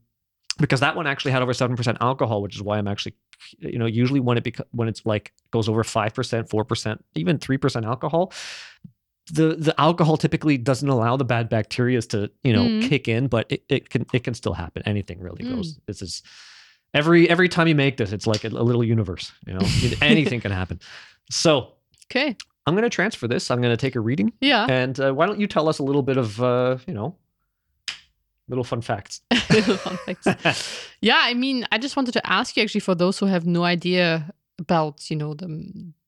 because 0.63 0.81
that 0.81 0.97
one 0.97 1.07
actually 1.07 1.33
had 1.33 1.43
over 1.43 1.53
seven 1.53 1.77
percent 1.77 1.99
alcohol, 2.01 2.41
which 2.41 2.57
is 2.57 2.63
why 2.63 2.79
I'm 2.79 2.89
actually, 2.89 3.15
you 3.59 3.79
know, 3.79 3.87
usually 3.87 4.21
when 4.21 4.39
it 4.39 4.45
beca- 4.45 4.65
when 4.71 4.89
it's 4.89 5.05
like 5.05 5.33
goes 5.51 5.69
over 5.69 5.85
five 5.85 6.15
percent, 6.15 6.49
four 6.49 6.65
percent, 6.65 7.05
even 7.15 7.37
three 7.39 7.59
percent 7.59 7.85
alcohol, 7.85 8.33
the 9.33 9.55
the 9.57 9.75
alcohol 9.81 10.17
typically 10.17 10.57
doesn't 10.59 10.89
allow 10.89 11.17
the 11.17 11.25
bad 11.25 11.49
bacteria 11.49 12.01
to 12.03 12.31
you 12.43 12.53
know 12.53 12.65
Mm. 12.65 12.89
kick 12.89 13.09
in, 13.09 13.27
but 13.29 13.47
it, 13.53 13.63
it 13.69 13.91
can 13.91 14.07
it 14.13 14.25
can 14.25 14.35
still 14.35 14.55
happen. 14.55 14.83
Anything 14.87 15.21
really 15.21 15.45
Mm. 15.45 15.57
goes. 15.57 15.79
This 15.87 16.03
is 16.03 16.23
every 16.95 17.29
every 17.31 17.49
time 17.49 17.69
you 17.69 17.75
make 17.75 17.97
this, 17.99 18.13
it's 18.13 18.27
like 18.27 18.45
a, 18.45 18.49
a 18.49 18.65
little 18.65 18.85
universe. 18.85 19.33
You 19.47 19.55
know, 19.55 19.67
anything 20.03 20.41
can 20.41 20.53
happen. 20.53 20.81
So 21.31 21.75
Okay. 22.11 22.37
I'm 22.67 22.75
going 22.75 22.85
to 22.85 22.91
transfer 22.91 23.27
this. 23.27 23.51
I'm 23.51 23.61
going 23.61 23.73
to 23.73 23.77
take 23.87 23.97
a 23.97 24.01
reading, 24.01 24.33
Yeah. 24.41 24.67
and 24.69 25.01
uh, 25.01 25.13
why 25.13 25.27
don't 25.27 25.41
you 25.41 25.49
tell 25.49 25.69
us 25.69 25.79
a 25.81 25.83
little 25.83 26.03
bit 26.03 26.17
of 26.17 26.41
uh, 26.41 26.77
you 26.87 26.95
know, 26.95 27.17
little 28.53 28.65
fun 28.65 28.83
facts. 28.83 29.23
Fun 29.85 29.99
facts. 30.07 30.27
Yeah, 31.01 31.19
I 31.31 31.35
mean, 31.35 31.67
I 31.73 31.79
just 31.79 31.97
wanted 31.97 32.13
to 32.13 32.23
ask 32.25 32.57
you 32.57 32.63
actually 32.63 32.81
for 32.85 32.95
those 32.95 33.19
who 33.19 33.27
have 33.27 33.45
no 33.47 33.65
idea 33.65 34.31
about, 34.59 35.11
you 35.11 35.17
know, 35.17 35.35
the 35.35 35.49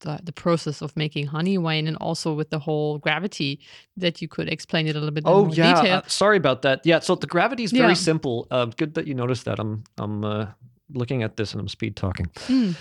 the, 0.01 0.21
the 0.23 0.33
process 0.33 0.83
of 0.83 0.95
making 0.97 1.27
honey 1.27 1.59
wine 1.59 1.87
and 1.89 1.97
also 1.97 2.35
with 2.35 2.51
the 2.51 2.59
whole 2.59 2.99
gravity 2.99 3.59
that 3.97 4.21
you 4.23 4.29
could 4.29 4.49
explain 4.49 4.87
it 4.87 4.95
a 4.95 4.99
little 5.01 5.15
bit 5.15 5.25
in 5.25 5.31
Oh 5.33 5.45
more 5.47 5.55
yeah, 5.55 5.75
detail. 5.75 5.97
uh, 5.97 6.03
sorry 6.07 6.37
about 6.37 6.61
that. 6.63 6.81
Yeah, 6.85 7.01
so 7.01 7.15
the 7.17 7.27
gravity 7.27 7.65
is 7.65 7.73
very 7.73 7.89
Yeah. 7.89 7.95
simple. 8.11 8.47
Uh, 8.51 8.67
good 8.77 8.95
that 8.95 9.07
you 9.07 9.15
noticed 9.15 9.45
that. 9.47 9.59
I'm 9.59 9.83
I'm 9.99 10.25
uh, 10.25 10.47
looking 10.93 11.23
at 11.25 11.37
this 11.37 11.53
and 11.55 11.61
I'm 11.61 11.69
speed 11.69 11.97
talking. 11.97 12.27
Mm. 12.49 12.75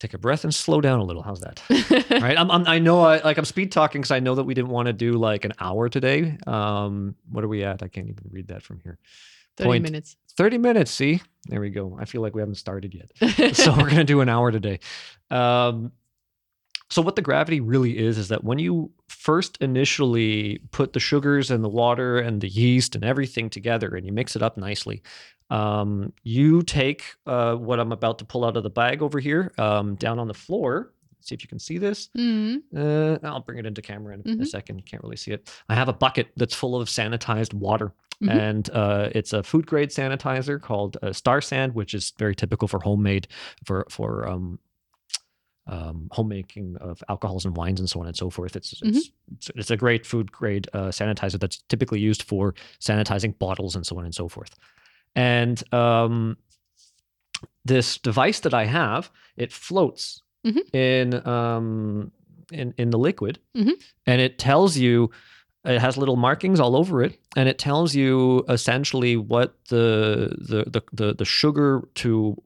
Take 0.00 0.12
a 0.14 0.18
breath 0.18 0.44
and 0.44 0.54
slow 0.54 0.80
down 0.80 0.98
a 0.98 1.04
little. 1.04 1.22
How's 1.22 1.40
that? 1.40 1.62
All 1.70 2.20
right. 2.20 2.38
I'm, 2.38 2.50
I'm 2.50 2.66
I 2.66 2.78
know 2.78 3.00
I 3.00 3.20
like 3.22 3.38
I'm 3.38 3.44
speed 3.44 3.72
talking 3.72 4.00
because 4.00 4.10
I 4.10 4.20
know 4.20 4.34
that 4.34 4.44
we 4.44 4.52
didn't 4.52 4.70
want 4.70 4.86
to 4.86 4.92
do 4.92 5.12
like 5.12 5.44
an 5.44 5.52
hour 5.60 5.88
today. 5.88 6.36
Um, 6.46 7.14
what 7.30 7.44
are 7.44 7.48
we 7.48 7.64
at? 7.64 7.82
I 7.82 7.88
can't 7.88 8.08
even 8.08 8.24
read 8.30 8.48
that 8.48 8.62
from 8.62 8.80
here. 8.80 8.98
30 9.56 9.68
Point. 9.68 9.82
minutes. 9.84 10.16
Thirty 10.36 10.58
minutes. 10.58 10.90
See, 10.90 11.22
there 11.46 11.60
we 11.60 11.70
go. 11.70 11.96
I 12.00 12.06
feel 12.06 12.20
like 12.22 12.34
we 12.34 12.42
haven't 12.42 12.56
started 12.56 12.92
yet. 12.92 13.56
so 13.56 13.72
we're 13.76 13.88
gonna 13.88 14.02
do 14.04 14.20
an 14.20 14.28
hour 14.28 14.50
today. 14.50 14.80
Um, 15.30 15.92
so 16.90 17.02
what 17.02 17.16
the 17.16 17.22
gravity 17.22 17.60
really 17.60 17.98
is 17.98 18.18
is 18.18 18.28
that 18.28 18.44
when 18.44 18.58
you 18.58 18.90
first 19.08 19.56
initially 19.60 20.58
put 20.70 20.92
the 20.92 21.00
sugars 21.00 21.50
and 21.50 21.64
the 21.64 21.68
water 21.68 22.18
and 22.18 22.40
the 22.40 22.48
yeast 22.48 22.94
and 22.94 23.04
everything 23.04 23.48
together 23.48 23.94
and 23.94 24.04
you 24.04 24.12
mix 24.12 24.36
it 24.36 24.42
up 24.42 24.56
nicely, 24.56 25.02
um, 25.50 26.12
you 26.22 26.62
take 26.62 27.04
uh, 27.26 27.54
what 27.54 27.78
I'm 27.80 27.92
about 27.92 28.18
to 28.20 28.24
pull 28.24 28.44
out 28.44 28.56
of 28.56 28.62
the 28.62 28.70
bag 28.70 29.02
over 29.02 29.20
here 29.20 29.52
um, 29.58 29.94
down 29.96 30.18
on 30.18 30.26
the 30.28 30.34
floor. 30.34 30.92
See 31.20 31.34
if 31.34 31.42
you 31.42 31.48
can 31.48 31.58
see 31.58 31.78
this. 31.78 32.10
Mm. 32.16 32.62
Uh, 32.76 33.18
I'll 33.26 33.40
bring 33.40 33.58
it 33.58 33.64
into 33.64 33.80
camera 33.80 34.12
in 34.14 34.20
a 34.20 34.24
Mhm. 34.24 34.46
second. 34.46 34.76
You 34.78 34.84
can't 34.84 35.02
really 35.02 35.16
see 35.16 35.30
it. 35.32 35.50
I 35.70 35.74
have 35.74 35.88
a 35.88 35.92
bucket 35.94 36.28
that's 36.36 36.54
full 36.54 36.78
of 36.78 36.88
sanitized 36.88 37.54
water, 37.54 37.94
Mhm. 38.22 38.30
and 38.30 38.70
uh, 38.70 39.08
it's 39.14 39.32
a 39.32 39.42
food 39.42 39.66
grade 39.66 39.88
sanitizer 39.88 40.60
called 40.60 40.98
uh, 41.02 41.12
Star 41.14 41.40
San, 41.40 41.70
which 41.72 41.94
is 41.94 42.12
very 42.18 42.34
typical 42.34 42.68
for 42.68 42.78
homemade 42.80 43.26
for 43.64 43.86
for 43.88 44.28
um, 44.28 44.58
um, 45.66 46.08
homemaking 46.12 46.76
of 46.80 47.02
alcohols 47.08 47.46
and 47.46 47.56
wines 47.56 47.80
and 47.80 47.88
so 47.88 48.00
on 48.00 48.06
and 48.06 48.16
so 48.16 48.28
forth. 48.28 48.54
It's 48.54 48.74
it's, 48.82 49.10
it's, 49.32 49.50
it's 49.54 49.70
a 49.70 49.76
great 49.78 50.04
food 50.04 50.30
grade 50.30 50.68
uh, 50.74 50.88
sanitizer 50.88 51.40
that's 51.40 51.62
typically 51.70 52.00
used 52.00 52.22
for 52.22 52.54
sanitizing 52.80 53.38
bottles 53.38 53.74
and 53.76 53.86
so 53.86 53.98
on 53.98 54.04
and 54.04 54.14
so 54.14 54.28
forth. 54.28 54.54
And 55.16 55.62
um, 55.72 56.36
this 57.64 57.98
device 57.98 58.40
that 58.40 58.54
I 58.54 58.66
have, 58.66 59.10
it 59.36 59.52
floats 59.52 60.22
Mhm. 60.46 60.74
in 60.74 61.26
um, 61.26 62.12
in 62.52 62.74
in 62.76 62.90
the 62.90 62.98
liquid, 62.98 63.38
Mhm. 63.56 63.72
and 64.06 64.20
it 64.20 64.38
tells 64.38 64.76
you. 64.76 65.10
It 65.66 65.80
has 65.80 65.96
little 65.96 66.16
markings 66.16 66.60
all 66.60 66.76
over 66.76 67.02
it, 67.02 67.18
and 67.36 67.48
it 67.48 67.58
tells 67.58 67.94
you 67.94 68.44
essentially 68.50 69.16
what 69.16 69.54
the 69.70 70.28
the 70.38 70.64
the 70.70 70.82
the, 70.92 71.14
the 71.14 71.24
sugar 71.24 71.88
to 71.94 72.36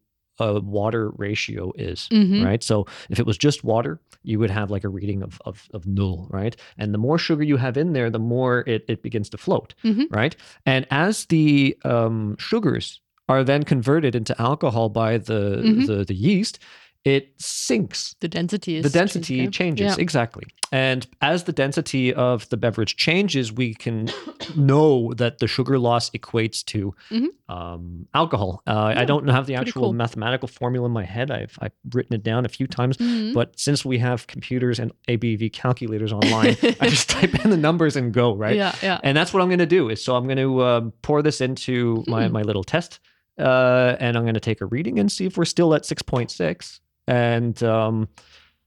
uh, 0.41 0.61
water 0.63 1.11
ratio 1.17 1.73
is 1.77 2.09
Mhm. 2.13 2.45
right? 2.45 2.63
So 2.63 2.87
if 3.11 3.19
it 3.19 3.27
was 3.27 3.39
just 3.39 3.65
water, 3.65 4.01
you 4.23 4.39
would 4.39 4.51
have 4.51 4.71
like 4.71 4.85
a 4.85 4.89
reading 4.89 5.23
of, 5.23 5.41
of, 5.45 5.69
of 5.75 5.87
null, 5.87 6.29
right? 6.31 6.57
And 6.79 6.93
the 6.95 6.99
more 6.99 7.19
sugar 7.19 7.43
you 7.43 7.57
have 7.57 7.77
in 7.77 7.93
there, 7.93 8.11
the 8.11 8.19
more 8.19 8.65
it, 8.67 8.85
it 8.89 9.03
begins 9.03 9.29
to 9.31 9.39
float, 9.39 9.75
Mhm. 9.85 10.07
right? 10.11 10.37
And 10.67 10.87
as 10.91 11.27
the 11.27 11.77
um, 11.85 12.37
sugars 12.39 13.01
are 13.29 13.45
then 13.45 13.63
converted 13.63 14.15
into 14.15 14.41
alcohol 14.41 14.89
by 14.89 15.19
the, 15.19 15.63
Mhm. 15.65 15.87
the, 15.87 16.05
the 16.05 16.15
yeast, 16.15 16.59
it 17.05 17.33
sinks. 17.39 18.15
The 18.21 18.29
density 18.29 18.77
is 18.77 18.83
The 18.83 18.91
density 18.99 19.37
yeah. 19.37 19.51
changes, 19.51 19.97
Yeah. 19.97 20.03
exactly. 20.03 20.45
And 20.71 21.07
as 21.23 21.45
the 21.45 21.53
density 21.53 22.13
of 22.13 22.47
the 22.51 22.59
beverage 22.59 22.97
changes, 22.97 23.51
we 23.51 23.73
can 23.73 24.11
know 24.57 25.15
that 25.15 25.39
the 25.39 25.47
sugar 25.47 25.79
loss 25.79 26.11
equates 26.11 26.63
to 26.67 26.95
Mhm. 27.11 27.29
um, 27.49 28.07
alcohol. 28.13 28.63
Uh, 28.67 28.93
I 28.97 29.05
don't 29.07 29.27
have 29.29 29.47
the 29.47 29.55
actual 29.55 29.83
cool. 29.83 29.93
mathematical 29.95 30.49
formula 30.49 30.85
in 30.87 30.93
my 30.93 31.05
head. 31.05 31.31
I've, 31.31 31.57
I've 31.61 31.73
written 31.95 32.15
it 32.15 32.23
down 32.23 32.45
a 32.45 32.49
few 32.49 32.67
times, 32.67 32.99
Mhm. 32.99 33.33
but 33.33 33.59
since 33.59 33.85
we 33.87 33.99
have 33.99 34.27
computers 34.27 34.79
and 34.79 34.93
ABV 35.09 35.49
calculators 35.53 36.13
online, 36.13 36.57
I 36.81 36.89
just 36.91 37.09
type 37.09 37.43
in 37.45 37.51
the 37.51 37.57
numbers 37.57 37.97
and 37.97 38.13
go, 38.13 38.35
right? 38.35 38.57
Yeah, 38.57 38.75
yeah. 38.83 39.01
And 39.03 39.17
that's 39.17 39.33
what 39.33 39.41
I'm 39.43 39.49
going 39.49 39.61
to 39.61 39.67
do. 39.67 39.89
Is 39.89 40.05
so 40.05 40.17
I'm 40.17 40.25
going 40.25 40.37
to 40.39 40.63
um, 40.65 40.93
pour 41.01 41.23
this 41.23 41.41
into 41.41 42.05
my 42.07 42.27
Hmm. 42.27 42.33
my 42.35 42.43
little 42.43 42.65
test, 42.65 43.01
uh, 43.39 43.97
and 44.01 44.17
I'm 44.19 44.25
going 44.25 44.35
to 44.35 44.41
take 44.41 44.61
a 44.61 44.67
reading 44.67 44.99
and 44.99 45.11
see 45.11 45.25
if 45.25 45.39
we're 45.39 45.45
still 45.47 45.73
at 45.75 45.85
6.6. 45.87 46.81
And 47.09 47.63
um, 47.63 48.09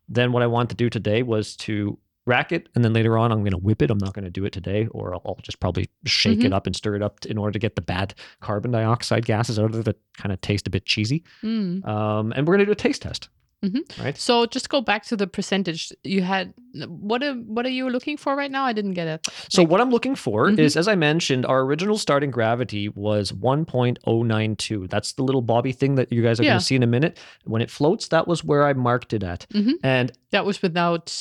then 0.09 0.31
what 0.31 0.43
I 0.43 0.47
want 0.47 0.69
to 0.71 0.75
do 0.75 0.89
today 0.89 1.23
was 1.23 1.55
to 1.57 1.97
rack 2.27 2.51
it, 2.51 2.69
and 2.75 2.85
then 2.85 2.93
later 2.93 3.17
on 3.17 3.31
I'm 3.31 3.39
going 3.39 3.51
to 3.51 3.57
whip 3.57 3.81
it. 3.81 3.89
I'm 3.89 3.97
not 3.97 4.13
going 4.13 4.25
to 4.25 4.31
do 4.31 4.45
it 4.45 4.53
today, 4.53 4.87
or 4.91 5.13
I'll, 5.15 5.21
I'll 5.25 5.39
just 5.41 5.59
probably 5.59 5.89
shake 6.05 6.39
Mm-hmm. 6.39 6.47
it 6.47 6.53
up 6.53 6.67
and 6.67 6.75
stir 6.75 6.95
it 6.95 7.01
up 7.01 7.25
in 7.25 7.37
order 7.37 7.51
to 7.53 7.59
get 7.59 7.75
the 7.75 7.81
bad 7.81 8.13
carbon 8.41 8.71
dioxide 8.71 9.25
gases 9.25 9.57
out 9.57 9.73
of 9.73 9.79
it 9.79 9.85
that 9.85 9.99
kind 10.17 10.31
of 10.31 10.39
taste 10.41 10.67
a 10.67 10.69
bit 10.69 10.85
cheesy. 10.85 11.23
Mm. 11.43 11.85
Um, 11.87 12.31
and 12.35 12.47
we're 12.47 12.53
going 12.55 12.59
to 12.59 12.65
do 12.65 12.71
a 12.71 12.75
taste 12.75 13.01
test. 13.01 13.29
Mhm. 13.63 14.03
Right. 14.03 14.17
So 14.17 14.47
just 14.47 14.69
go 14.69 14.81
back 14.81 15.05
to 15.05 15.15
the 15.15 15.27
percentage 15.27 15.91
you 16.03 16.23
had. 16.23 16.53
What 16.87 17.21
are 17.21 17.33
what 17.35 17.63
are 17.65 17.69
you 17.69 17.89
looking 17.91 18.17
for 18.17 18.35
right 18.35 18.49
now? 18.49 18.63
I 18.63 18.73
didn't 18.73 18.93
get 18.93 19.07
it. 19.07 19.27
So 19.49 19.61
what 19.63 19.79
I'm 19.79 19.91
looking 19.91 20.15
for 20.15 20.47
Mhm. 20.49 20.57
is, 20.57 20.75
as 20.75 20.87
I 20.87 20.95
mentioned, 20.95 21.45
our 21.45 21.61
original 21.61 21.97
starting 21.99 22.31
gravity 22.31 22.89
was 22.89 23.31
1.092. 23.33 24.87
That's 24.87 25.13
the 25.13 25.21
little 25.23 25.43
bobby 25.43 25.73
thing 25.73 25.93
that 25.95 26.11
you 26.11 26.23
guys 26.23 26.39
are 26.39 26.43
Yeah. 26.43 26.51
going 26.51 26.59
to 26.59 26.65
see 26.65 26.75
in 26.75 26.81
a 26.81 26.87
minute. 26.87 27.19
When 27.43 27.61
it 27.61 27.69
floats, 27.69 28.07
that 28.07 28.27
was 28.27 28.43
where 28.43 28.65
I 28.65 28.73
marked 28.73 29.13
it 29.13 29.21
at. 29.23 29.45
Mhm. 29.53 29.73
And 29.83 30.11
That 30.31 30.45
was 30.45 30.61
without 30.61 31.13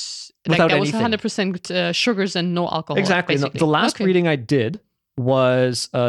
like 0.47 0.53
Without 0.57 0.71
that 0.71 0.79
was 0.79 0.91
100 0.93 1.21
percent 1.21 1.69
uh, 1.69 1.91
sugars 1.91 2.35
and 2.35 2.55
no 2.55 2.67
alcohol. 2.67 2.97
exactly, 2.97 3.35
the, 3.37 3.49
the 3.49 3.67
last 3.67 3.97
Okay. 3.97 4.05
reading 4.05 4.27
I 4.27 4.35
did 4.35 4.79
was 5.17 5.89
uh, 5.93 6.07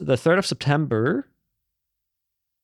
the 0.00 0.16
3rd 0.16 0.38
of 0.38 0.46
September, 0.46 1.28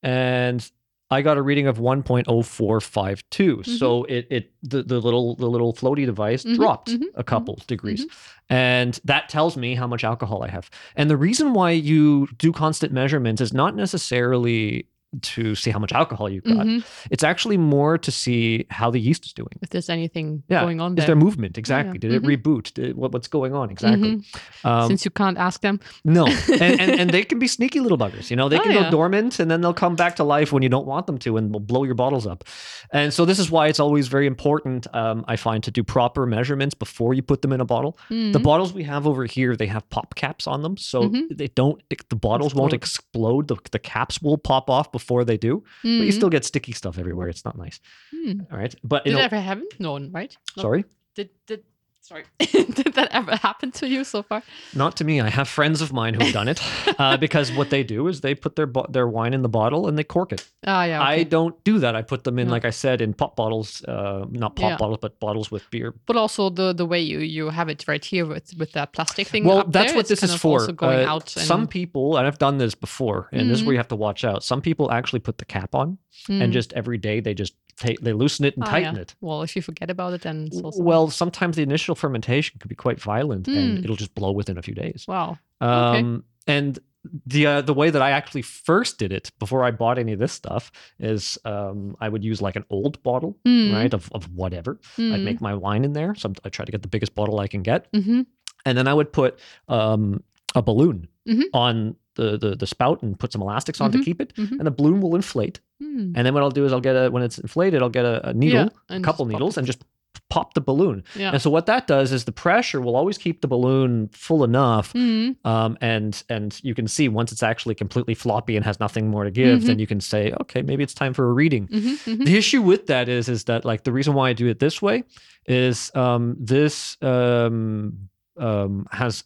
and 0.03 0.71
I 1.13 1.23
got 1.23 1.37
a 1.37 1.43
reading 1.43 1.67
of 1.67 1.79
1.0452. 1.79 3.79
So 3.79 4.05
it 4.05 4.27
it 4.31 4.53
the, 4.63 4.83
the 4.83 5.01
little 5.01 5.37
the 5.37 5.49
little 5.49 5.73
floaty 5.75 6.07
device 6.07 6.45
Mhm, 6.45 6.57
dropped 6.57 6.91
mhm, 6.91 7.05
a 7.15 7.25
couple 7.25 7.59
degrees. 7.67 8.07
And 8.49 8.99
that 9.05 9.29
tells 9.29 9.57
me 9.57 9.75
how 9.75 9.87
much 9.87 10.05
alcohol 10.05 10.43
I 10.43 10.49
have. 10.49 10.69
And 10.97 11.09
the 11.09 11.17
reason 11.17 11.55
why 11.55 11.71
you 11.71 12.29
do 12.39 12.53
constant 12.53 12.93
measurements 12.93 13.41
is 13.41 13.53
not 13.53 13.77
necessarily 13.77 14.87
to 15.21 15.55
see 15.55 15.71
how 15.71 15.79
much 15.79 15.93
alcohol 15.93 16.29
you've 16.31 16.45
got. 16.45 16.67
Mhm. 16.67 16.83
It's 17.11 17.23
actually 17.23 17.59
more 17.59 17.99
to 17.99 18.11
see 18.11 18.65
how 18.71 18.91
the 18.91 18.99
yeast 18.99 19.27
is 19.27 19.33
doing. 19.35 19.51
If 19.61 19.69
there's 19.71 19.91
anything 19.91 20.43
Yeah, 20.49 20.63
going 20.63 20.81
on 20.81 20.93
Is 20.93 20.97
there. 20.97 21.07
there 21.09 21.17
movement? 21.17 21.59
Exactly. 21.59 21.99
Did 21.99 22.13
it 22.13 22.23
Mhm. 22.23 22.37
reboot? 22.37 22.73
Did, 22.75 22.97
what, 22.97 23.13
what's 23.13 23.29
going 23.29 23.53
on? 23.55 23.71
Exactly. 23.71 24.23
Um, 24.65 24.89
Since 24.89 25.05
you 25.05 25.11
can't 25.11 25.37
ask 25.37 25.61
them. 25.61 25.81
no, 26.05 26.27
and, 26.61 26.81
and 26.81 26.91
and 27.01 27.11
they 27.11 27.25
can 27.25 27.39
be 27.39 27.47
sneaky 27.47 27.81
little 27.81 27.99
buggers. 27.99 28.31
You 28.31 28.37
know, 28.37 28.49
they 28.49 28.59
Oh, 28.59 28.63
can 28.63 28.73
yeah. 28.73 28.85
go 28.85 28.91
dormant 28.91 29.39
and 29.39 29.51
then 29.51 29.61
they'll 29.61 29.75
come 29.75 29.97
back 29.97 30.17
to 30.17 30.25
life 30.25 30.53
when 30.53 30.63
you 30.63 30.69
don't 30.69 30.87
want 30.87 31.07
them 31.07 31.19
to, 31.19 31.37
and 31.37 31.53
will 31.53 31.61
blow 31.61 31.85
your 31.85 31.95
bottles 31.95 32.27
up. 32.27 32.45
And 32.91 33.13
so 33.13 33.25
this 33.25 33.39
is 33.39 33.51
why 33.51 33.69
it's 33.69 33.81
always 33.81 34.09
very 34.09 34.27
important, 34.27 34.87
um, 34.95 35.25
I 35.29 35.37
find, 35.37 35.63
to 35.65 35.71
do 35.71 35.83
proper 35.85 36.27
measurements 36.27 36.75
before 36.75 37.13
you 37.15 37.23
put 37.23 37.43
them 37.43 37.53
in 37.53 37.61
a 37.61 37.65
bottle. 37.65 37.99
The 38.09 38.15
Mhm. 38.39 38.43
bottles 38.43 38.73
we 38.73 38.85
have 38.85 39.07
over 39.07 39.25
here, 39.27 39.57
they 39.57 39.67
have 39.67 39.89
pop 39.91 40.15
caps 40.15 40.47
on 40.47 40.63
them, 40.63 40.77
so 40.77 41.09
Mhm. 41.09 41.37
they 41.37 41.49
don't. 41.49 41.83
The 42.09 42.17
bottles 42.17 42.55
won't 42.55 42.73
explode. 42.73 43.49
The, 43.49 43.57
the 43.73 43.79
caps 43.79 44.23
will 44.23 44.39
pop 44.39 44.71
off 44.71 44.93
before 45.03 45.25
they 45.25 45.37
do, 45.49 45.53
but 45.83 45.89
you 46.07 46.13
Mhm. 46.13 46.19
still 46.21 46.31
get 46.31 46.45
sticky 46.45 46.73
stuff 46.73 46.99
everywhere. 46.99 47.29
It's 47.29 47.45
not 47.49 47.57
nice. 47.65 47.81
Hmm. 48.13 48.41
All 48.51 48.59
right, 48.63 48.75
but 48.93 49.05
Did 49.05 49.15
it 49.15 49.21
ever 49.29 49.41
happen? 49.41 49.67
No, 49.79 49.93
right? 50.19 50.33
No. 50.57 50.63
sorry, 50.63 50.85
Did 51.17 51.29
did 51.47 51.61
sorry? 52.03 52.25
did 52.39 52.95
that 52.95 53.09
ever 53.13 53.37
happen 53.37 53.71
to 53.73 53.89
you 53.89 54.05
so 54.05 54.23
far? 54.23 54.43
not 54.75 54.97
to 54.97 55.05
me. 55.05 55.21
I 55.21 55.31
have 55.31 55.49
friends 55.49 55.81
of 55.81 55.93
mine 55.93 56.15
who've 56.15 56.33
done 56.33 56.49
it 56.49 56.61
uh, 56.99 57.17
because 57.27 57.51
what 57.53 57.71
they 57.71 57.83
do 57.83 58.09
is 58.09 58.21
they 58.21 58.35
put 58.35 58.57
their 58.57 58.67
bo- 58.67 58.87
their 58.91 59.07
wine 59.09 59.33
in 59.35 59.43
the 59.43 59.49
bottle 59.49 59.89
and 59.89 59.97
they 59.99 60.05
cork 60.05 60.33
it. 60.33 60.47
Ah, 60.67 60.85
yeah. 60.85 61.03
I 61.03 61.23
don't 61.25 61.55
do 61.65 61.79
that. 61.79 61.95
I 61.97 62.03
put 62.03 62.25
them 62.25 62.39
in, 62.39 62.47
No. 62.49 62.53
like 62.53 62.65
I 62.65 62.71
said, 62.71 63.01
in 63.01 63.15
pop 63.15 63.37
bottles, 63.37 63.83
uh, 63.85 64.27
not 64.31 64.57
pop 64.57 64.71
Yeah. 64.71 64.77
bottles, 64.77 64.99
but 65.01 65.19
bottles 65.21 65.51
with 65.51 65.63
beer. 65.71 65.95
But 66.07 66.17
also 66.17 66.51
the 66.51 66.73
the 66.73 66.87
way 66.87 67.01
you 67.01 67.19
you 67.21 67.51
have 67.51 67.69
it 67.69 67.85
right 67.89 68.05
here 68.05 68.27
with 68.27 68.53
with 68.59 68.73
that 68.73 68.93
plastic 68.93 69.29
thing. 69.29 69.45
Well, 69.45 69.65
that's 69.69 69.93
there, 69.93 69.97
what 69.97 70.09
this 70.09 70.23
is 70.23 70.35
for. 70.35 70.67
Going 70.73 71.07
Uh, 71.07 71.13
out. 71.13 71.37
And, 71.37 71.47
Some 71.47 71.67
people, 71.67 72.17
and 72.17 72.27
I've 72.27 72.39
done 72.39 72.59
this 72.59 72.75
before, 72.75 73.29
and 73.33 73.49
this 73.51 73.61
is 73.61 73.65
where 73.65 73.75
you 73.75 73.79
have 73.79 73.89
to 73.89 73.97
watch 73.97 74.25
out. 74.25 74.43
Some 74.45 74.61
people 74.61 74.91
actually 74.91 75.21
put 75.21 75.39
the 75.39 75.45
cap 75.45 75.75
on, 75.75 75.99
and 76.29 76.51
Mm. 76.51 76.53
just 76.53 76.73
every 76.73 76.99
day 76.99 77.21
they 77.21 77.35
just 77.35 77.55
take, 77.77 78.01
they 78.01 78.13
loosen 78.13 78.45
it 78.45 78.55
and 78.57 78.65
Ah, 78.65 78.71
tighten 78.71 78.95
yeah. 78.97 79.03
it. 79.03 79.15
Well, 79.21 79.43
if 79.43 79.57
you 79.57 79.63
forget 79.63 79.91
about 79.91 80.13
it, 80.13 80.23
then 80.23 80.47
it's 80.47 80.61
also 80.61 80.83
Well, 80.83 81.11
sometimes 81.11 81.57
the 81.57 81.63
initial 81.63 81.95
fermentation 81.95 82.59
could 82.59 82.69
be 82.69 82.75
quite 82.75 83.01
violent, 83.01 83.47
Mm. 83.47 83.57
and 83.57 83.85
it'll 83.85 83.97
just 83.97 84.15
blow 84.15 84.33
within 84.33 84.59
a 84.59 84.63
few 84.63 84.75
days. 84.75 85.05
wow. 85.09 85.39
Um, 85.61 86.25
And 86.47 86.79
the 87.27 87.47
uh, 87.47 87.61
the 87.63 87.75
way 87.75 87.91
that 87.91 88.01
I 88.03 88.11
actually 88.11 88.43
first 88.43 88.99
did 88.99 89.13
it 89.13 89.31
before 89.41 89.65
I 89.65 89.71
bought 89.73 89.99
any 89.99 90.13
of 90.13 90.19
this 90.21 90.33
stuff 90.33 90.71
is 91.01 91.37
um, 91.45 91.97
I 92.01 92.09
would 92.09 92.23
use 92.25 92.41
like 92.43 92.55
an 92.57 92.65
old 92.71 93.03
bottle, 93.03 93.37
Mm. 93.45 93.73
right, 93.73 93.93
of, 93.95 94.09
of 94.13 94.29
whatever. 94.35 94.79
I'd 94.99 95.03
Mm. 95.21 95.25
make 95.25 95.41
my 95.41 95.55
wine 95.55 95.85
in 95.85 95.93
there. 95.95 96.15
So 96.15 96.33
I 96.45 96.49
try 96.49 96.65
to 96.65 96.71
get 96.73 96.83
the 96.83 96.89
biggest 96.89 97.15
bottle 97.15 97.41
I 97.41 97.49
can 97.49 97.63
get, 97.63 97.91
Mhm. 97.93 98.27
and 98.65 98.79
then 98.79 98.87
I 98.87 98.95
would 98.95 99.13
put 99.13 99.39
um, 99.69 100.23
a 100.55 100.63
balloon 100.63 101.09
Mhm. 101.29 101.45
on 101.55 101.97
the, 102.17 102.37
the 102.37 102.57
the 102.57 102.67
spout 102.67 103.03
and 103.03 103.19
put 103.19 103.33
some 103.33 103.41
elastics 103.43 103.81
on 103.81 103.91
Mhm. 103.91 103.99
to 103.99 104.05
keep 104.05 104.21
it, 104.21 104.35
Mhm. 104.37 104.59
and 104.59 104.67
the 104.67 104.71
balloon 104.71 105.01
will 105.01 105.15
inflate. 105.17 105.61
Mm. 105.83 106.13
And 106.15 106.27
then 106.27 106.35
what 106.35 106.43
I'll 106.43 106.51
do 106.51 106.65
is 106.67 106.73
I'll 106.73 106.81
get 106.81 106.95
a 106.97 107.11
when 107.11 107.23
it's 107.23 107.39
inflated, 107.39 107.81
I'll 107.83 107.89
get 107.89 108.05
a, 108.05 108.29
a 108.31 108.33
needle, 108.35 108.69
Yeah, 108.91 108.97
a 108.97 109.01
couple 109.01 109.25
needles, 109.27 109.57
it. 109.57 109.61
and 109.61 109.67
just 109.67 109.83
pop 110.29 110.53
the 110.55 110.61
balloon. 110.61 111.05
Yeah. 111.17 111.33
And 111.33 111.41
so 111.43 111.51
what 111.51 111.65
that 111.67 111.87
does 111.87 112.13
is 112.13 112.25
the 112.25 112.33
pressure 112.33 112.81
will 112.83 112.97
always 112.97 113.17
keep 113.19 113.41
the 113.41 113.49
balloon 113.49 114.09
full 114.13 114.45
enough 114.45 114.93
Mm. 114.93 115.37
um, 115.47 115.77
and 115.81 116.23
and 116.29 116.59
you 116.63 116.75
can 116.75 116.87
see 116.87 117.09
once 117.09 117.33
it's 117.33 117.43
actually 117.43 117.75
completely 117.75 118.15
floppy 118.15 118.57
and 118.57 118.65
has 118.65 118.79
nothing 118.79 119.09
more 119.09 119.25
to 119.25 119.31
give, 119.31 119.59
Mm-hmm. 119.59 119.67
then 119.69 119.79
you 119.79 119.87
can 119.87 120.01
say, 120.01 120.33
okay, 120.43 120.61
maybe 120.63 120.83
it's 120.83 120.95
time 120.95 121.15
for 121.15 121.29
a 121.31 121.33
reading. 121.33 121.67
Mhm, 121.69 121.97
mhm. 122.19 122.25
The 122.27 122.37
issue 122.37 122.61
with 122.63 122.87
that 122.89 123.09
is 123.09 123.29
is 123.29 123.45
that 123.45 123.65
like 123.65 123.85
the 123.85 123.93
reason 123.93 124.13
why 124.15 124.29
I 124.31 124.33
do 124.35 124.47
it 124.49 124.59
this 124.59 124.83
way 124.83 125.05
is 125.47 125.91
um, 125.95 126.37
this 126.39 126.97
um, 127.01 128.09
um, 128.37 128.87
has 128.91 129.25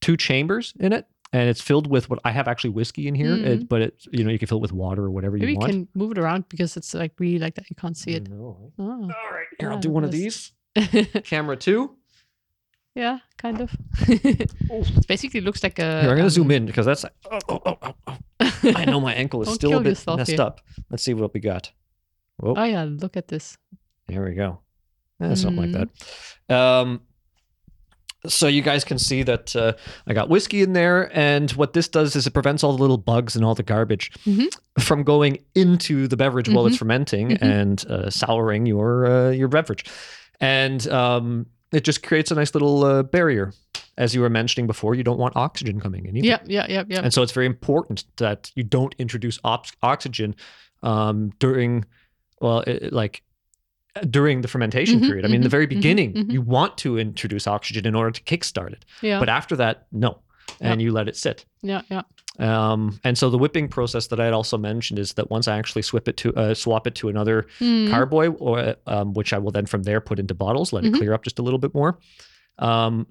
two 0.00 0.16
chambers 0.16 0.72
in 0.80 0.92
it. 0.92 1.06
And 1.32 1.48
it's 1.48 1.60
filled 1.60 1.86
with 1.88 2.10
what 2.10 2.18
I 2.24 2.32
have 2.32 2.48
actually 2.48 2.70
whiskey 2.70 3.06
in 3.06 3.14
here, 3.14 3.36
it, 3.36 3.68
but 3.68 3.82
it 3.82 4.04
you 4.10 4.24
know 4.24 4.30
you 4.32 4.38
can 4.38 4.48
fill 4.48 4.58
it 4.58 4.62
with 4.62 4.72
water 4.72 5.04
or 5.04 5.10
whatever 5.12 5.36
Mm. 5.36 5.40
Maybe 5.42 5.52
you 5.52 5.58
you 5.60 5.66
can 5.66 5.88
move 5.94 6.10
it 6.10 6.18
around 6.18 6.48
because 6.48 6.76
it's 6.76 6.92
like 6.92 7.12
really 7.20 7.38
like 7.38 7.54
that. 7.54 7.70
You 7.70 7.76
can't 7.76 7.96
see 7.96 8.14
it. 8.14 8.28
Oh. 8.32 8.72
All 8.80 9.06
right, 9.08 9.46
here 9.60 9.70
I'll 9.70 9.78
do 9.78 9.90
one 9.90 10.02
of 10.02 10.10
these. 10.10 10.50
Camera 11.24 11.56
two. 11.56 11.94
yeah, 12.96 13.18
kind 13.38 13.60
of. 13.60 13.70
it 14.08 15.06
basically 15.06 15.40
looks 15.40 15.62
like 15.62 15.78
a. 15.78 16.00
Here, 16.02 16.10
I'm 16.10 16.16
gonna 16.16 16.30
zoom 16.30 16.46
um, 16.46 16.50
in 16.50 16.66
because 16.66 16.86
that's. 16.86 17.04
Oh, 17.30 17.38
oh, 17.48 17.60
oh, 17.64 17.76
oh, 17.82 17.94
oh. 18.08 18.72
I 18.74 18.84
know 18.84 19.00
my 19.00 19.14
ankle 19.22 19.40
is 19.42 19.54
still 19.54 19.78
a 19.78 19.80
bit 19.80 20.04
messed 20.08 20.32
here. 20.32 20.40
up. 20.40 20.60
Let's 20.90 21.04
see 21.04 21.14
what 21.14 21.32
we 21.32 21.38
got. 21.38 21.70
Whoa, 22.38 22.54
Oh 22.56 22.64
yeah, 22.64 22.84
look 22.88 23.16
at 23.16 23.28
this. 23.28 23.56
Here 24.08 24.24
we 24.24 24.34
go. 24.34 24.58
Eh, 25.20 25.34
something 25.36 25.62
Mm. 25.64 25.74
like 25.74 25.88
that. 26.48 26.56
Um, 26.56 27.02
so 28.26 28.46
you 28.46 28.62
guys 28.62 28.84
can 28.84 28.98
see 28.98 29.22
that 29.22 29.54
uh, 29.56 29.72
I 30.06 30.14
got 30.14 30.28
whiskey 30.28 30.62
in 30.62 30.72
there, 30.72 31.10
and 31.16 31.50
what 31.52 31.72
this 31.72 31.88
does 31.88 32.16
is 32.16 32.26
it 32.26 32.32
prevents 32.32 32.62
all 32.62 32.72
the 32.76 32.80
little 32.82 32.98
bugs 32.98 33.34
and 33.36 33.44
all 33.44 33.54
the 33.54 33.62
garbage 33.62 34.10
Mhm. 34.26 34.48
from 34.78 35.02
going 35.04 35.38
into 35.54 36.06
the 36.08 36.16
beverage 36.16 36.48
while 36.48 36.66
it's 36.66 36.76
Mhm. 36.76 36.80
fermenting 36.80 37.28
Mhm. 37.30 37.42
and 37.42 37.86
uh, 37.88 38.10
souring 38.10 38.66
your 38.66 39.06
uh, 39.06 39.30
your 39.30 39.48
beverage, 39.48 39.84
and 40.40 40.86
um, 40.88 41.46
it 41.72 41.84
just 41.84 42.02
creates 42.02 42.30
a 42.30 42.34
nice 42.34 42.54
little 42.54 42.84
uh, 42.84 43.02
barrier. 43.02 43.52
As 43.96 44.14
you 44.14 44.22
were 44.22 44.30
mentioning 44.30 44.66
before, 44.66 44.94
you 44.94 45.02
don't 45.04 45.18
want 45.18 45.36
oxygen 45.36 45.78
coming 45.78 46.06
in. 46.06 46.16
Either. 46.16 46.26
Yeah, 46.26 46.38
yeah, 46.46 46.66
yeah, 46.68 46.84
yeah. 46.88 47.00
And 47.02 47.12
so 47.12 47.22
it's 47.22 47.32
very 47.32 47.44
important 47.46 48.04
that 48.16 48.50
you 48.54 48.62
don't 48.64 48.94
introduce 48.98 49.38
ox- 49.44 49.72
oxygen 49.82 50.34
um, 50.82 51.32
during, 51.38 51.84
well, 52.40 52.60
it, 52.60 52.92
like 52.94 53.22
during 54.08 54.40
the 54.42 54.48
fermentation 54.48 55.00
Mhm, 55.00 55.06
period. 55.06 55.24
I 55.24 55.28
mean, 55.28 55.40
the 55.42 55.48
mhm, 55.48 55.50
very 55.50 55.66
mhm, 55.66 55.70
beginning, 55.70 56.12
mhm. 56.14 56.32
you 56.32 56.42
want 56.42 56.78
to 56.78 56.98
introduce 56.98 57.46
oxygen 57.46 57.86
in 57.86 57.94
order 57.94 58.10
to 58.10 58.22
kickstart 58.22 58.72
it. 58.72 58.84
yeah, 59.02 59.18
But 59.18 59.28
after 59.28 59.56
that, 59.56 59.86
no. 59.92 60.18
And 60.60 60.82
you 60.82 60.92
let 60.92 61.08
it 61.08 61.16
sit. 61.16 61.44
yeah, 61.62 61.82
yeah. 61.90 62.02
Um, 62.38 62.98
and 63.04 63.16
so 63.16 63.30
the 63.30 63.38
whipping 63.38 63.68
process 63.68 64.08
that 64.08 64.18
I 64.20 64.24
had 64.24 64.34
also 64.34 64.58
mentioned 64.58 64.98
is 64.98 65.12
that 65.14 65.30
once 65.30 65.46
I 65.48 65.58
actually 65.58 65.82
swip 65.82 66.08
it 66.08 66.16
to 66.18 66.34
uh, 66.34 66.54
swap 66.54 66.86
it 66.86 66.94
to 66.96 67.08
another 67.08 67.46
Mm. 67.60 67.88
carboy, 67.90 68.34
or 68.38 68.74
um, 68.86 69.12
which 69.14 69.32
I 69.32 69.38
will 69.38 69.50
then 69.52 69.66
from 69.66 69.82
there 69.84 70.00
put 70.00 70.18
into 70.18 70.34
bottles, 70.34 70.72
let 70.72 70.84
it 70.84 70.92
clear 70.94 71.12
up 71.14 71.22
just 71.22 71.38
a 71.38 71.42
little 71.42 71.58
bit 71.58 71.72
more. 71.74 71.98
Um, 72.58 73.06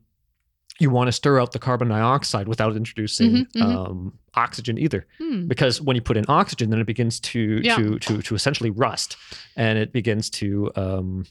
you 0.80 0.90
want 0.90 1.08
to 1.08 1.12
stir 1.12 1.40
out 1.40 1.52
the 1.52 1.60
carbon 1.60 1.90
dioxide 1.90 2.48
without 2.48 2.76
introducing 2.76 3.32
Mhm, 3.32 3.48
mhm. 3.56 3.62
Um, 3.90 4.14
oxygen 4.36 4.78
either, 4.78 5.06
Hmm. 5.18 5.48
because 5.48 5.82
when 5.82 5.96
you 5.96 6.02
put 6.02 6.18
in 6.18 6.26
oxygen, 6.28 6.70
then 6.70 6.80
it 6.80 6.88
begins 6.88 7.20
to 7.20 7.62
Yeah. 7.64 7.76
to 7.76 8.00
to 8.00 8.22
to 8.22 8.36
essentially 8.36 8.70
rust, 8.70 9.18
and 9.56 9.78
it 9.80 9.92
begins 9.92 10.30
to 10.32 10.72
um, 10.76 11.26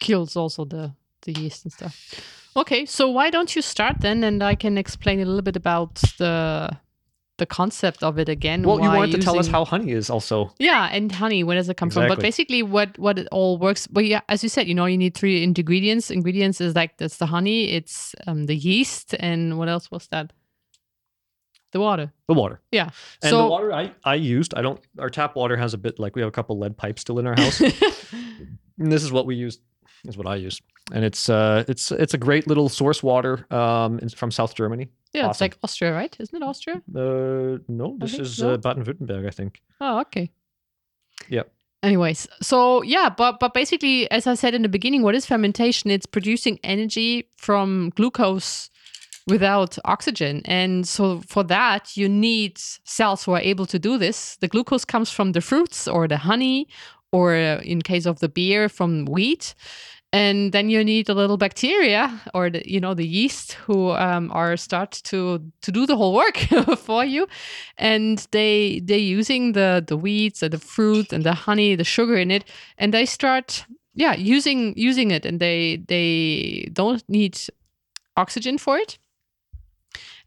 kills 0.00 0.36
also 0.36 0.64
the 0.64 0.92
the 1.22 1.32
yeast 1.32 1.64
and 1.64 1.72
stuff. 1.72 1.94
Okay, 2.56 2.86
so 2.86 3.08
why 3.10 3.30
don't 3.30 3.54
you 3.56 3.62
start 3.62 3.96
then, 4.00 4.24
and 4.24 4.42
I 4.42 4.54
can 4.54 4.78
explain 4.78 5.20
a 5.20 5.24
little 5.24 5.42
bit 5.42 5.56
about 5.56 5.94
the 6.18 6.70
the 7.38 7.46
concept 7.46 8.02
of 8.02 8.18
it 8.18 8.28
again. 8.28 8.62
well, 8.62 8.80
you 8.80 8.88
wanted 8.88 9.12
to 9.12 9.18
tell 9.18 9.38
us 9.38 9.48
how 9.48 9.64
honey 9.64 9.92
is 9.92 10.10
also 10.10 10.52
Yeah, 10.58 10.88
and 10.92 11.10
honey, 11.10 11.42
where 11.44 11.56
does 11.56 11.68
it 11.68 11.76
come 11.76 11.90
from? 11.90 12.08
But 12.08 12.20
basically, 12.20 12.62
what 12.62 12.98
what 12.98 13.18
it 13.18 13.28
all 13.32 13.58
works. 13.58 13.86
But 13.86 14.04
yeah, 14.04 14.20
as 14.28 14.42
you 14.42 14.48
said, 14.48 14.68
you 14.68 14.74
know, 14.74 14.86
you 14.86 14.98
need 14.98 15.14
three 15.14 15.42
ingredients. 15.42 16.10
Ingredients 16.10 16.60
is 16.60 16.74
like 16.74 16.98
that's 16.98 17.16
the 17.16 17.26
honey, 17.26 17.70
it's 17.70 18.14
um, 18.26 18.46
the 18.46 18.56
yeast, 18.56 19.14
and 19.18 19.58
what 19.58 19.68
else 19.68 19.90
was 19.90 20.06
that? 20.08 20.32
The 21.72 21.80
water. 21.80 22.12
the 22.28 22.34
water. 22.34 22.60
Yeah. 22.72 22.90
And 23.22 23.30
so 23.30 23.42
the 23.42 23.48
water 23.48 23.72
I, 23.74 23.92
I 24.02 24.14
used, 24.14 24.54
I 24.54 24.62
don't. 24.62 24.80
Our 24.98 25.10
tap 25.10 25.36
water 25.36 25.56
has 25.56 25.74
a 25.74 25.78
bit 25.78 25.98
like 25.98 26.16
we 26.16 26.22
have 26.22 26.28
a 26.28 26.32
couple 26.32 26.58
lead 26.58 26.76
pipes 26.76 27.02
still 27.02 27.18
in 27.18 27.26
our 27.26 27.34
house. 27.36 27.60
And 28.78 28.92
this 28.92 29.02
is 29.02 29.10
what 29.10 29.26
we 29.26 29.34
use. 29.34 29.58
Is 30.04 30.16
what 30.16 30.26
I 30.26 30.36
use, 30.36 30.60
and 30.92 31.04
it's 31.04 31.28
uh 31.28 31.64
it's 31.68 31.90
it's 31.92 32.14
a 32.14 32.18
great 32.18 32.46
little 32.46 32.68
source 32.68 33.02
water 33.02 33.46
um 33.52 33.98
from 34.14 34.30
South 34.30 34.54
Germany. 34.54 34.88
yeah, 35.12 35.28
it's 35.30 35.40
like 35.40 35.56
Austria, 35.62 35.92
right? 35.92 36.16
Isn't 36.20 36.36
it 36.42 36.44
Austria? 36.44 36.76
Uh 36.94 37.58
no, 37.68 37.96
this 37.98 38.18
is 38.18 38.36
so. 38.36 38.54
uh, 38.54 38.56
Baden-Württemberg, 38.58 39.26
I 39.26 39.30
think. 39.30 39.60
Oh, 39.80 40.00
okay. 40.00 40.30
Yep. 41.28 41.50
Anyways, 41.82 42.26
so 42.42 42.82
yeah, 42.82 43.08
but 43.08 43.38
but 43.40 43.54
basically, 43.54 44.10
as 44.10 44.26
I 44.26 44.34
said 44.34 44.54
in 44.54 44.62
the 44.62 44.68
beginning, 44.68 45.02
what 45.02 45.14
is 45.14 45.26
fermentation? 45.26 45.90
It's 45.90 46.06
producing 46.06 46.58
energy 46.64 47.28
from 47.36 47.90
glucose 47.96 48.70
without 49.28 49.78
oxygen, 49.84 50.42
and 50.44 50.88
so 50.88 51.20
for 51.26 51.44
that 51.44 51.96
you 51.96 52.08
need 52.08 52.58
cells 52.84 53.24
who 53.24 53.32
are 53.32 53.40
able 53.40 53.66
to 53.66 53.78
do 53.78 53.98
this. 53.98 54.36
The 54.40 54.48
glucose 54.48 54.84
comes 54.84 55.10
from 55.10 55.32
the 55.32 55.40
fruits 55.40 55.86
or 55.86 56.08
the 56.08 56.16
honey 56.16 56.66
or 57.12 57.34
uh, 57.34 57.60
in 57.62 57.82
case 57.82 58.06
of 58.06 58.20
the 58.20 58.28
beer 58.28 58.68
from 58.68 59.04
wheat. 59.06 59.54
And 60.10 60.52
then 60.52 60.70
you 60.70 60.82
need 60.82 61.10
a 61.10 61.14
little 61.14 61.36
bacteria 61.36 62.18
or 62.32 62.48
the, 62.48 62.62
you 62.64 62.80
know 62.80 62.94
the 62.94 63.06
yeast 63.06 63.52
who 63.52 63.90
um, 63.90 64.30
are 64.32 64.56
start 64.56 64.92
to 65.04 65.38
to 65.60 65.70
do 65.70 65.84
the 65.86 65.96
whole 65.96 66.14
work 66.14 66.36
for 66.78 67.04
you. 67.04 67.26
And 67.76 68.26
they 68.30 68.80
they 68.84 68.98
using 68.98 69.52
the 69.52 69.84
the 69.86 69.98
weeds 69.98 70.42
and 70.42 70.52
the 70.52 70.58
fruit 70.58 71.12
and 71.12 71.24
the 71.24 71.34
honey 71.34 71.76
the 71.76 71.84
sugar 71.84 72.16
in 72.16 72.30
it. 72.30 72.44
And 72.78 72.94
they 72.94 73.04
start 73.04 73.66
yeah 73.94 74.14
using 74.14 74.72
using 74.78 75.10
it. 75.10 75.26
And 75.26 75.40
they 75.40 75.84
they 75.88 76.70
don't 76.72 77.04
need 77.08 77.38
oxygen 78.16 78.56
for 78.56 78.78
it 78.78 78.98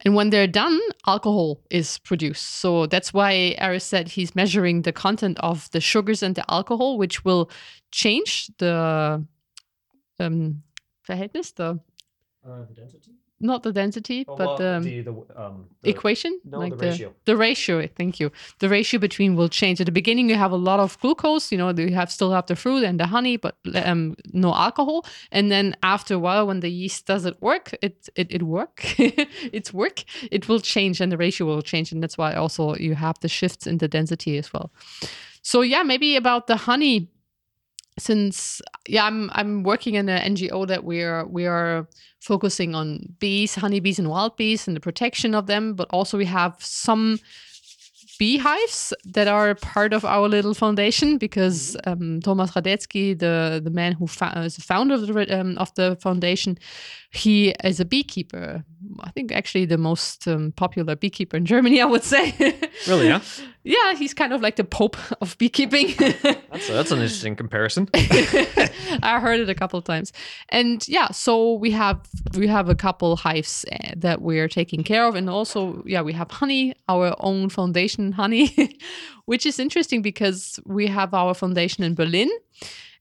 and 0.04 0.16
when 0.16 0.30
they're 0.30 0.48
done, 0.48 0.80
alcohol 1.06 1.62
is 1.70 2.00
produced. 2.00 2.44
So 2.60 2.88
that's 2.88 3.14
why 3.14 3.56
Aris 3.62 3.84
said 3.84 4.08
he's 4.10 4.36
measuring 4.36 4.82
the 4.82 4.92
content 4.92 5.38
of 5.40 5.70
the 5.72 5.82
sugars 5.82 6.24
and 6.24 6.36
the 6.36 6.46
alcohol, 6.50 6.98
which 6.98 7.24
will 7.24 7.50
change 7.92 8.50
the 8.58 9.24
um, 10.20 10.64
Verhältnis, 11.08 11.54
the 11.56 11.80
Uh? 12.44 13.21
Not 13.42 13.64
the 13.64 13.72
density, 13.72 14.24
but 14.24 14.58
the, 14.58 14.76
um, 14.78 14.84
the, 14.84 15.02
the, 15.02 15.14
um, 15.36 15.66
the 15.82 15.90
equation, 15.90 16.40
no, 16.44 16.60
like 16.60 16.78
the 16.78 16.88
ratio. 16.88 17.14
The 17.26 17.38
ratio. 17.38 17.88
Thank 17.88 18.20
you. 18.20 18.32
The 18.60 18.70
ratio 18.70 19.00
between 19.00 19.36
will 19.36 19.50
change. 19.50 19.80
At 19.80 19.86
the 19.86 19.92
beginning, 19.92 20.30
you 20.30 20.36
have 20.36 20.52
a 20.52 20.58
lot 20.58 20.80
of 20.80 21.00
glucose. 21.00 21.52
You 21.52 21.58
know, 21.58 21.70
you 21.70 21.94
have 21.94 22.12
still 22.12 22.32
have 22.32 22.46
the 22.46 22.56
fruit 22.56 22.84
and 22.84 23.00
the 23.00 23.08
honey, 23.08 23.38
but 23.38 23.56
um, 23.76 24.16
no 24.32 24.54
alcohol. 24.54 25.06
And 25.32 25.52
then 25.52 25.76
after 25.84 26.16
a 26.16 26.20
while, 26.20 26.48
when 26.48 26.60
the 26.60 26.70
yeast 26.70 27.08
doesn't 27.08 27.42
work, 27.42 27.76
it 27.82 28.10
it 28.16 28.32
it 28.32 28.44
work. 28.44 28.82
it's 28.98 29.74
work. 29.74 30.04
It 30.32 30.48
will 30.48 30.60
change, 30.60 31.02
and 31.02 31.12
the 31.12 31.18
ratio 31.18 31.48
will 31.48 31.62
change, 31.62 31.92
and 31.92 32.02
that's 32.02 32.18
why 32.18 32.34
also 32.34 32.76
you 32.76 32.96
have 32.96 33.20
the 33.22 33.30
shifts 33.30 33.68
in 33.68 33.78
the 33.80 33.88
density 33.88 34.38
as 34.38 34.54
well. 34.54 34.72
So 35.42 35.62
yeah, 35.62 35.84
maybe 35.84 36.16
about 36.16 36.48
the 36.48 36.56
honey 36.56 37.10
since 38.02 38.62
yeah 38.88 39.06
i'm 39.06 39.30
i'm 39.34 39.64
working 39.64 39.94
in 39.96 40.10
an 40.10 40.36
ngo 40.36 40.68
that 40.68 40.84
we 40.84 41.04
are 41.04 41.26
we 41.28 41.46
are 41.46 41.88
focusing 42.20 42.74
on 42.76 43.00
bees 43.20 43.56
honeybees 43.56 44.00
and 44.00 44.10
wild 44.10 44.36
bees 44.38 44.68
and 44.68 44.76
the 44.76 44.82
protection 44.82 45.36
of 45.36 45.48
them 45.48 45.74
but 45.74 45.88
also 45.92 46.18
we 46.18 46.26
have 46.26 46.56
some 46.60 47.20
beehives 48.22 48.94
that 49.04 49.28
are 49.28 49.56
part 49.56 49.94
of 49.94 50.06
our 50.06 50.30
little 50.30 50.54
foundation 50.54 51.18
because 51.18 51.76
um, 51.88 52.22
Thomas 52.22 52.52
Radetzky, 52.52 53.18
the 53.18 53.60
the 53.64 53.72
man 53.72 53.94
who 53.94 54.06
is 54.06 54.56
the 54.58 54.62
founder 54.62 54.94
of 54.94 55.08
the 55.08 55.40
um, 55.40 55.58
of 55.58 55.74
the 55.74 55.98
foundation, 56.00 56.60
he 57.10 57.50
is 57.64 57.80
a 57.80 57.86
beekeeper. 57.86 58.64
I 59.00 59.12
think 59.12 59.32
actually 59.32 59.66
the 59.66 59.78
most 59.78 60.28
um, 60.28 60.54
popular 60.56 60.96
beekeeper 60.96 61.36
in 61.36 61.46
Germany, 61.46 61.82
I 61.82 61.86
would 61.86 62.04
say. 62.04 62.34
Really, 62.88 63.08
yeah? 63.08 63.22
yeah, 63.64 63.94
he's 63.94 64.14
kind 64.14 64.34
of 64.34 64.42
like 64.42 64.56
the 64.56 64.64
pope 64.64 64.98
of 65.22 65.38
beekeeping. 65.38 65.94
That's, 66.52 66.70
a, 66.70 66.74
that's 66.74 66.92
an 66.92 67.00
interesting 67.00 67.36
comparison. 67.36 67.88
I 67.94 69.20
heard 69.22 69.40
it 69.40 69.50
a 69.50 69.56
couple 69.56 69.78
of 69.78 69.86
times, 69.86 70.12
and 70.50 70.86
yeah, 70.88 71.12
so 71.12 71.54
we 71.54 71.72
have 71.72 72.02
we 72.36 72.48
have 72.48 72.70
a 72.70 72.76
couple 72.76 73.16
hives 73.16 73.66
uh, 73.72 73.94
that 73.98 74.22
we're 74.22 74.48
taking 74.48 74.84
care 74.84 75.08
of, 75.08 75.16
and 75.16 75.30
also 75.30 75.84
yeah, 75.86 76.02
we 76.02 76.14
have 76.14 76.32
honey, 76.32 76.74
our 76.90 77.16
own 77.20 77.50
foundation 77.50 78.11
honey, 78.12 78.78
which 79.26 79.46
is 79.46 79.60
interesting 79.60 80.02
because 80.02 80.60
we 80.66 80.88
have 80.88 81.14
our 81.14 81.34
foundation 81.34 81.84
in 81.84 81.96
Berlin, 81.96 82.30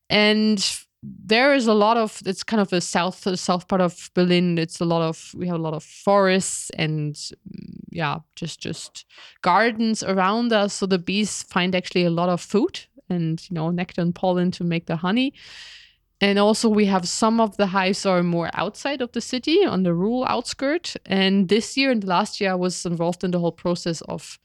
and 0.09 0.85
there 1.03 1.55
is 1.55 1.67
a 1.67 1.73
lot 1.73 1.97
of 1.97 2.21
it's 2.27 2.43
kind 2.43 2.61
of 2.61 2.73
a 2.73 2.81
south 2.81 3.27
south 3.39 3.69
part 3.69 3.81
of 3.81 4.11
Berlin. 4.15 4.59
It's 4.59 4.81
a 4.81 4.85
lot 4.85 5.03
of 5.03 5.33
we 5.35 5.47
have 5.47 5.57
a 5.57 5.63
lot 5.63 5.75
of 5.75 5.83
forests 5.83 6.71
and 6.71 7.15
mm, 7.15 7.81
yeah, 7.91 8.19
just 8.37 8.61
just 8.61 9.07
gardens 9.43 10.03
around 10.03 10.53
us. 10.53 10.75
So 10.75 10.87
the 10.87 10.99
bees 10.99 11.43
find 11.45 11.75
actually 11.75 12.05
a 12.05 12.11
lot 12.11 12.29
of 12.29 12.41
food 12.41 12.81
and 13.09 13.41
you 13.49 13.55
know 13.55 13.71
nectar 13.71 14.03
and 14.03 14.15
pollen 14.15 14.51
to 14.53 14.65
make 14.65 14.87
the 14.87 14.97
honey. 14.97 15.33
And 16.21 16.39
also 16.39 16.69
we 16.69 16.85
have 16.85 17.09
some 17.09 17.41
of 17.41 17.57
the 17.57 17.67
hives 17.67 18.05
are 18.05 18.23
more 18.23 18.51
outside 18.53 19.01
of 19.01 19.13
the 19.13 19.23
city 19.23 19.65
on 19.65 19.85
the 19.85 19.95
rural 19.95 20.27
outskirt. 20.27 20.95
And 21.07 21.49
this 21.49 21.79
year 21.79 21.91
and 21.91 22.05
last 22.05 22.41
year 22.41 22.53
I 22.53 22.57
was 22.57 22.85
involved 22.85 23.25
in 23.25 23.31
the 23.31 23.39
whole 23.39 23.53
process 23.53 24.03
of 24.03 24.39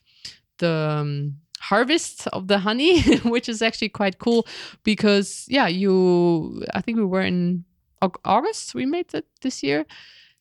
the 0.60 0.98
um, 1.02 1.38
harvest 1.60 2.28
of 2.28 2.48
the 2.48 2.60
honey, 2.60 3.02
which 3.24 3.50
is 3.50 3.62
actually 3.62 3.90
quite 3.90 4.20
cool 4.20 4.48
because 4.84 5.46
yeah, 5.48 5.68
you 5.68 6.64
I 6.74 6.82
think 6.82 6.98
we 6.98 7.06
were 7.06 7.22
in 7.22 7.66
August 8.24 8.76
we 8.76 8.86
made 8.86 9.14
it 9.14 9.26
this 9.42 9.64
year. 9.64 9.86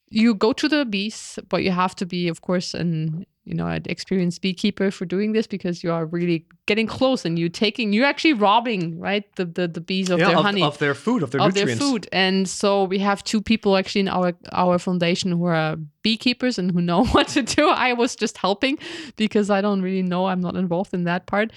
You 0.09 0.35
go 0.35 0.53
to 0.53 0.69
the 0.69 0.85
bees, 0.85 1.39
but 1.49 1.65
you 1.65 1.71
have 1.73 1.97
to 1.97 2.07
be, 2.07 2.29
of 2.29 2.41
course, 2.41 2.75
an 2.75 3.27
you 3.45 3.55
know 3.55 3.67
an 3.67 3.83
experienced 3.87 4.41
beekeeper 4.41 4.91
for 4.91 5.05
doing 5.05 5.33
this 5.33 5.47
because 5.47 5.85
you 5.85 5.93
are 5.93 6.07
really 6.07 6.47
getting 6.67 6.87
close 6.87 7.25
and 7.25 7.39
you're 7.39 7.49
taking 7.49 7.93
you're 7.93 8.07
actually 8.07 8.33
robbing 8.33 8.99
right 8.99 9.25
the 9.37 9.45
the, 9.45 9.69
the 9.69 9.81
bees 9.81 10.11
of 10.11 10.19
yeah, 10.19 10.29
their 10.29 10.39
of, 10.39 10.45
honey 10.45 10.63
of 10.63 10.79
their 10.79 10.95
food, 10.95 11.23
of 11.23 11.31
their 11.31 11.41
of 11.41 11.55
nutrients. 11.55 11.79
their 11.79 11.89
food. 11.89 12.09
And 12.13 12.49
so 12.49 12.85
we 12.85 12.99
have 13.01 13.23
two 13.25 13.43
people 13.43 13.77
actually 13.77 14.03
in 14.03 14.09
our 14.09 14.33
our 14.53 14.79
foundation 14.79 15.33
who 15.33 15.45
are 15.45 15.77
beekeepers 16.03 16.59
and 16.59 16.71
who 16.71 16.81
know 16.81 17.05
what 17.15 17.29
to 17.29 17.43
do. 17.43 17.69
I 17.69 17.93
was 17.93 18.17
just 18.17 18.39
helping 18.39 18.79
because 19.17 19.51
I 19.51 19.61
don't 19.61 19.83
really 19.83 20.03
know. 20.03 20.27
I'm 20.27 20.41
not 20.41 20.57
involved 20.57 20.95
in 20.95 21.05
that 21.05 21.27
part. 21.27 21.53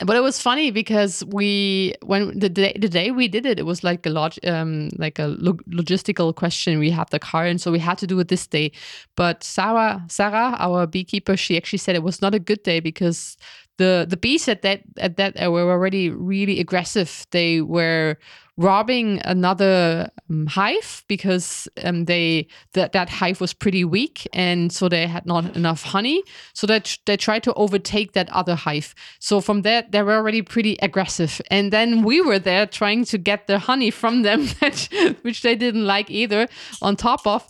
But 0.00 0.16
it 0.16 0.20
was 0.20 0.40
funny 0.42 0.72
because 0.72 1.24
we 1.26 1.94
when 2.02 2.36
the 2.36 2.48
day 2.48 2.76
the 2.78 2.88
day 2.88 3.12
we 3.12 3.28
did 3.28 3.46
it, 3.46 3.60
it 3.60 3.62
was 3.66 3.84
like 3.84 4.04
a 4.04 4.10
log, 4.10 4.34
um 4.44 4.90
like 4.98 5.20
a 5.20 5.28
log- 5.38 5.62
logistical 5.70 6.34
question. 6.34 6.80
We 6.80 6.90
had 6.90 7.10
the 7.10 7.20
car, 7.20 7.46
and 7.46 7.60
so 7.60 7.70
we 7.70 7.78
had 7.78 7.98
to 7.98 8.06
do 8.06 8.18
it 8.18 8.26
this 8.28 8.46
day. 8.46 8.72
But 9.16 9.44
Sarah, 9.44 10.04
Sarah, 10.08 10.56
our 10.58 10.86
beekeeper, 10.88 11.36
she 11.36 11.56
actually 11.56 11.78
said 11.78 11.94
it 11.94 12.02
was 12.02 12.20
not 12.20 12.34
a 12.34 12.40
good 12.40 12.62
day 12.64 12.80
because 12.80 13.36
the 13.76 14.06
the 14.08 14.16
bees 14.16 14.48
at 14.48 14.62
that 14.62 14.82
at 14.98 15.16
that 15.16 15.42
uh, 15.42 15.50
were 15.50 15.70
already 15.70 16.10
really 16.10 16.60
aggressive. 16.60 17.26
They 17.30 17.60
were 17.60 18.16
robbing 18.56 19.20
another 19.24 20.08
um, 20.30 20.46
hive 20.46 21.04
because 21.08 21.66
um, 21.82 22.04
they 22.04 22.46
that 22.72 22.92
that 22.92 23.08
hive 23.08 23.40
was 23.40 23.52
pretty 23.52 23.84
weak 23.84 24.28
and 24.32 24.72
so 24.72 24.88
they 24.88 25.06
had 25.06 25.26
not 25.26 25.56
enough 25.56 25.82
honey. 25.82 26.22
So 26.52 26.66
that 26.68 26.98
they 27.06 27.16
tried 27.16 27.42
to 27.44 27.54
overtake 27.54 28.12
that 28.12 28.30
other 28.30 28.54
hive. 28.54 28.94
So 29.18 29.40
from 29.40 29.62
that 29.62 29.90
they 29.90 30.02
were 30.02 30.14
already 30.14 30.42
pretty 30.42 30.76
aggressive. 30.82 31.40
And 31.50 31.72
then 31.72 32.02
we 32.02 32.20
were 32.20 32.38
there 32.38 32.66
trying 32.66 33.04
to 33.06 33.18
get 33.18 33.46
the 33.46 33.58
honey 33.58 33.90
from 33.90 34.22
them, 34.22 34.46
which 35.22 35.42
they 35.42 35.56
didn't 35.56 35.86
like 35.86 36.10
either. 36.10 36.48
On 36.80 36.96
top 36.96 37.26
of. 37.26 37.42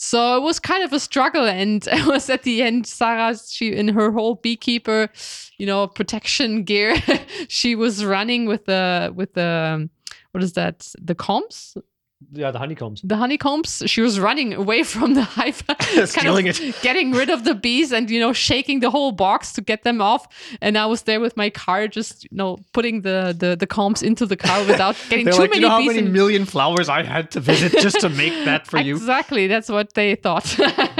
So 0.00 0.36
it 0.36 0.42
was 0.42 0.60
kind 0.60 0.84
of 0.84 0.92
a 0.92 1.00
struggle, 1.00 1.44
and 1.44 1.86
it 1.92 2.06
was 2.06 2.30
at 2.30 2.44
the 2.44 2.62
end. 2.62 2.86
Sarah, 2.86 3.36
she 3.36 3.72
in 3.74 3.88
her 3.88 4.12
whole 4.12 4.36
beekeeper, 4.36 5.10
you 5.58 5.66
know, 5.66 5.88
protection 5.88 6.62
gear, 6.62 6.96
she 7.48 7.74
was 7.74 8.04
running 8.04 8.46
with 8.46 8.64
the 8.66 9.12
with 9.14 9.34
the 9.34 9.74
um, 9.74 9.90
what 10.30 10.44
is 10.44 10.52
that? 10.52 10.88
The 11.02 11.16
combs, 11.16 11.76
Yeah, 12.32 12.50
the 12.50 12.58
honeycombs. 12.58 13.00
the 13.04 13.16
honeycombs. 13.16 13.82
She 13.86 14.00
was 14.00 14.18
running 14.18 14.52
away 14.54 14.82
from 14.94 15.14
the 15.14 15.22
hive, 15.22 15.62
Stealing 16.04 16.46
it. 16.46 16.60
getting 16.82 17.12
rid 17.12 17.30
of 17.30 17.44
the 17.44 17.54
bees, 17.54 17.92
and 17.92 18.10
you 18.10 18.18
know, 18.18 18.32
shaking 18.32 18.80
the 18.80 18.90
whole 18.90 19.12
box 19.12 19.52
to 19.52 19.60
get 19.60 19.84
them 19.84 20.00
off. 20.00 20.26
And 20.60 20.76
I 20.76 20.86
was 20.86 21.02
there 21.02 21.20
with 21.20 21.36
my 21.36 21.48
car, 21.48 21.86
just 21.86 22.24
you 22.24 22.30
know, 22.32 22.58
putting 22.72 23.02
the 23.02 23.34
the, 23.38 23.54
the 23.56 23.66
combs 23.66 24.02
into 24.02 24.26
the 24.26 24.36
car 24.36 24.64
without 24.66 24.96
getting 25.08 25.26
too 25.26 25.32
like, 25.32 25.50
many 25.50 25.62
you 25.62 25.68
know 25.68 25.70
how 25.70 25.80
many 25.80 26.00
in- 26.00 26.12
million 26.12 26.44
flowers 26.44 26.88
I 26.88 27.04
had 27.04 27.30
to 27.32 27.40
visit 27.40 27.72
just 27.80 28.00
to 28.00 28.08
make 28.08 28.34
that 28.44 28.66
for 28.66 28.78
you? 28.78 28.96
Exactly, 28.96 29.46
that's 29.46 29.68
what 29.68 29.94
they 29.94 30.16
thought. 30.16 30.58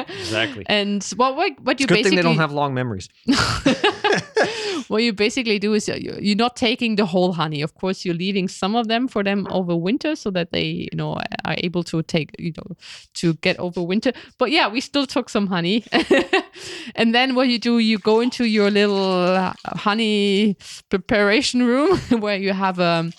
Exactly. 0.08 0.64
And 0.66 1.02
what 1.16 1.34
what 1.36 1.52
what 1.60 1.80
you 1.80 1.86
Good 1.86 1.94
basically 1.94 2.10
thing 2.10 2.16
they 2.16 2.22
don't 2.22 2.38
have 2.38 2.52
long 2.52 2.74
memories. 2.74 3.08
what 4.88 5.02
you 5.02 5.12
basically 5.12 5.58
do 5.58 5.74
is 5.74 5.88
you- 5.88 6.18
you're 6.20 6.36
not 6.36 6.56
taking 6.56 6.96
the 6.96 7.06
whole 7.06 7.32
honey. 7.32 7.62
Of 7.62 7.74
course, 7.74 8.04
you're 8.04 8.14
leaving 8.14 8.48
some 8.48 8.76
of 8.76 8.86
them 8.88 9.08
for 9.08 9.24
them 9.24 9.46
over 9.50 9.76
winter 9.76 10.14
so 10.16 10.30
that 10.30 10.52
they, 10.52 10.88
you 10.90 10.96
know, 10.96 11.14
are 11.44 11.54
able 11.58 11.82
to 11.84 12.02
take, 12.02 12.30
you 12.38 12.52
know, 12.56 12.76
to 13.14 13.34
get 13.34 13.58
over 13.58 13.82
winter. 13.82 14.12
But 14.38 14.50
yeah, 14.50 14.68
we 14.68 14.80
still 14.80 15.06
took 15.06 15.28
some 15.28 15.46
honey. 15.48 15.84
and 16.94 17.14
then 17.14 17.34
what 17.34 17.48
you 17.48 17.58
do, 17.58 17.78
you 17.78 17.98
go 17.98 18.20
into 18.20 18.44
your 18.44 18.70
little 18.70 19.34
uh, 19.36 19.52
honey 19.66 20.56
preparation 20.88 21.62
room 21.62 21.98
where 22.20 22.36
you 22.36 22.52
have 22.52 22.78
um 22.80 23.12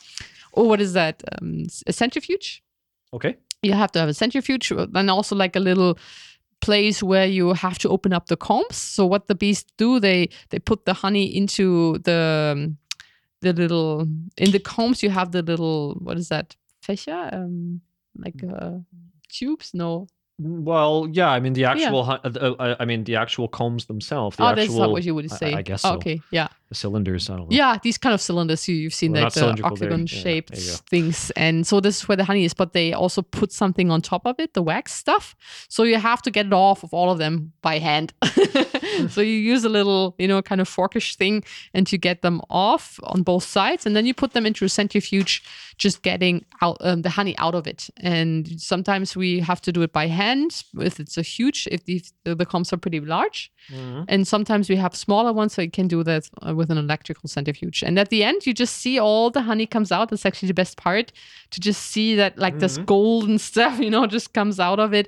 oh, 0.56 0.64
what 0.64 0.82
is 0.82 0.94
that? 0.94 1.24
Um, 1.42 1.68
a 1.88 1.94
centrifuge 1.94 2.62
Okay. 3.14 3.38
you 3.62 3.74
have 3.74 3.92
to 3.92 4.00
have 4.00 4.10
a 4.10 4.14
centrifuge 4.14 4.72
and 4.72 5.10
also 5.10 5.36
like 5.36 5.56
a 5.56 5.60
little 5.60 5.98
place 6.62 7.02
where 7.04 7.26
you 7.26 7.54
have 7.54 7.78
to 7.80 7.90
open 7.90 8.14
up 8.14 8.26
the 8.28 8.36
combs 8.38 8.76
so 8.76 9.06
what 9.06 9.28
the 9.28 9.36
bees 9.36 9.64
do 9.78 10.00
they 10.00 10.28
they 10.50 10.60
put 10.60 10.86
the 10.86 10.94
honey 10.94 11.26
into 11.26 11.98
the 12.04 12.52
um, 12.54 12.78
the 13.42 13.54
little 13.54 14.02
in 14.38 14.52
the 14.52 14.60
combs 14.60 15.02
you 15.04 15.10
have 15.10 15.32
the 15.32 15.42
little 15.42 15.96
what 16.04 16.18
is 16.18 16.28
that 16.30 16.56
fächer 16.86 17.34
um 17.34 17.82
like 18.18 18.44
uh 18.44 18.78
tubes 19.30 19.72
no 19.74 20.08
Well, 20.42 21.08
yeah. 21.12 21.36
I 21.36 21.40
mean, 21.42 21.54
the 21.54 21.66
actual. 21.66 22.04
hu- 22.06 22.22
Uh, 22.24 22.56
uh, 22.60 22.76
I 22.80 22.86
mean, 22.86 23.04
the 23.04 23.18
actual 23.18 23.48
combs 23.50 23.86
themselves. 23.86 24.38
The 24.38 24.44
oh 24.44 24.48
actual, 24.48 24.56
that's 24.68 24.80
not 24.80 24.92
what 24.92 25.04
you 25.04 25.14
would 25.16 25.30
say 25.32 25.54
I, 25.54 25.62
guess 25.62 25.84
Oh, 25.86 25.90
so. 25.90 25.96
okay 26.00 26.24
yeah 26.32 26.48
the 26.70 26.76
cylinders. 26.76 27.30
I 27.30 27.36
don't 27.38 27.50
know. 27.50 27.56
Yeah, 27.58 27.78
these 27.82 27.98
kind 27.98 28.14
of 28.14 28.22
cylinders 28.22 28.68
you, 28.68 28.76
you've 28.76 28.94
seen 28.94 29.12
Well, 29.12 29.22
that 29.24 29.28
uh, 29.28 29.40
cylindrical, 29.42 29.76
they're- 29.76 29.88
octagon 29.90 30.08
yeah, 30.08 30.22
shaped 30.24 30.58
things, 30.90 31.32
and 31.32 31.66
so 31.68 31.80
this 31.80 31.98
is 32.02 32.08
where 32.08 32.16
the 32.16 32.24
honey 32.26 32.46
is. 32.46 32.54
But 32.54 32.74
they 32.74 32.94
also 32.94 33.22
put 33.22 33.52
something 33.52 33.90
on 33.92 34.02
top 34.02 34.26
of 34.26 34.40
it, 34.40 34.54
the 34.54 34.62
wax 34.62 34.94
stuff. 34.94 35.36
So 35.68 35.84
you 35.84 35.98
have 35.98 36.22
to 36.24 36.32
get 36.32 36.46
it 36.46 36.54
off 36.54 36.84
of 36.84 36.94
all 36.94 37.10
of 37.12 37.18
them 37.18 37.54
by 37.62 37.80
hand. 37.80 38.14
so 39.10 39.22
you 39.22 39.34
use 39.34 39.64
a 39.66 39.70
little, 39.70 40.16
you 40.20 40.28
know, 40.28 40.42
kind 40.42 40.62
of 40.62 40.70
forkish 40.70 41.16
thing, 41.16 41.44
and 41.74 41.92
you 41.92 41.98
get 41.98 42.22
them 42.22 42.42
off 42.50 43.00
on 43.04 43.24
both 43.24 43.44
sides, 43.44 43.86
and 43.86 43.96
then 43.96 44.06
you 44.06 44.14
put 44.14 44.34
them 44.34 44.46
into 44.46 44.66
a 44.66 44.70
centrifuge, 44.70 45.44
just 45.78 46.02
getting 46.04 46.46
out 46.62 46.78
um, 46.82 47.02
the 47.02 47.10
honey 47.10 47.38
out 47.38 47.56
of 47.56 47.66
it. 47.68 47.90
And 47.98 48.60
sometimes 48.62 49.16
we 49.16 49.40
have 49.40 49.62
to 49.62 49.72
do 49.72 49.82
it 49.82 49.92
by 49.94 50.08
hand 50.08 50.64
if 50.80 51.00
it's 51.00 51.18
a 51.18 51.22
huge, 51.22 51.68
if 51.72 51.86
the, 51.86 52.04
the 52.24 52.46
combs 52.46 52.72
are 52.74 52.78
pretty 52.78 53.00
large 53.00 53.52
Mhm. 53.72 54.06
and 54.08 54.28
sometimes 54.28 54.68
we 54.70 54.78
have 54.78 54.96
smaller 54.96 55.32
ones 55.32 55.54
so 55.54 55.62
you 55.62 55.70
can 55.70 55.88
do 55.88 56.02
that 56.04 56.28
uh, 56.42 56.56
with 56.60 56.70
an 56.76 56.78
electrical 56.78 57.28
centrifuge 57.36 57.78
and 57.88 57.98
at 58.04 58.10
the 58.10 58.22
end 58.30 58.46
you 58.48 58.54
just 58.64 58.76
see 58.84 58.96
all 59.00 59.30
the 59.38 59.42
honey 59.50 59.66
comes 59.76 59.92
out 59.96 60.10
that's 60.10 60.26
actually 60.30 60.48
the 60.54 60.62
best 60.64 60.76
part 60.78 61.08
to 61.54 61.58
just 61.70 61.82
see 61.94 62.10
that 62.22 62.38
like 62.46 62.58
this 62.60 62.78
Mhm. 62.78 62.86
golden 62.96 63.38
stuff 63.50 63.80
you 63.86 63.90
know 63.96 64.06
just 64.18 64.34
comes 64.40 64.60
out 64.68 64.80
of 64.86 64.94
it 64.94 65.08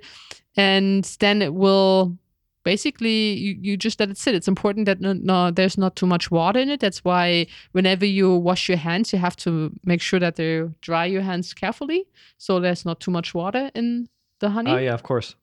and 0.58 1.04
then 1.20 1.42
it 1.48 1.54
will 1.54 2.18
basically 2.64 3.34
you, 3.46 3.58
you 3.68 3.74
just 3.88 4.00
let 4.00 4.10
it 4.10 4.18
sit 4.18 4.36
it's 4.36 4.48
important 4.48 4.86
that 4.86 5.00
no, 5.02 5.14
no 5.14 5.52
there's 5.52 5.78
not 5.78 5.96
too 5.96 6.06
much 6.06 6.30
water 6.30 6.60
in 6.60 6.70
it 6.70 6.80
that's 6.80 7.04
why 7.04 7.46
whenever 7.72 8.06
you 8.06 8.36
wash 8.50 8.70
your 8.70 8.78
hands 8.78 9.12
you 9.14 9.20
have 9.20 9.36
to 9.36 9.72
make 9.84 10.02
sure 10.02 10.20
that 10.20 10.36
they 10.36 10.64
dry 10.82 11.06
your 11.06 11.24
hands 11.24 11.54
carefully 11.54 12.06
so 12.38 12.60
there's 12.60 12.86
not 12.86 13.00
too 13.00 13.12
much 13.12 13.34
water 13.34 13.72
in 13.74 14.08
the 14.40 14.50
honey 14.50 14.72
Oh 14.72 14.78
yeah, 14.78 14.94
of 14.94 15.04
course. 15.04 15.36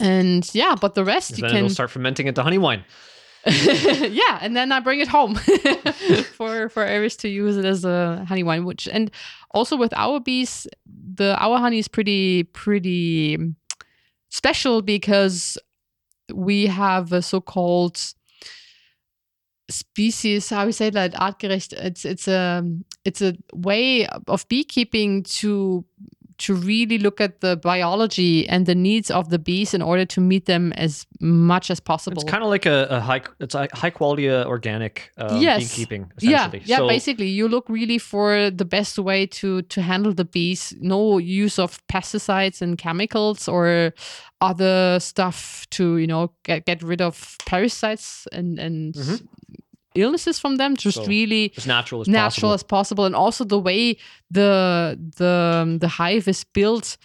and 0.00 0.42
yeah 0.54 0.74
but 0.80 0.94
the 0.94 1.04
rest 1.04 1.30
you 1.36 1.42
Then 1.42 1.50
can 1.50 1.56
it'll 1.58 1.68
start 1.80 1.90
fermenting 1.90 2.26
into 2.26 2.42
honey 2.42 2.58
wine. 2.58 2.82
yeah, 3.46 4.38
and 4.40 4.56
then 4.56 4.72
I 4.72 4.80
bring 4.80 5.00
it 5.00 5.08
home 5.08 5.34
for 6.36 6.68
for 6.70 6.82
Eris 6.82 7.16
to 7.16 7.28
use 7.28 7.56
it 7.58 7.66
as 7.66 7.84
a 7.84 8.24
honey 8.26 8.42
wine. 8.42 8.64
Which 8.64 8.88
and 8.88 9.10
also 9.50 9.76
with 9.76 9.92
our 9.94 10.18
bees, 10.18 10.66
the 10.86 11.36
our 11.38 11.58
honey 11.58 11.78
is 11.78 11.88
pretty 11.88 12.44
pretty 12.44 13.38
special 14.30 14.80
because 14.80 15.58
we 16.32 16.66
have 16.66 17.12
a 17.12 17.20
so-called 17.20 18.00
species. 19.68 20.48
How 20.48 20.64
we 20.66 20.72
say 20.72 20.90
that 20.90 21.20
artgerecht? 21.20 21.74
It's 21.74 22.04
it's 22.04 22.28
a 22.28 22.64
it's 23.04 23.20
a 23.20 23.36
way 23.52 24.06
of 24.06 24.48
beekeeping 24.48 25.22
to 25.24 25.84
to 26.38 26.54
really 26.54 26.98
look 26.98 27.20
at 27.20 27.40
the 27.40 27.56
biology 27.56 28.48
and 28.48 28.66
the 28.66 28.74
needs 28.74 29.10
of 29.10 29.30
the 29.30 29.38
bees 29.38 29.74
in 29.74 29.82
order 29.82 30.04
to 30.06 30.20
meet 30.20 30.46
them 30.46 30.72
as 30.72 31.06
much 31.20 31.70
as 31.70 31.80
possible. 31.80 32.20
It's 32.22 32.30
kind 32.30 32.42
of 32.42 32.48
like 32.50 32.66
a, 32.66 32.86
a 32.90 33.00
high, 33.00 33.22
it's 33.40 33.54
a 33.54 33.68
high 33.72 33.90
quality 33.90 34.28
uh, 34.28 34.44
organic 34.46 35.10
um, 35.18 35.40
Yes. 35.40 35.60
beekeeping. 35.62 36.10
yeah 36.20 36.46
Essentially. 36.48 36.62
yeah 36.66 36.76
So- 36.78 36.88
basically 36.88 37.28
you 37.28 37.48
look 37.48 37.68
really 37.68 37.98
for 37.98 38.50
the 38.50 38.64
best 38.64 38.98
way 38.98 39.26
to 39.26 39.62
to 39.62 39.80
handle 39.82 40.12
the 40.14 40.24
bees 40.24 40.74
no 40.80 41.18
use 41.18 41.58
of 41.58 41.78
pesticides 41.86 42.60
and 42.62 42.76
chemicals 42.78 43.48
or 43.48 43.92
other 44.40 44.98
stuff 45.00 45.66
to 45.70 45.96
you 45.98 46.06
know 46.06 46.32
get, 46.44 46.64
get 46.66 46.82
rid 46.82 47.00
of 47.00 47.36
parasites 47.46 48.26
and 48.32 48.58
and 48.58 48.94
Mhm. 48.94 49.26
Illnesses 49.94 50.38
from 50.40 50.56
them 50.56 50.76
just 50.76 50.96
So 50.98 51.06
really 51.06 51.52
as 51.56 51.66
natural 51.66 52.00
as 52.00 52.08
natural 52.08 52.50
possible. 52.50 52.52
as 52.54 52.62
possible 52.62 53.04
and 53.06 53.14
also 53.14 53.44
the 53.44 53.58
way 53.58 53.96
the 54.30 54.98
the 55.16 55.60
um, 55.62 55.78
the 55.78 55.88
hive 55.88 56.28
is 56.28 56.44
built 56.54 56.96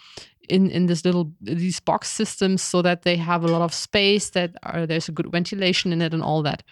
in 0.49 0.69
in 0.71 0.87
this 0.87 1.03
little 1.05 1.31
these 1.41 1.79
box 1.79 2.09
systems 2.09 2.61
so 2.61 2.81
that 2.81 3.01
they 3.01 3.17
have 3.17 3.43
a 3.43 3.47
lot 3.47 3.61
of 3.61 3.73
space 3.73 4.31
that 4.31 4.49
are 4.63 4.85
there's 4.87 5.09
a 5.09 5.11
good 5.11 5.31
ventilation 5.31 5.93
in 5.93 6.01
it 6.01 6.13
and 6.13 6.23
all 6.23 6.41
that 6.43 6.63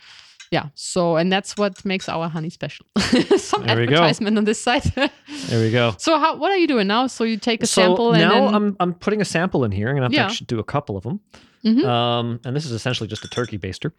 yeah 0.51 0.69
so 0.75 1.17
and 1.17 1.31
that's 1.31 1.55
what 1.57 1.83
makes 1.85 2.09
our 2.09 2.27
honey 2.29 2.49
special 2.49 2.85
some 3.37 3.63
There 3.65 3.77
we 3.77 3.85
go. 3.85 3.93
advertisement 3.95 4.37
on 4.37 4.45
this 4.45 4.61
site 4.61 4.85
There 5.49 5.61
we 5.61 5.71
go. 5.71 5.93
so 5.97 6.17
how 6.17 6.35
what 6.37 6.51
are 6.51 6.57
you 6.57 6.67
doing 6.67 6.87
now 6.87 7.07
so 7.07 7.23
you 7.25 7.37
take 7.37 7.61
a 7.63 7.67
so 7.67 7.81
sample 7.81 8.13
and 8.13 8.21
now 8.21 8.47
I'm 8.47 8.75
I'm 8.79 8.93
putting 8.93 9.21
a 9.21 9.25
sample 9.25 9.63
in 9.65 9.71
here. 9.71 9.89
And 9.89 9.97
I'm 9.97 10.03
gonna 10.03 10.05
have 10.05 10.13
Yeah. 10.13 10.27
to 10.27 10.31
actually 10.31 10.47
do 10.47 10.59
a 10.59 10.63
couple 10.63 10.95
of 10.97 11.03
them. 11.03 11.19
Mhm. 11.65 11.83
Um, 11.85 12.39
and 12.45 12.55
this 12.55 12.65
is 12.65 12.71
essentially 12.71 13.09
just 13.09 13.25
a 13.25 13.27
turkey 13.27 13.57
baster. 13.57 13.91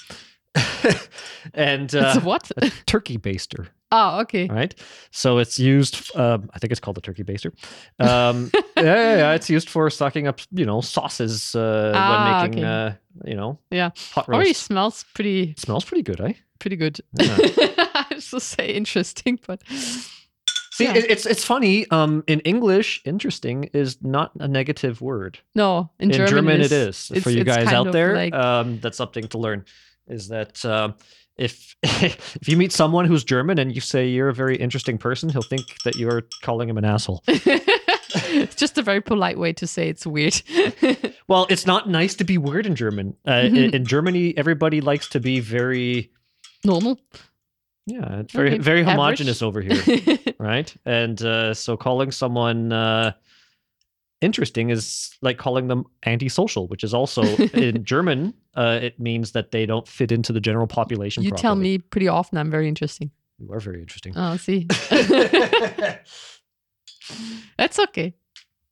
and 1.55 1.95
uh, 1.95 1.99
it's 2.15 2.17
a 2.17 2.21
what 2.21 2.51
a 2.57 2.71
turkey 2.87 3.19
baster, 3.19 3.69
oh 3.93 4.21
okay 4.21 4.47
right? 4.49 4.75
So 5.11 5.39
it's 5.39 5.59
used. 5.59 6.15
Um, 6.17 6.51
I 6.55 6.59
think 6.59 6.71
it's 6.73 6.81
called 6.81 6.97
the 6.97 7.01
turkey 7.01 7.25
baster. 7.25 7.53
Um, 7.99 8.51
yeah, 8.77 8.83
yeah, 8.83 9.17
yeah, 9.17 9.33
it's 9.33 9.49
used 9.51 9.69
for 9.69 9.91
sucking 9.91 10.27
up, 10.27 10.41
you 10.53 10.65
know, 10.67 10.81
sauces 10.81 11.55
uh, 11.55 11.93
Ah, 11.95 12.43
when 12.43 12.51
making, 12.51 12.65
okay. 12.65 12.87
uh, 12.87 12.93
you 13.29 13.35
know, 13.37 13.59
Yeah. 13.71 13.91
hot 14.15 14.29
already 14.29 14.53
smells 14.55 15.05
pretty 15.15 15.51
It 15.51 15.61
smells 15.61 15.85
pretty 15.85 16.03
good, 16.03 16.21
eh? 16.21 16.33
pretty 16.59 16.77
good 16.77 16.99
Yeah. 17.21 17.37
i 17.95 18.07
was 18.15 18.31
to 18.31 18.41
say 18.41 18.71
interesting 18.73 19.39
but 19.47 19.63
See, 20.79 20.85
Yeah. 20.85 20.95
it's 20.95 21.27
it's 21.27 21.45
funny. 21.45 21.87
Um, 21.91 22.23
in 22.29 22.39
English, 22.41 23.01
interesting 23.05 23.65
is 23.75 23.99
not 24.01 24.31
a 24.39 24.47
negative 24.47 25.01
word. 25.01 25.41
no 25.57 25.91
in, 25.99 26.13
in 26.13 26.27
German, 26.29 26.61
it 26.61 26.71
it's- 26.71 27.11
is. 27.11 27.23
For 27.25 27.31
you 27.31 27.43
guys 27.43 27.67
out 27.73 27.91
there, 27.91 28.15
like- 28.15 28.33
um, 28.35 28.79
that's 28.81 28.97
something 28.97 29.27
to 29.29 29.39
learn. 29.39 29.65
Is 30.09 30.29
that 30.29 30.65
um, 30.65 30.95
if 31.37 31.77
if 31.83 32.49
you 32.49 32.57
meet 32.57 32.73
someone 32.73 33.05
who's 33.05 33.25
German 33.25 33.59
and 33.59 33.75
you 33.75 33.81
say 33.81 34.09
you're 34.09 34.29
a 34.29 34.35
very 34.35 34.57
interesting 34.57 34.99
person, 34.99 35.29
he'll 35.29 35.43
think 35.43 35.63
that 35.85 35.97
you're 35.97 36.23
calling 36.43 36.69
him 36.69 36.79
an 36.79 36.85
asshole. 36.85 37.23
it's 37.29 38.55
just 38.57 38.79
a 38.79 38.83
very 38.83 39.01
polite 39.01 39.39
way 39.39 39.53
to 39.55 39.67
say 39.67 39.89
it's 39.89 40.07
weird. 40.07 40.41
Well, 41.29 41.47
it's 41.51 41.67
not 41.67 41.91
nice 41.91 42.15
to 42.15 42.25
be 42.25 42.39
weird 42.39 42.65
in 42.65 42.75
German. 42.75 43.15
Uh, 43.29 43.33
in, 43.45 43.55
Mhm. 43.55 43.75
in 43.75 43.85
Germany, 43.85 44.33
everybody 44.39 44.81
likes 44.81 45.07
to 45.11 45.21
be 45.21 45.41
very 45.41 46.11
Normal. 46.65 46.99
yeah, 47.85 48.21
it's 48.21 48.33
very 48.33 48.53
Okay, 48.55 48.59
very 48.59 48.81
average. 48.81 48.95
homogenous 48.97 49.43
over 49.43 49.61
here. 49.61 50.19
right? 50.39 50.75
And 50.87 51.21
uh, 51.21 51.53
so 51.53 51.77
calling 51.77 52.11
someone 52.13 52.73
uh, 52.73 53.13
interesting 54.21 54.71
is 54.71 55.17
like 55.23 55.39
calling 55.39 55.69
them 55.69 55.85
antisocial, 56.07 56.67
which 56.69 56.83
is 56.85 56.93
also 56.95 57.23
in 57.55 57.85
German. 57.85 58.35
Uh, 58.55 58.79
it 58.83 58.99
means 58.99 59.33
that 59.33 59.51
they 59.53 59.67
don't 59.67 59.87
fit 59.87 60.11
into 60.13 60.33
the 60.33 60.41
general 60.41 60.67
population. 60.67 61.23
you 61.23 61.31
tell 61.33 61.55
me 61.55 61.79
pretty 61.79 62.09
often 62.09 62.39
I'm 62.39 62.51
very 62.51 62.69
interesting. 62.69 63.11
you 63.39 63.53
are 63.53 63.61
very 63.61 63.81
interesting. 63.81 64.13
Oh, 64.17 64.37
see. 64.37 64.67
That's 67.57 67.79
okay. 67.79 68.15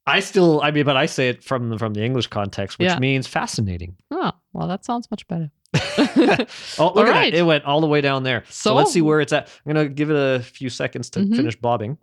I 0.09 0.21
still, 0.21 0.61
I 0.63 0.71
mean, 0.71 0.85
but 0.85 0.97
I 0.97 1.07
say 1.07 1.29
it 1.31 1.43
from 1.43 1.69
the, 1.71 1.79
from 1.79 1.93
the 1.95 2.03
English 2.05 2.29
context, 2.29 2.79
which 2.79 2.87
Yeah. 2.87 2.99
means 3.01 3.27
fascinating. 3.27 3.97
Oh, 4.13 4.31
well, 4.53 4.69
that 4.69 4.85
sounds 4.85 5.11
much 5.11 5.27
better. 5.27 5.51
Oh, 6.79 6.93
look 6.95 7.09
at 7.09 7.13
right. 7.13 7.33
that! 7.33 7.35
It 7.35 7.43
went 7.45 7.65
all 7.65 7.81
the 7.81 7.87
way 7.89 8.01
down 8.01 8.23
there. 8.23 8.45
So, 8.49 8.75
let's 8.75 8.93
see 8.93 9.03
where 9.03 9.21
it's 9.21 9.33
at. 9.33 9.49
I'm 9.67 9.73
gonna 9.75 9.89
give 9.89 10.11
it 10.11 10.17
a 10.17 10.41
few 10.43 10.71
seconds 10.71 11.11
to 11.11 11.21
Mhm. 11.21 11.35
finish 11.37 11.57
bobbing. 11.57 11.99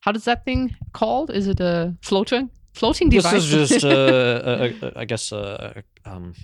How 0.00 0.10
does 0.12 0.24
that 0.24 0.44
thing 0.44 0.74
called? 0.92 1.30
Is 1.30 1.46
it 1.46 1.60
a 1.60 1.96
floating 2.02 2.50
floating 2.78 3.08
device. 3.08 3.32
This 3.32 3.44
is 3.44 3.68
just, 3.70 3.84
uh, 3.84 3.88
uh, 3.90 4.72
uh, 4.82 4.90
I 4.96 5.04
guess, 5.04 5.32
uh, 5.32 5.82
um, 6.04 6.34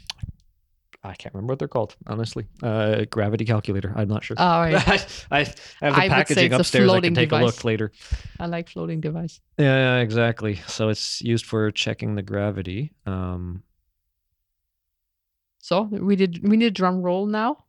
I 1.03 1.15
can't 1.15 1.35
remember 1.35 1.53
what 1.53 1.59
they're 1.59 1.69
called, 1.69 1.97
honestly. 2.07 2.47
Uh, 2.63 3.05
gravity 3.11 3.45
calculator. 3.45 3.93
I'm 3.95 4.09
not 4.09 4.25
sure. 4.25 4.37
oh, 4.39 4.59
right. 4.61 4.75
I, 5.31 5.41
I 5.41 5.45
have 5.45 5.95
the 5.95 6.01
I 6.05 6.09
packaging 6.09 6.53
upstairs. 6.55 6.91
I 6.91 7.01
can 7.01 7.15
take 7.15 7.33
a 7.33 7.37
look 7.37 7.63
later. 7.65 7.93
I 8.41 8.47
like 8.47 8.69
floating 8.71 9.01
device. 9.01 9.41
Yeah, 9.59 9.77
yeah, 9.99 10.03
exactly. 10.03 10.61
So 10.67 10.89
it's 10.89 11.21
used 11.21 11.45
for 11.45 11.71
checking 11.71 12.15
the 12.15 12.23
gravity. 12.23 12.93
Um, 13.07 13.63
So 15.59 15.83
we 15.83 16.17
did 16.17 16.47
we 16.49 16.57
need 16.57 16.67
a 16.67 16.71
drum 16.71 17.01
roll 17.03 17.27
now. 17.27 17.65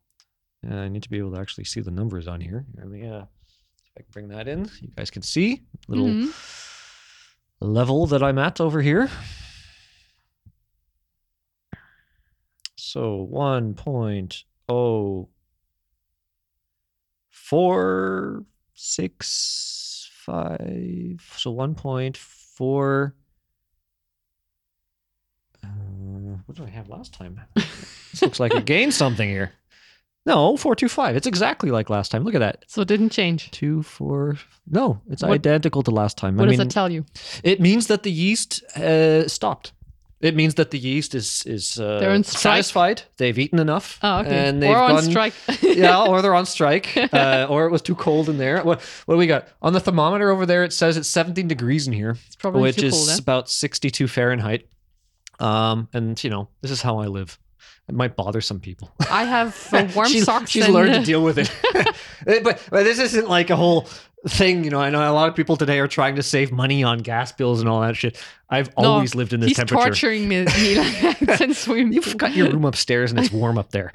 I 0.68 0.88
need 0.88 1.02
to 1.02 1.10
be 1.10 1.18
able 1.18 1.32
to 1.34 1.40
actually 1.40 1.64
see 1.64 1.80
the 1.80 1.90
numbers 1.90 2.26
on 2.26 2.40
here. 2.40 2.64
Let 2.76 2.88
me, 2.88 3.06
uh, 3.06 3.22
if 3.22 3.92
I 3.98 4.00
can 4.02 4.10
bring 4.12 4.28
that 4.28 4.48
in, 4.48 4.68
you 4.80 4.88
guys 4.96 5.10
can 5.10 5.22
see 5.22 5.62
little 5.88 6.06
Mhm. 6.08 6.32
Level 7.60 8.06
that 8.06 8.22
I'm 8.22 8.38
at 8.38 8.60
over 8.60 8.80
here. 8.82 9.10
So 12.76 13.16
one 13.22 13.74
point 13.74 14.44
oh 14.68 15.28
four 17.30 18.44
six 18.74 20.10
five. 20.24 21.22
So 21.36 21.50
one 21.50 21.74
point 21.74 22.16
four. 22.16 23.14
Uh, 25.62 25.68
what 26.46 26.56
did 26.56 26.66
I 26.66 26.70
have 26.70 26.88
last 26.88 27.12
time? 27.12 27.40
this 27.54 28.22
looks 28.22 28.40
like 28.40 28.54
I 28.54 28.60
gained 28.60 28.94
something 28.94 29.28
here. 29.28 29.52
No, 30.26 30.56
four 30.56 30.74
two 30.74 30.88
five. 30.88 31.14
It's 31.16 31.26
exactly 31.26 31.70
like 31.70 31.88
last 31.88 32.10
time. 32.10 32.24
Look 32.24 32.34
at 32.34 32.40
that. 32.40 32.64
So 32.66 32.82
it 32.82 32.88
didn't 32.88 33.10
change. 33.10 33.50
Two 33.52 33.82
four. 33.84 34.36
No, 34.68 35.00
it's 35.08 35.22
What- 35.22 35.30
identical 35.32 35.82
to 35.84 35.90
last 35.92 36.18
time. 36.18 36.36
What 36.36 36.44
I 36.48 36.50
does 36.50 36.58
mean, 36.58 36.68
that 36.68 36.74
tell 36.74 36.90
you? 36.90 37.04
it 37.44 37.60
means 37.60 37.86
that 37.86 38.02
the 38.02 38.10
yeast 38.10 38.62
uh, 38.76 39.28
stopped. 39.28 39.72
It 40.20 40.34
means 40.34 40.54
that 40.54 40.70
the 40.70 40.78
yeast 40.78 41.14
is 41.14 41.42
is 41.46 41.78
uh, 41.78 42.22
satisfied. 42.22 43.02
They've 43.18 43.38
eaten 43.38 43.58
enough. 43.58 43.98
Oh, 44.02 44.20
okay. 44.20 44.48
And 44.48 44.62
they've 44.62 44.70
or 44.70 44.76
on 44.78 44.90
gone, 44.94 45.02
strike. 45.04 45.34
yeah, 45.62 46.02
or 46.04 46.22
they're 46.22 46.34
on 46.34 46.46
strike, 46.46 46.96
uh, 47.12 47.46
or 47.50 47.66
it 47.66 47.70
was 47.70 47.82
too 47.82 47.94
cold 47.94 48.28
in 48.30 48.38
there. 48.38 48.62
What 48.64 48.80
what 49.04 49.14
do 49.14 49.18
we 49.18 49.26
got 49.26 49.46
on 49.60 49.74
the 49.74 49.80
thermometer 49.80 50.30
over 50.30 50.46
there? 50.46 50.64
It 50.64 50.72
says 50.72 50.96
it's 50.96 51.08
17 51.08 51.46
degrees 51.48 51.86
in 51.86 51.92
here, 51.92 52.16
It's 52.26 52.34
probably 52.36 52.62
which 52.62 52.82
is 52.82 52.94
cold. 52.94 53.08
eh? 53.10 53.16
about 53.20 53.50
62 53.50 54.08
Fahrenheit. 54.08 54.66
Um, 55.38 55.88
and 55.92 56.22
you 56.24 56.30
know 56.30 56.48
this 56.62 56.70
is 56.70 56.80
how 56.80 56.98
I 56.98 57.06
live. 57.06 57.38
It 57.88 57.94
might 57.94 58.16
bother 58.16 58.40
some 58.40 58.58
people. 58.60 58.90
I 59.10 59.24
have 59.24 59.68
uh, 59.72 59.86
warm 59.94 60.08
She- 60.08 60.20
socks. 60.20 60.50
She's 60.50 60.64
and, 60.64 60.74
learned 60.74 60.94
to 60.94 61.02
deal 61.04 61.22
with 61.22 61.38
it. 61.38 61.50
but, 62.44 62.62
but 62.70 62.84
this 62.84 62.98
isn't 62.98 63.28
like 63.28 63.50
a 63.50 63.56
whole 63.56 63.86
thing, 64.28 64.64
you 64.64 64.70
know. 64.70 64.80
I 64.80 64.90
know 64.90 65.08
a 65.08 65.12
lot 65.12 65.28
of 65.28 65.36
people 65.36 65.56
today 65.56 65.78
are 65.78 65.86
trying 65.86 66.16
to 66.16 66.22
save 66.22 66.50
money 66.50 66.82
on 66.82 66.98
gas 66.98 67.30
bills 67.30 67.60
and 67.60 67.68
all 67.68 67.80
that 67.82 67.96
shit. 67.96 68.20
I've 68.50 68.68
No, 68.76 68.92
always 68.92 69.14
lived 69.14 69.32
in 69.32 69.40
this 69.40 69.48
He's 69.50 69.56
temperature. 69.56 69.84
torturing 69.84 70.28
me, 70.28 70.44
me 70.44 70.76
like, 70.78 71.36
since 71.36 71.68
we 71.68 71.84
You've 71.84 72.16
got 72.16 72.34
your 72.34 72.50
room 72.50 72.64
upstairs 72.64 73.12
and 73.12 73.20
it's 73.20 73.30
warm 73.32 73.56
up 73.58 73.70
there. 73.70 73.92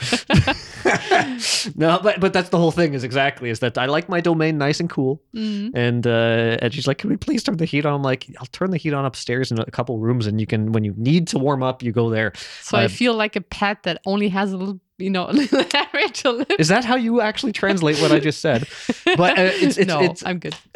no, 1.76 2.00
but 2.02 2.20
but 2.20 2.34
that's 2.34 2.50
the 2.50 2.58
whole 2.58 2.72
thing. 2.72 2.94
Is 2.94 3.04
exactly 3.04 3.50
is 3.50 3.60
that 3.60 3.78
I 3.78 3.86
like 3.86 4.10
my 4.10 4.22
domain 4.22 4.58
nice 4.58 4.80
and 4.80 4.90
cool. 4.90 5.22
Mm. 5.36 5.72
And 5.74 6.08
uh, 6.08 6.58
and 6.62 6.74
she's 6.74 6.88
like, 6.88 6.98
"Can 6.98 7.10
we 7.10 7.18
please 7.18 7.44
turn 7.44 7.58
the 7.58 7.66
heat 7.66 7.86
on?" 7.86 7.94
I'm 7.94 8.04
like, 8.04 8.28
"I'll 8.40 8.46
turn 8.48 8.72
the 8.72 8.78
heat 8.78 8.94
on 8.94 9.06
upstairs 9.06 9.52
in 9.52 9.60
a 9.60 9.66
couple 9.72 9.98
rooms, 10.00 10.28
and 10.28 10.40
you 10.40 10.48
can 10.48 10.72
when 10.72 10.84
you 10.84 10.94
need 10.98 11.28
to 11.30 11.40
warm 11.40 11.64
up, 11.64 11.82
you 11.84 11.92
go 11.92 12.10
there." 12.10 12.34
So 12.62 12.78
I 12.78 12.86
Uh, 12.86 12.88
feel 12.90 13.14
like 13.16 13.36
a 13.36 13.42
pet 13.42 13.84
that 13.84 14.02
only 14.06 14.30
has 14.30 14.52
a 14.54 14.58
little, 14.58 14.80
you 15.02 15.10
know, 15.10 15.30
a 15.30 15.34
little 15.34 15.64
area 15.74 16.08
to 16.10 16.32
live. 16.32 16.48
Is 16.60 16.68
that 16.70 16.86
how 16.86 16.96
you 16.96 17.22
actually 17.22 17.52
translate 17.52 18.00
what 18.00 18.12
I 18.12 18.20
just 18.20 18.40
said? 18.42 18.68
But 19.06 19.38
uh, 19.38 19.42
it's 19.56 19.78
it's, 19.78 19.88
no, 19.94 20.00
it's 20.02 20.24
I'm 20.26 20.40
good. 20.40 20.54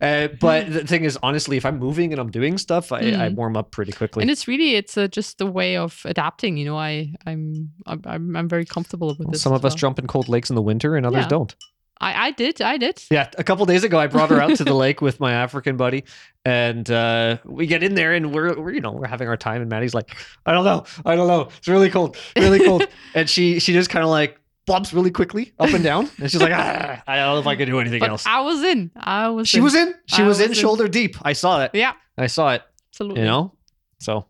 uh, 0.00 0.28
but 0.40 0.72
the 0.72 0.84
thing 0.86 1.04
is, 1.04 1.18
honestly, 1.22 1.56
if 1.56 1.64
I'm 1.66 1.78
moving 1.78 2.12
and 2.12 2.20
I'm 2.20 2.30
doing 2.30 2.58
stuff, 2.58 2.92
I, 2.92 2.98
I 2.98 3.28
Mm. 3.28 3.34
warm 3.34 3.56
up 3.56 3.70
pretty 3.70 3.92
quickly. 3.92 4.22
And 4.22 4.30
it's 4.30 4.48
really, 4.48 4.74
it's 4.74 4.96
uh, 4.96 5.08
just 5.08 5.40
a 5.40 5.46
way 5.46 5.76
of 5.76 6.00
adapting. 6.04 6.56
You 6.56 6.64
know, 6.66 6.76
I, 6.78 7.12
I'm, 7.26 7.70
I'm, 7.86 8.36
I'm, 8.36 8.48
very 8.48 8.64
comfortable 8.64 9.08
with 9.08 9.18
Well, 9.18 9.32
this. 9.32 9.42
some 9.42 9.52
of 9.52 9.64
us 9.64 9.74
jump 9.74 9.98
in 9.98 10.06
cold 10.06 10.28
lakes 10.28 10.50
in 10.50 10.56
the 10.56 10.62
winter, 10.62 10.96
and 10.96 11.04
others 11.06 11.24
Yeah. 11.24 11.28
don't. 11.28 11.54
I, 12.02 12.26
I 12.26 12.30
did, 12.32 12.60
I 12.60 12.76
did. 12.76 13.02
Yeah, 13.10 13.30
a 13.38 13.44
couple 13.44 13.64
days 13.64 13.84
ago, 13.84 13.98
I 13.98 14.08
brought 14.08 14.30
her 14.30 14.40
out 14.42 14.56
to 14.56 14.64
the 14.64 14.74
lake 14.74 15.00
with 15.00 15.20
my 15.20 15.32
African 15.32 15.76
buddy, 15.76 16.04
and 16.44 16.90
uh, 16.90 17.38
we 17.44 17.66
get 17.66 17.82
in 17.82 17.94
there, 17.94 18.12
and 18.12 18.34
we're, 18.34 18.58
we're 18.60 18.72
you 18.72 18.80
know 18.80 18.90
we're 18.92 19.06
having 19.06 19.28
our 19.28 19.36
time, 19.36 19.60
and 19.60 19.70
Maddie's 19.70 19.94
like, 19.94 20.16
I 20.44 20.52
don't 20.52 20.64
know, 20.64 20.84
I 21.06 21.14
don't 21.16 21.28
know, 21.28 21.48
it's 21.56 21.68
really 21.68 21.88
cold, 21.90 22.16
really 22.36 22.58
cold, 22.64 22.86
and 23.14 23.30
she 23.30 23.60
she 23.60 23.72
just 23.72 23.88
kind 23.88 24.02
of 24.02 24.10
like 24.10 24.38
bobs 24.66 24.92
really 24.92 25.10
quickly 25.10 25.52
up 25.60 25.70
and 25.70 25.84
down, 25.84 26.10
and 26.18 26.30
she's 26.30 26.40
like, 26.42 26.52
ah, 26.52 27.02
I 27.06 27.16
don't 27.16 27.34
know 27.34 27.40
if 27.40 27.46
I 27.46 27.54
can 27.56 27.66
do 27.68 27.78
anything 27.78 28.00
But 28.00 28.10
else. 28.10 28.26
I 28.26 28.40
was 28.40 28.62
in. 28.62 28.90
I 28.96 29.28
was. 29.28 29.48
She 29.48 29.58
in. 29.58 29.64
was 29.64 29.74
in, 29.76 29.94
she 30.06 30.22
was 30.22 30.38
was 30.40 30.48
in. 30.48 30.54
shoulder 30.54 30.88
deep. 30.88 31.16
I 31.22 31.32
saw 31.34 31.62
it, 31.62 31.70
Yeah, 31.72 31.92
I 32.18 32.26
saw 32.26 32.52
it, 32.54 32.62
absolutely. 32.90 33.20
you 33.20 33.26
know. 33.26 33.52
So 34.00 34.26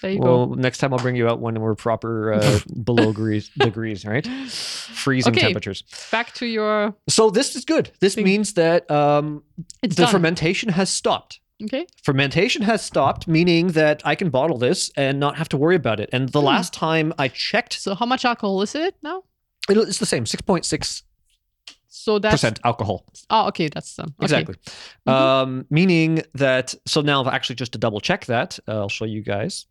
there 0.00 0.12
you 0.12 0.20
well, 0.20 0.46
go. 0.46 0.54
next 0.54 0.78
time 0.78 0.92
I'll 0.92 0.98
bring 1.00 1.16
you 1.16 1.28
out 1.28 1.40
when 1.40 1.60
we're 1.60 1.74
proper 1.74 2.32
uh, 2.32 2.58
below 2.84 3.06
degrees, 3.12 3.50
degrees, 3.58 4.04
right? 4.04 4.26
Freezing 4.26 5.32
Okay. 5.32 5.40
temperatures. 5.42 5.84
Back 6.10 6.32
to 6.34 6.46
your. 6.46 6.94
So 7.08 7.30
this 7.30 7.54
is 7.56 7.64
good. 7.64 7.90
This 8.00 8.14
Thing. 8.14 8.24
means 8.24 8.54
that 8.54 8.90
um, 8.90 9.42
the 9.82 9.88
done. 9.88 10.08
fermentation 10.12 10.68
has 10.70 10.90
stopped. 10.90 11.40
okay. 11.64 11.86
Fermentation 12.02 12.62
has 12.62 12.82
stopped, 12.84 13.26
meaning 13.28 13.68
that 13.68 14.00
I 14.04 14.14
can 14.14 14.30
bottle 14.30 14.58
this 14.58 14.90
and 14.96 15.18
not 15.20 15.36
have 15.36 15.48
to 15.50 15.56
worry 15.56 15.76
about 15.76 16.00
it. 16.00 16.08
And 16.12 16.28
the 16.30 16.40
Hmm. 16.40 16.46
last 16.46 16.72
time 16.72 17.12
I 17.18 17.28
checked, 17.28 17.74
So 17.74 17.94
how 17.94 18.06
much 18.06 18.24
alcohol 18.24 18.62
is 18.62 18.74
it 18.74 18.94
now? 19.02 19.22
it- 19.68 19.76
it's 19.76 19.98
the 19.98 20.06
same, 20.06 20.24
six 20.26 20.40
point 20.42 20.64
six 20.64 21.02
So 22.08 22.18
that's. 22.18 22.32
percent 22.32 22.58
alcohol. 22.64 23.04
Oh, 23.28 23.48
okay, 23.48 23.68
that's 23.68 23.94
done. 23.96 24.08
Okay. 24.18 24.24
Exactly. 24.24 24.54
Mhm. 25.06 25.12
Um, 25.12 25.66
meaning 25.68 26.22
that. 26.34 26.74
So 26.86 27.02
now, 27.02 27.28
actually, 27.28 27.56
just 27.56 27.72
to 27.72 27.78
double 27.78 28.00
check 28.00 28.24
that, 28.26 28.58
uh, 28.66 28.78
I'll 28.80 28.88
show 28.88 29.04
you 29.04 29.22
guys 29.22 29.66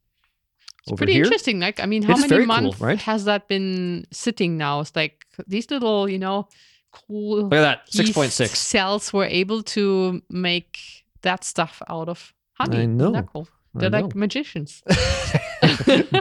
over 0.88 0.98
Pretty 0.98 1.14
here. 1.14 1.24
interesting. 1.24 1.60
Like, 1.60 1.80
I 1.80 1.88
mean, 1.88 2.04
how 2.04 2.12
It's 2.14 2.22
many 2.22 2.30
very 2.30 2.46
cool, 2.46 2.56
months 2.62 2.80
right? 2.80 3.02
has 3.02 3.26
that 3.26 3.48
been 3.48 4.06
sitting 4.12 4.56
now? 4.58 4.82
It's 4.82 4.96
like 4.96 5.26
these 5.48 5.72
little, 5.72 6.08
you 6.08 6.20
know, 6.20 6.48
cool 6.92 7.44
Look 7.44 7.54
at 7.54 7.62
that, 7.62 7.80
six 7.92 8.12
point 8.12 8.32
six. 8.32 8.60
cells 8.60 9.12
were 9.12 9.26
able 9.26 9.64
to 9.64 10.22
make 10.30 10.78
that 11.24 11.44
stuff 11.44 11.82
out 11.90 12.08
of 12.08 12.34
honey. 12.54 12.82
I 12.82 12.86
know. 12.86 13.24
cool? 13.34 13.48
They're 13.74 13.90
like 13.90 14.16
magicians. 14.16 14.84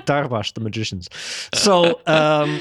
Darvash, 0.06 0.54
the 0.54 0.60
magicians. 0.60 1.08
So 1.54 2.00
um, 2.06 2.60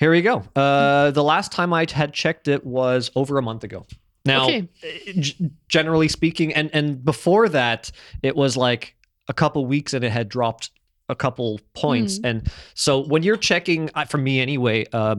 here 0.00 0.10
we 0.10 0.22
go. 0.22 0.42
Uh, 0.56 1.10
the 1.12 1.22
last 1.22 1.52
time 1.52 1.72
I 1.72 1.86
had 1.92 2.12
checked 2.12 2.48
it 2.48 2.64
was 2.66 3.10
over 3.14 3.38
a 3.38 3.42
month 3.42 3.62
ago. 3.62 3.86
Now, 4.24 4.44
Okay. 4.46 4.68
uh, 4.82 5.12
g- 5.20 5.50
generally 5.68 6.08
speaking, 6.08 6.52
and 6.52 6.70
and 6.72 7.04
before 7.04 7.48
that, 7.50 7.90
it 8.22 8.34
was 8.34 8.56
like 8.56 8.96
a 9.28 9.32
couple 9.32 9.64
weeks, 9.66 9.94
and 9.94 10.02
it 10.04 10.10
had 10.10 10.28
dropped 10.28 10.70
a 11.08 11.14
couple 11.14 11.60
points. 11.74 12.18
Mm. 12.18 12.28
And 12.30 12.50
so 12.74 13.00
when 13.00 13.22
you're 13.22 13.36
checking, 13.36 13.90
uh, 13.94 14.04
for 14.04 14.18
me 14.18 14.40
anyway, 14.40 14.86
uh, 14.92 15.16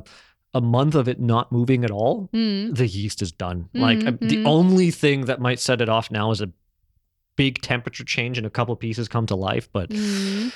a 0.53 0.61
month 0.61 0.95
of 0.95 1.07
it 1.07 1.19
not 1.19 1.51
moving 1.51 1.84
at 1.84 1.91
all, 1.91 2.29
Mm. 2.34 2.75
the 2.75 2.88
yeast 2.88 3.21
is 3.21 3.32
done. 3.32 3.69
Like 3.73 3.99
uh, 4.05 4.11
the 4.21 4.38
Mhm. 4.38 4.45
only 4.47 4.91
thing 4.91 5.25
that 5.25 5.39
might 5.41 5.59
set 5.59 5.82
it 5.82 5.89
off 5.89 6.11
now 6.11 6.32
is 6.32 6.41
a 6.41 6.49
big 7.38 7.61
temperature 7.61 8.03
change 8.03 8.38
and 8.38 8.45
a 8.45 8.49
couple 8.49 8.75
pieces 8.75 9.07
come 9.07 9.25
to 9.27 9.36
life. 9.36 9.69
But 9.71 9.89
Mm. 9.89 10.51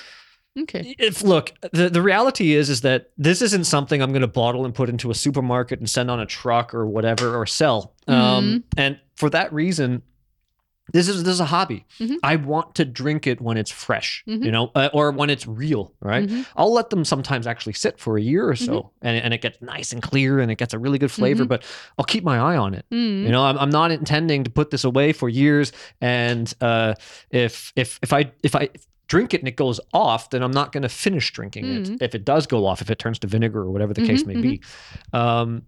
Okay. 0.58 0.94
if 0.98 1.22
look, 1.22 1.52
the, 1.72 1.88
the 1.90 2.00
reality 2.02 2.54
is 2.54 2.70
is 2.70 2.80
that 2.82 3.10
this 3.18 3.42
isn't 3.42 3.64
something 3.64 4.00
I'm 4.02 4.10
going 4.10 4.22
to 4.22 4.26
bottle 4.28 4.64
and 4.64 4.74
put 4.74 4.88
into 4.88 5.10
a 5.10 5.14
supermarket 5.14 5.78
and 5.80 5.88
send 5.90 6.10
on 6.10 6.18
a 6.20 6.26
truck 6.26 6.74
or 6.74 6.86
whatever 6.86 7.36
or 7.36 7.46
sell. 7.46 7.94
Um, 8.08 8.64
and 8.76 8.98
for 9.16 9.28
that 9.30 9.52
reason, 9.52 10.02
this 10.92 11.08
is 11.08 11.24
this 11.24 11.34
is 11.34 11.40
a 11.40 11.46
hobby. 11.46 11.84
Mhm. 11.98 12.18
I 12.22 12.36
want 12.36 12.76
to 12.76 12.84
drink 12.84 13.26
it 13.26 13.40
when 13.40 13.56
it's 13.56 13.72
fresh, 13.72 14.22
you 14.24 14.38
Mhm. 14.38 14.52
know, 14.52 14.70
uh, 14.76 14.88
or 14.92 15.10
when 15.10 15.30
it's 15.30 15.44
real, 15.44 15.92
right? 16.00 16.28
Mhm. 16.28 16.46
I'll 16.56 16.72
let 16.72 16.90
them 16.90 17.04
sometimes 17.04 17.44
actually 17.48 17.72
sit 17.72 17.98
for 17.98 18.16
a 18.16 18.22
year 18.22 18.48
or 18.48 18.54
so, 18.54 18.72
Mm-hmm. 18.82 19.06
and, 19.08 19.24
and 19.24 19.34
it 19.34 19.42
gets 19.42 19.60
nice 19.60 19.92
and 19.92 20.00
clear 20.00 20.38
and 20.38 20.48
it 20.48 20.58
gets 20.58 20.74
a 20.74 20.78
really 20.78 20.98
good 20.98 21.10
flavor. 21.10 21.44
But 21.44 21.64
I'll 21.98 22.04
keep 22.04 22.22
my 22.22 22.38
eye 22.38 22.56
on 22.56 22.72
it. 22.72 22.86
Mm. 22.92 23.24
You 23.24 23.30
know, 23.30 23.42
I'm, 23.44 23.58
I'm 23.58 23.70
not 23.70 23.90
intending 23.90 24.44
to 24.44 24.50
put 24.50 24.70
this 24.70 24.84
away 24.84 25.12
for 25.12 25.28
years. 25.28 25.72
And 26.00 26.54
uh, 26.60 26.94
if 27.30 27.72
if 27.74 27.98
if 28.00 28.12
I 28.12 28.30
if 28.44 28.54
I 28.54 28.68
drink 29.08 29.34
it 29.34 29.40
and 29.40 29.48
it 29.48 29.56
goes 29.56 29.78
off, 29.92 30.30
then 30.30 30.42
I'm 30.42 30.50
not 30.50 30.72
going 30.72 30.82
to 30.82 30.88
finish 30.88 31.30
drinking 31.32 31.64
Mhm. 31.66 31.94
it. 31.94 32.02
If 32.02 32.14
it 32.14 32.24
does 32.24 32.46
go 32.46 32.66
off, 32.66 32.80
if 32.82 32.90
it 32.90 32.98
turns 32.98 33.18
to 33.20 33.26
vinegar 33.26 33.60
or 33.60 33.70
whatever 33.70 33.94
the 33.94 34.02
case 34.02 34.24
Mhm, 34.24 34.26
may 34.26 34.36
be. 34.40 34.60
Um, 35.12 35.62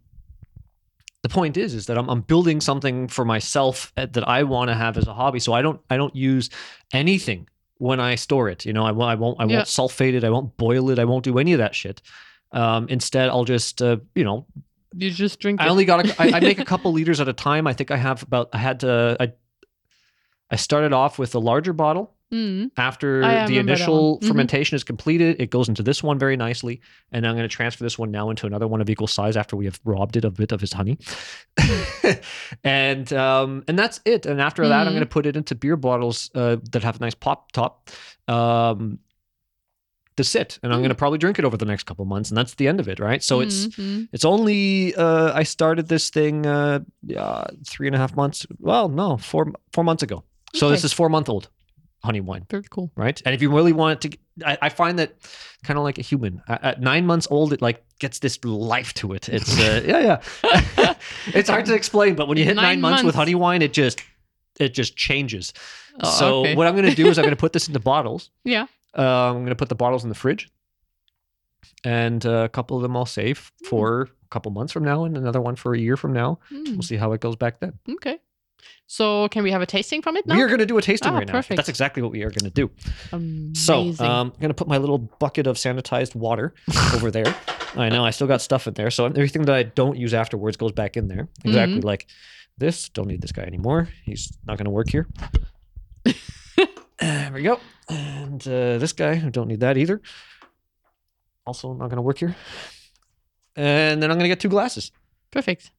the 1.22 1.28
point 1.28 1.56
is, 1.56 1.74
is 1.74 1.86
that 1.86 1.98
I'm, 1.98 2.08
I'm 2.08 2.20
building 2.22 2.60
something 2.60 3.08
for 3.08 3.24
myself 3.24 3.92
uh, 3.96 4.06
that 4.12 4.28
I 4.28 4.44
want 4.44 4.68
to 4.68 4.74
have 4.74 4.96
as 4.96 5.06
a 5.08 5.14
hobby. 5.14 5.40
So 5.40 5.52
I 5.52 5.62
don't 5.62 5.80
I 5.90 5.96
don't 5.96 6.14
use 6.14 6.48
anything 6.92 7.48
when 7.78 8.00
I 8.00 8.14
store 8.14 8.48
it. 8.48 8.64
You 8.64 8.72
know, 8.72 8.84
I 8.84 8.92
won't 8.92 9.10
I 9.10 9.14
won't 9.16 9.40
I 9.40 9.44
Yeah. 9.46 9.56
won't 9.56 9.66
sulfate 9.68 10.14
it. 10.14 10.24
I 10.24 10.30
won't 10.30 10.56
boil 10.56 10.90
it. 10.90 10.98
I 10.98 11.04
won't 11.04 11.24
do 11.24 11.38
any 11.38 11.52
of 11.52 11.58
that 11.58 11.74
shit. 11.74 12.02
Um, 12.52 12.88
instead, 12.88 13.28
I'll 13.28 13.44
just 13.44 13.82
uh, 13.82 13.98
you 14.14 14.24
know 14.24 14.46
You 14.96 15.10
just 15.10 15.38
drink 15.40 15.60
I 15.60 15.66
it. 15.66 15.70
only 15.70 15.84
got 15.84 16.08
a, 16.08 16.22
I, 16.22 16.36
I 16.36 16.40
make 16.40 16.60
a 16.60 16.64
couple 16.72 16.92
liters 16.92 17.20
at 17.20 17.28
a 17.28 17.32
time. 17.32 17.66
I 17.66 17.72
think 17.72 17.90
I 17.90 17.96
have 17.96 18.22
about 18.22 18.48
I 18.52 18.58
had 18.58 18.80
to 18.80 19.16
I 19.20 19.32
I 20.50 20.56
started 20.56 20.92
off 20.92 21.18
with 21.18 21.34
a 21.34 21.38
larger 21.40 21.72
bottle. 21.72 22.14
Mm. 22.32 22.70
After 22.76 23.22
the 23.46 23.56
initial. 23.58 24.18
Mhm. 24.20 24.28
fermentation 24.28 24.76
is 24.76 24.84
completed, 24.84 25.40
it 25.40 25.48
goes 25.50 25.68
into 25.68 25.82
this 25.82 26.02
one 26.02 26.18
very 26.18 26.36
nicely, 26.36 26.82
and 27.10 27.26
I'm 27.26 27.34
going 27.34 27.48
to 27.48 27.54
transfer 27.54 27.82
this 27.84 27.98
one 27.98 28.10
now 28.10 28.28
into 28.28 28.46
another 28.46 28.68
one 28.68 28.82
of 28.82 28.90
equal 28.90 29.06
size 29.06 29.34
after 29.34 29.56
we 29.56 29.64
have 29.64 29.80
robbed 29.84 30.14
it 30.16 30.24
a 30.26 30.30
bit 30.30 30.52
of 30.52 30.62
its 30.62 30.74
honey, 30.74 30.98
and 32.64 33.12
um, 33.12 33.64
and 33.68 33.78
that's 33.78 34.00
it. 34.04 34.26
And 34.26 34.40
after 34.40 34.68
that, 34.68 34.82
I'm 34.86 34.88
Mhm. 34.92 34.96
going 34.96 35.00
to 35.00 35.06
put 35.06 35.26
it 35.26 35.36
into 35.36 35.54
beer 35.54 35.76
bottles 35.76 36.30
uh, 36.34 36.56
that 36.72 36.82
have 36.82 36.96
a 36.96 37.00
nice 37.00 37.14
pop 37.14 37.52
top. 37.52 37.90
Um, 38.26 38.98
to 40.16 40.24
sit 40.24 40.58
and 40.64 40.72
I'm 40.72 40.80
Mm. 40.80 40.82
going 40.82 40.88
to 40.88 40.96
probably 40.96 41.18
drink 41.18 41.38
it 41.38 41.44
over 41.44 41.56
the 41.56 41.64
next 41.64 41.84
couple 41.84 42.04
months 42.04 42.28
and 42.28 42.36
that's 42.36 42.54
the 42.56 42.66
end 42.66 42.80
of 42.80 42.88
it 42.88 42.98
right 42.98 43.22
so 43.22 43.38
it's 43.38 43.68
Mhm. 43.68 44.08
it's 44.12 44.24
only 44.24 44.92
uh, 44.96 45.32
I 45.32 45.44
started 45.44 45.86
this 45.86 46.10
thing 46.10 46.44
uh, 46.44 46.80
uh, 47.16 47.44
three 47.64 47.86
and 47.86 47.94
a 47.94 48.00
half 48.00 48.16
months. 48.16 48.44
Well, 48.58 48.88
no, 48.88 49.16
four 49.18 49.52
four 49.72 49.84
months 49.84 50.02
ago. 50.02 50.24
So 50.56 50.70
this 50.70 50.82
is 50.82 50.92
four 50.92 51.08
month 51.08 51.28
old 51.28 51.48
honey 52.04 52.20
wine, 52.20 52.46
very 52.50 52.64
cool. 52.70 52.90
right? 52.96 53.20
And 53.24 53.34
if 53.34 53.42
you 53.42 53.50
really 53.54 53.72
want 53.72 54.04
it 54.04 54.10
to, 54.10 54.46
I, 54.48 54.58
I 54.62 54.68
find 54.68 54.98
that 54.98 55.14
kind 55.64 55.76
of 55.78 55.84
like 55.84 55.98
a 55.98 56.02
human. 56.02 56.42
At, 56.48 56.80
nine 56.80 57.06
months 57.06 57.26
old, 57.30 57.52
it 57.52 57.60
like 57.60 57.82
gets 57.98 58.20
this 58.20 58.38
life 58.44 58.94
to 58.94 59.12
it. 59.14 59.28
It's 59.28 59.58
uh, 59.58 59.82
yeah, 59.86 60.20
yeah. 60.44 60.94
it's 61.34 61.48
hard 61.48 61.66
to 61.66 61.74
explain, 61.74 62.14
but 62.14 62.28
when 62.28 62.38
you 62.38 62.44
hit 62.44 62.54
nine, 62.56 62.64
Nine 62.64 62.80
months, 62.80 63.02
with 63.02 63.14
honey 63.14 63.34
wine, 63.34 63.62
it 63.62 63.72
just 63.72 64.00
it 64.60 64.74
just 64.74 64.96
changes. 64.96 65.52
Oh, 66.00 66.10
so 66.10 66.40
okay. 66.40 66.54
what 66.54 66.66
I'm 66.66 66.74
going 66.76 66.88
to 66.88 66.94
do 66.94 67.08
is 67.08 67.18
I'm 67.18 67.24
going 67.24 67.34
to 67.34 67.40
put 67.40 67.52
this 67.52 67.66
into 67.68 67.80
bottles. 67.80 68.30
Yeah. 68.44 68.66
Uh, 68.96 69.30
I'm 69.30 69.34
going 69.38 69.46
to 69.48 69.56
put 69.56 69.68
the 69.68 69.74
bottles 69.74 70.02
in 70.04 70.08
the 70.08 70.14
fridge, 70.14 70.48
and 71.84 72.24
uh, 72.24 72.44
a 72.44 72.48
couple 72.48 72.76
of 72.76 72.82
them 72.82 72.96
I'll 72.96 73.06
save 73.06 73.50
Mm. 73.64 73.66
for 73.68 74.02
a 74.02 74.28
couple 74.30 74.50
months 74.52 74.72
from 74.72 74.84
now, 74.84 75.04
and 75.04 75.16
another 75.16 75.40
one 75.40 75.56
for 75.56 75.74
a 75.74 75.78
year 75.78 75.96
from 75.96 76.12
now. 76.12 76.38
Mm. 76.52 76.72
We'll 76.72 76.82
see 76.82 76.96
how 76.96 77.12
it 77.12 77.20
goes 77.20 77.36
back 77.36 77.60
then. 77.60 77.78
Okay. 77.88 78.18
So 78.86 79.28
can 79.28 79.42
we 79.42 79.50
have 79.50 79.60
a 79.60 79.66
tasting 79.66 80.00
from 80.02 80.16
it 80.16 80.26
now? 80.26 80.34
We 80.34 80.42
are 80.42 80.46
going 80.46 80.58
to 80.60 80.66
do 80.66 80.78
a 80.78 80.82
tasting 80.82 81.12
Ah, 81.12 81.16
right 81.18 81.26
now. 81.26 81.32
perfect. 81.32 81.56
That's 81.56 81.68
exactly 81.68 82.02
what 82.02 82.10
we 82.12 82.22
are 82.22 82.30
going 82.30 82.50
to 82.50 82.50
do. 82.50 82.70
Amazing. 83.12 83.54
So 83.54 84.04
um, 84.04 84.32
I'm 84.34 84.40
going 84.40 84.48
to 84.48 84.54
put 84.54 84.66
my 84.68 84.78
little 84.78 84.98
bucket 84.98 85.46
of 85.46 85.56
sanitized 85.56 86.14
water 86.14 86.54
over 86.94 87.10
there. 87.10 87.34
I 87.76 87.88
know 87.90 88.04
I 88.04 88.10
still 88.10 88.26
got 88.26 88.40
stuff 88.40 88.66
in 88.66 88.74
there, 88.74 88.90
so 88.90 89.04
everything 89.06 89.42
that 89.42 89.54
I 89.54 89.62
don't 89.64 89.96
use 89.98 90.14
afterwards 90.14 90.56
goes 90.56 90.72
back 90.72 90.96
in 90.96 91.08
there. 91.08 91.28
Exactly 91.44 91.82
like 91.82 92.06
this. 92.56 92.88
Don't 92.88 93.08
need 93.08 93.20
this 93.20 93.32
guy 93.32 93.42
anymore. 93.42 93.88
He's 94.04 94.32
not 94.46 94.56
going 94.56 94.64
to 94.64 94.70
work 94.70 94.88
here. 94.90 95.06
there 96.98 97.30
we 97.32 97.42
go. 97.42 97.60
And 97.88 98.40
uh, 98.48 98.78
this 98.78 98.92
guy, 98.92 99.12
I 99.12 99.28
don't 99.30 99.48
need 99.48 99.60
that 99.60 99.76
either. 99.76 100.00
Also 101.46 101.72
not 101.72 101.88
going 101.88 101.96
to 101.96 102.02
work 102.02 102.18
here. 102.18 102.34
And 103.56 104.02
then 104.02 104.10
I'm 104.10 104.16
going 104.16 104.24
to 104.24 104.28
get 104.28 104.40
two 104.40 104.48
glasses. 104.48 104.92
Perfect. 105.30 105.70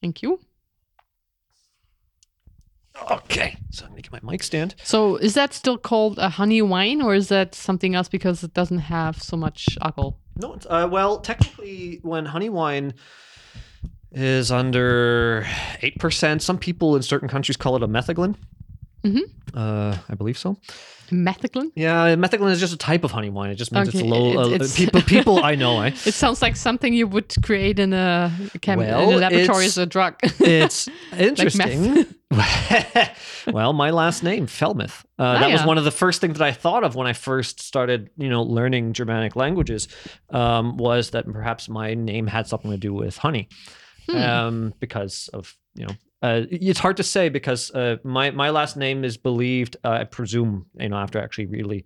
Thank 0.00 0.22
you. 0.22 0.40
Okay. 3.10 3.56
So 3.70 3.84
let 3.84 3.94
me 3.94 4.02
get 4.02 4.12
my 4.12 4.20
mic 4.22 4.42
stand. 4.42 4.74
So 4.82 5.16
is 5.16 5.34
that 5.34 5.52
still 5.52 5.76
called 5.76 6.18
a 6.18 6.30
honey 6.30 6.62
wine, 6.62 7.02
or 7.02 7.14
is 7.14 7.28
that 7.28 7.54
something 7.54 7.94
else 7.94 8.08
because 8.08 8.42
it 8.42 8.54
doesn't 8.54 8.78
have 8.78 9.22
so 9.22 9.36
much 9.36 9.76
alcohol? 9.82 10.18
No, 10.36 10.54
it's, 10.54 10.66
uh, 10.68 10.88
well, 10.90 11.20
technically, 11.20 12.00
when 12.02 12.26
honey 12.26 12.48
wine 12.48 12.94
is 14.12 14.50
under 14.50 15.46
eight 15.82 15.98
percent, 15.98 16.42
some 16.42 16.58
people 16.58 16.96
in 16.96 17.02
certain 17.02 17.28
countries 17.28 17.56
call 17.56 17.76
it 17.76 17.82
a 17.82 17.88
metheglin. 17.88 18.36
Mhm. 19.04 19.20
Uh, 19.54 19.96
I 20.08 20.14
believe 20.14 20.36
so. 20.38 20.56
Metheglin? 21.12 21.70
Yeah, 21.76 22.16
metheglin 22.16 22.50
is 22.50 22.58
just 22.58 22.72
a 22.72 22.76
type 22.76 23.04
of 23.04 23.12
honey 23.12 23.30
wine. 23.30 23.50
It 23.50 23.54
just 23.54 23.70
means 23.70 23.88
Okay, 23.88 23.98
it's 24.00 24.08
low. 24.08 24.30
it- 24.30 24.36
uh, 24.36 24.54
it's- 24.54 24.76
people, 24.76 25.00
people 25.02 25.44
I 25.44 25.54
know, 25.54 25.80
eh? 25.82 25.88
It 26.06 26.14
sounds 26.14 26.42
like 26.42 26.56
something 26.56 26.92
you 26.92 27.06
would 27.06 27.32
create 27.44 27.78
in 27.78 27.92
a, 27.92 28.32
chem- 28.60 28.80
in 28.80 28.90
a 28.92 29.06
laboratory 29.06 29.66
as 29.66 29.78
a 29.78 29.86
drug. 29.86 30.14
It's 30.40 30.88
interesting. 31.16 32.06
well, 33.52 33.72
my 33.72 33.90
last 33.90 34.22
name, 34.24 34.46
Fellmeth. 34.46 35.04
Uh, 35.18 35.22
Ah, 35.22 35.38
that 35.40 35.52
was 35.52 35.60
yeah. 35.60 35.66
one 35.66 35.78
of 35.78 35.84
the 35.84 35.90
first 35.92 36.20
things 36.20 36.38
that 36.38 36.44
I 36.44 36.52
thought 36.52 36.82
of 36.84 36.94
when 36.96 37.06
I 37.06 37.12
first 37.12 37.60
started, 37.60 38.10
you 38.16 38.28
know, 38.28 38.42
learning 38.42 38.92
Germanic 38.92 39.36
languages. 39.36 39.88
Um, 40.30 40.76
was 40.76 41.10
that 41.10 41.24
perhaps 41.32 41.68
my 41.68 41.94
name 41.94 42.26
had 42.26 42.46
something 42.48 42.70
to 42.72 42.76
do 42.76 42.92
with 42.92 43.16
honey, 43.16 43.48
Hmm. 44.08 44.16
um, 44.16 44.74
because 44.80 45.28
of 45.32 45.54
you 45.74 45.86
know. 45.86 45.94
Uh, 46.22 46.42
it's 46.50 46.80
hard 46.80 46.96
to 46.96 47.02
say 47.02 47.28
because 47.28 47.70
uh, 47.72 47.96
my 48.02 48.30
my 48.30 48.50
last 48.50 48.76
name 48.76 49.04
is 49.04 49.16
believed. 49.16 49.76
Uh, 49.84 49.90
I 49.90 50.04
presume 50.04 50.66
you 50.78 50.88
know 50.88 50.96
after 50.96 51.18
actually 51.20 51.46
really 51.46 51.84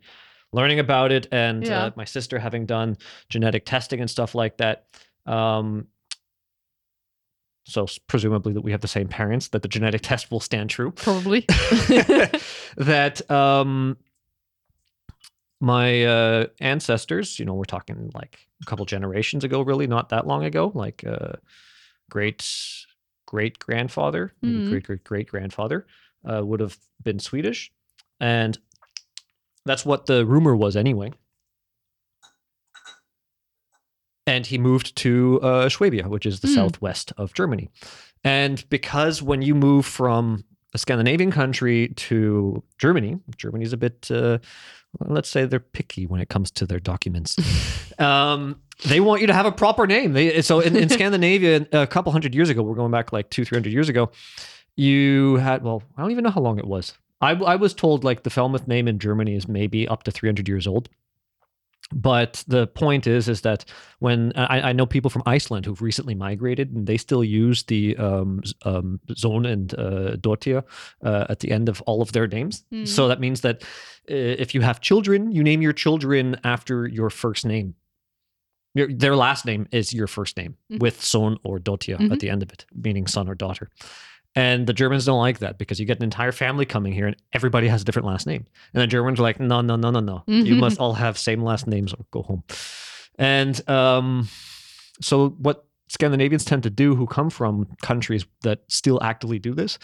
learning 0.52 0.78
about 0.80 1.12
it 1.12 1.26
and 1.32 1.66
Yeah. 1.66 1.84
uh, 1.84 1.90
my 1.96 2.04
sister 2.04 2.38
having 2.38 2.66
done 2.66 2.96
genetic 3.28 3.64
testing 3.66 4.00
and 4.00 4.10
stuff 4.10 4.34
like 4.34 4.56
that. 4.58 4.86
Um, 5.26 5.86
so 7.64 7.86
presumably 8.08 8.52
that 8.54 8.62
we 8.62 8.72
have 8.72 8.80
the 8.80 8.88
same 8.88 9.06
parents, 9.08 9.48
that 9.48 9.62
the 9.62 9.68
genetic 9.68 10.00
test 10.10 10.30
will 10.30 10.40
stand 10.40 10.70
true. 10.70 10.90
Probably. 10.92 11.44
that 12.76 13.30
um, 13.30 13.96
my 15.60 16.04
uh, 16.04 16.46
ancestors, 16.60 17.38
you 17.38 17.44
know, 17.44 17.54
we're 17.54 17.64
talking 17.64 18.10
like 18.14 18.38
a 18.62 18.64
couple 18.64 18.84
generations 18.86 19.44
ago, 19.44 19.60
really, 19.60 19.86
not 19.86 20.08
that 20.08 20.26
long 20.26 20.44
ago, 20.44 20.72
like 20.74 21.04
uh, 21.06 21.32
great 22.10 22.42
great 23.30 23.58
grandfather, 23.60 24.32
Mhm. 24.44 24.68
great 24.68 24.84
great 24.84 25.04
great 25.04 25.28
grandfather, 25.28 25.86
uh, 26.28 26.44
would 26.44 26.58
have 26.60 26.76
been 27.02 27.20
Swedish, 27.20 27.70
and 28.18 28.58
that's 29.64 29.86
what 29.86 30.06
the 30.06 30.26
rumor 30.26 30.56
was 30.56 30.74
anyway. 30.74 31.12
And 34.26 34.46
he 34.46 34.58
moved 34.58 34.96
to 34.96 35.40
uh, 35.42 35.68
Schwabia, 35.68 36.06
which 36.08 36.26
is 36.26 36.40
the 36.40 36.48
Hmm. 36.48 36.54
southwest 36.54 37.12
of 37.16 37.32
Germany. 37.34 37.70
And 38.24 38.64
because 38.68 39.22
when 39.22 39.42
you 39.42 39.54
move 39.54 39.86
from 39.86 40.44
a 40.72 40.78
Scandinavian 40.78 41.30
country 41.30 41.88
to 41.96 42.62
Germany, 42.78 43.18
Germany's 43.36 43.72
a 43.72 43.76
bit, 43.76 44.08
uh, 44.10 44.38
let's 45.06 45.28
say 45.28 45.44
they're 45.44 45.60
picky 45.60 46.06
when 46.06 46.20
it 46.20 46.28
comes 46.28 46.50
to 46.52 46.66
their 46.66 46.80
documents. 46.80 47.36
um, 47.98 48.60
they 48.86 49.00
want 49.00 49.20
you 49.20 49.26
to 49.26 49.34
have 49.34 49.46
a 49.46 49.52
proper 49.52 49.86
name. 49.86 50.12
They, 50.12 50.42
so 50.42 50.60
in, 50.60 50.76
in 50.76 50.88
Scandinavia, 50.90 51.66
a 51.72 51.86
couple 51.86 52.12
hundred 52.12 52.34
years 52.34 52.50
ago, 52.50 52.62
we're 52.62 52.74
going 52.74 52.92
back 52.92 53.12
like 53.12 53.30
two, 53.30 53.44
three 53.44 53.56
hundred 53.56 53.72
years 53.72 53.88
ago, 53.88 54.10
you 54.76 55.36
had, 55.36 55.62
well, 55.62 55.82
I 55.96 56.02
don't 56.02 56.10
even 56.10 56.24
know 56.24 56.30
how 56.30 56.40
long 56.40 56.58
it 56.58 56.66
was. 56.66 56.94
I, 57.20 57.32
I 57.32 57.56
was 57.56 57.74
told 57.74 58.02
like 58.02 58.22
the 58.22 58.30
Fellmeth 58.30 58.66
name 58.66 58.88
in 58.88 58.98
Germany 58.98 59.34
is 59.34 59.46
maybe 59.46 59.86
up 59.86 60.04
to 60.04 60.10
300 60.10 60.48
years 60.48 60.66
old. 60.66 60.88
But 61.92 62.44
the 62.46 62.68
point 62.68 63.06
is, 63.08 63.28
is 63.28 63.40
that 63.40 63.64
when 63.98 64.32
I, 64.36 64.70
I 64.70 64.72
know 64.72 64.86
people 64.86 65.10
from 65.10 65.24
Iceland 65.26 65.66
who've 65.66 65.82
recently 65.82 66.14
migrated, 66.14 66.70
and 66.72 66.86
they 66.86 66.96
still 66.96 67.24
use 67.24 67.64
the 67.64 67.96
um, 67.96 68.42
um, 68.64 69.00
Zone 69.16 69.44
and 69.44 69.74
uh, 69.74 70.16
Dotia 70.16 70.62
uh, 71.02 71.26
at 71.28 71.40
the 71.40 71.50
end 71.50 71.68
of 71.68 71.80
all 71.82 72.00
of 72.00 72.12
their 72.12 72.28
names. 72.28 72.64
Mhm. 72.72 72.86
So 72.86 73.08
that 73.08 73.18
means 73.18 73.40
that 73.40 73.62
uh, 74.08 74.14
if 74.14 74.54
you 74.54 74.60
have 74.60 74.80
children, 74.80 75.32
you 75.32 75.42
name 75.42 75.62
your 75.62 75.72
children 75.72 76.36
after 76.44 76.86
your 76.86 77.10
first 77.10 77.44
name. 77.44 77.74
Your, 78.74 78.86
their 78.92 79.16
last 79.16 79.44
name 79.44 79.66
is 79.72 79.92
your 79.92 80.06
first 80.06 80.36
name 80.36 80.54
Mhm. 80.70 80.78
with 80.78 81.02
son 81.02 81.38
or 81.42 81.58
dotia 81.58 81.98
Mhm. 81.98 82.12
at 82.12 82.20
the 82.20 82.30
end 82.30 82.42
of 82.44 82.52
it, 82.52 82.66
meaning 82.72 83.08
son 83.08 83.28
or 83.28 83.34
daughter. 83.34 83.68
And 84.36 84.66
the 84.66 84.72
Germans 84.72 85.04
don't 85.06 85.18
like 85.18 85.40
that 85.40 85.58
because 85.58 85.80
you 85.80 85.86
get 85.86 85.96
an 85.98 86.04
entire 86.04 86.30
family 86.32 86.64
coming 86.64 86.92
here 86.92 87.06
and 87.08 87.16
everybody 87.32 87.66
has 87.68 87.82
a 87.82 87.84
different 87.84 88.06
last 88.06 88.26
name. 88.28 88.46
And 88.72 88.80
the 88.82 88.86
Germans 88.86 89.18
are 89.18 89.24
like, 89.24 89.40
no, 89.40 89.60
no, 89.60 89.74
no, 89.76 89.90
no, 89.90 89.98
no. 90.00 90.22
You 90.28 90.54
Mhm. 90.54 90.60
must 90.60 90.78
all 90.78 90.94
have 90.94 91.18
same 91.18 91.42
last 91.42 91.66
names 91.66 91.92
or 91.92 92.04
go 92.12 92.22
home. 92.22 92.44
And 93.18 93.68
um, 93.68 94.28
so 95.00 95.30
what 95.30 95.64
Scandinavians 95.88 96.44
tend 96.44 96.62
to 96.62 96.70
do 96.70 96.94
who 96.94 97.06
come 97.06 97.28
from 97.30 97.66
countries 97.82 98.24
that 98.42 98.60
still 98.68 99.02
actively 99.02 99.40
do 99.40 99.52
this 99.52 99.78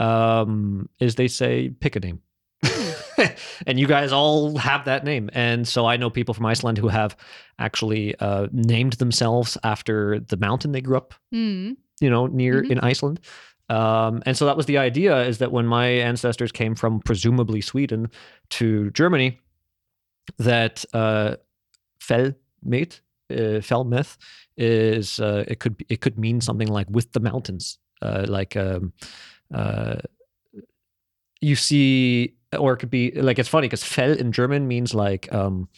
um, 0.00 0.88
is 0.98 1.14
they 1.14 1.28
say, 1.28 1.70
pick 1.70 1.94
a 1.96 2.00
name. 2.00 2.20
and 3.66 3.78
you 3.78 3.86
guys 3.86 4.12
all 4.12 4.56
have 4.56 4.86
that 4.86 5.04
name. 5.04 5.30
And 5.32 5.66
so 5.68 5.86
I 5.86 5.96
know 5.96 6.10
people 6.10 6.34
from 6.34 6.46
Iceland 6.46 6.78
who 6.78 6.88
have 6.88 7.16
actually 7.58 8.16
uh, 8.18 8.48
named 8.52 8.94
themselves 8.94 9.56
after 9.62 10.18
the 10.20 10.36
mountain 10.36 10.72
they 10.72 10.80
grew 10.80 10.96
up 10.96 11.14
Hmm. 11.30 11.72
you 12.00 12.10
know, 12.10 12.26
near 12.26 12.62
Mhm. 12.64 12.70
in 12.72 12.80
Iceland. 12.80 13.20
Um, 13.68 14.22
and 14.26 14.36
so 14.36 14.46
that 14.46 14.56
was 14.56 14.66
the 14.66 14.78
idea 14.78 15.22
is 15.22 15.38
that 15.38 15.52
when 15.52 15.66
my 15.66 15.86
ancestors 15.86 16.52
came 16.52 16.74
from 16.74 17.00
presumably 17.00 17.60
Sweden 17.60 18.10
to 18.50 18.90
Germany, 18.90 19.40
that 20.38 20.84
uh, 20.92 21.36
Fellmet, 22.00 23.00
uh, 23.30 23.60
Fellmeth 23.60 24.16
is 24.56 25.18
uh, 25.20 25.44
it 25.48 25.60
could 25.60 25.84
it 25.88 26.00
could 26.00 26.18
mean 26.18 26.40
something 26.40 26.68
like 26.68 26.86
with 26.90 27.12
the 27.12 27.20
mountains, 27.20 27.78
uh, 28.02 28.26
like 28.28 28.56
um, 28.56 28.92
uh, 29.52 29.96
you 31.40 31.56
see, 31.56 32.34
or 32.58 32.74
it 32.74 32.78
could 32.78 32.90
be 32.90 33.12
like 33.12 33.38
it's 33.38 33.48
funny 33.48 33.66
because 33.66 33.84
Fell 33.84 34.12
in 34.12 34.32
German 34.32 34.68
means 34.68 34.94
like 34.94 35.32
um, 35.32 35.68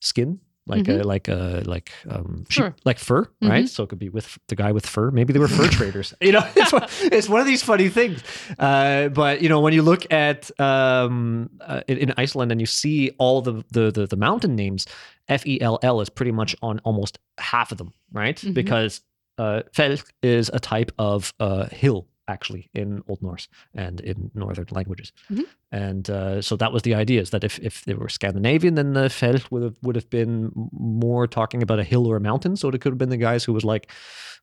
skin. 0.00 0.40
Like 0.66 0.84
Mhm. 0.84 1.00
uh, 1.00 1.04
like 1.04 1.28
uh 1.28 1.62
like 1.64 1.90
um 2.08 2.44
sheep, 2.48 2.64
Fur. 2.64 2.74
like 2.84 2.98
fur, 3.00 3.26
right? 3.42 3.64
Mhm. 3.64 3.68
So 3.68 3.82
it 3.82 3.88
could 3.88 3.98
be 3.98 4.10
with 4.10 4.38
the 4.46 4.54
guy 4.54 4.70
with 4.70 4.86
fur. 4.86 5.10
Maybe 5.10 5.32
they 5.32 5.40
were 5.40 5.48
fur 5.48 5.66
traders. 5.78 6.14
You 6.20 6.32
know, 6.32 6.44
it's 6.56 6.72
one, 6.72 6.86
it's 7.02 7.28
one 7.28 7.40
of 7.40 7.46
these 7.46 7.64
funny 7.64 7.88
things. 7.88 8.22
Uh, 8.60 9.08
but 9.08 9.42
you 9.42 9.48
know, 9.48 9.58
when 9.60 9.72
you 9.74 9.82
look 9.82 10.06
at 10.12 10.50
um 10.60 11.50
uh, 11.60 11.80
in, 11.88 11.98
in 11.98 12.14
Iceland 12.16 12.52
and 12.52 12.60
you 12.60 12.66
see 12.66 13.10
all 13.18 13.42
the 13.42 13.64
the 13.72 13.90
the, 13.90 14.06
the 14.06 14.16
mountain 14.16 14.54
names, 14.54 14.86
F 15.28 15.44
E 15.46 15.60
L 15.60 15.78
L 15.82 16.00
is 16.00 16.08
pretty 16.08 16.32
much 16.32 16.54
on 16.62 16.78
almost 16.84 17.18
half 17.38 17.72
of 17.72 17.78
them, 17.78 17.92
right? 18.12 18.36
Mhm. 18.36 18.54
Because 18.54 19.00
uh, 19.38 19.62
Fell 19.72 19.96
is 20.22 20.48
a 20.54 20.60
type 20.60 20.92
of 20.98 21.32
uh, 21.40 21.66
hill 21.72 22.06
actually 22.32 22.70
in 22.74 23.02
Old 23.08 23.20
Norse 23.22 23.46
and 23.74 24.00
in 24.00 24.30
northern 24.34 24.66
languages. 24.70 25.12
Mhm. 25.30 25.44
And 25.70 26.10
uh, 26.10 26.42
so 26.42 26.56
that 26.56 26.72
was 26.72 26.82
the 26.82 26.94
idea 26.94 27.20
is 27.20 27.30
that 27.30 27.44
if, 27.44 27.58
if 27.60 27.84
they 27.84 27.94
were 27.94 28.08
Scandinavian, 28.08 28.74
then 28.74 28.92
the 28.92 29.08
Fell 29.08 29.38
would 29.50 29.62
have 29.62 29.76
would 29.82 29.96
have 29.96 30.10
been 30.10 30.50
more 30.72 31.26
talking 31.26 31.62
about 31.62 31.78
a 31.80 31.84
hill 31.84 32.06
or 32.06 32.16
a 32.16 32.20
mountain. 32.20 32.56
So 32.56 32.68
it 32.68 32.80
could 32.80 32.92
have 32.92 32.98
been 32.98 33.08
the 33.16 33.16
guys 33.30 33.44
who 33.44 33.52
was 33.54 33.64
like 33.64 33.90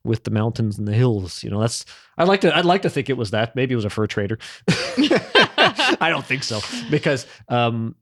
with 0.04 0.24
the 0.24 0.32
mountains 0.32 0.78
and 0.80 0.88
the 0.88 0.94
hills. 0.94 1.44
You 1.44 1.50
know, 1.52 1.60
that's 1.62 1.86
I'd 2.18 2.28
like 2.28 2.42
to 2.42 2.56
I'd 2.58 2.66
like 2.66 2.82
to 2.84 2.90
think 2.90 3.10
it 3.10 3.18
was 3.18 3.32
that. 3.32 3.56
Maybe 3.56 3.74
it 3.74 3.76
was 3.76 3.86
a 3.86 3.90
fur 3.90 4.08
trader. 4.08 4.38
I 6.02 6.10
don't 6.10 6.26
think 6.26 6.44
so 6.44 6.60
because 6.90 7.26
um, 7.48 7.96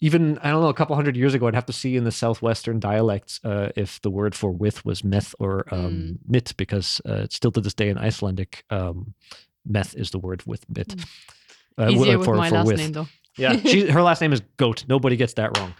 even 0.00 0.38
I 0.38 0.50
don't 0.50 0.62
know 0.62 0.68
a 0.68 0.74
couple 0.74 0.94
hundred 0.96 1.16
years 1.16 1.34
ago, 1.34 1.46
I'd 1.48 1.54
have 1.54 1.66
to 1.66 1.72
see 1.72 1.96
in 1.96 2.04
the 2.04 2.12
southwestern 2.12 2.78
dialects 2.80 3.40
uh, 3.44 3.70
if 3.76 4.00
the 4.02 4.10
word 4.10 4.34
for 4.34 4.50
with 4.50 4.84
was 4.84 5.02
meth 5.02 5.34
or 5.38 5.66
um, 5.74 6.18
mit 6.26 6.54
because 6.56 7.00
uh, 7.04 7.26
still 7.30 7.50
to 7.52 7.60
this 7.60 7.74
day 7.74 7.88
in 7.88 7.98
Icelandic, 7.98 8.64
um, 8.70 9.14
meth 9.66 9.94
is 9.96 10.10
the 10.10 10.18
word 10.18 10.44
with 10.46 10.64
mit. 10.68 10.94
Uh, 11.76 11.86
wi- 11.86 12.02
Easier 12.02 12.18
with 12.18 12.24
for- 12.26 12.36
my 12.36 12.48
for 12.48 12.54
last 12.56 12.66
with. 12.66 12.76
name, 12.78 12.92
though. 12.92 13.08
Yeah, 13.36 13.56
she, 13.64 13.88
her 13.90 14.02
last 14.02 14.20
name 14.20 14.32
is 14.32 14.40
Goat. 14.56 14.84
Nobody 14.88 15.16
gets 15.16 15.34
that 15.34 15.56
wrong. 15.58 15.74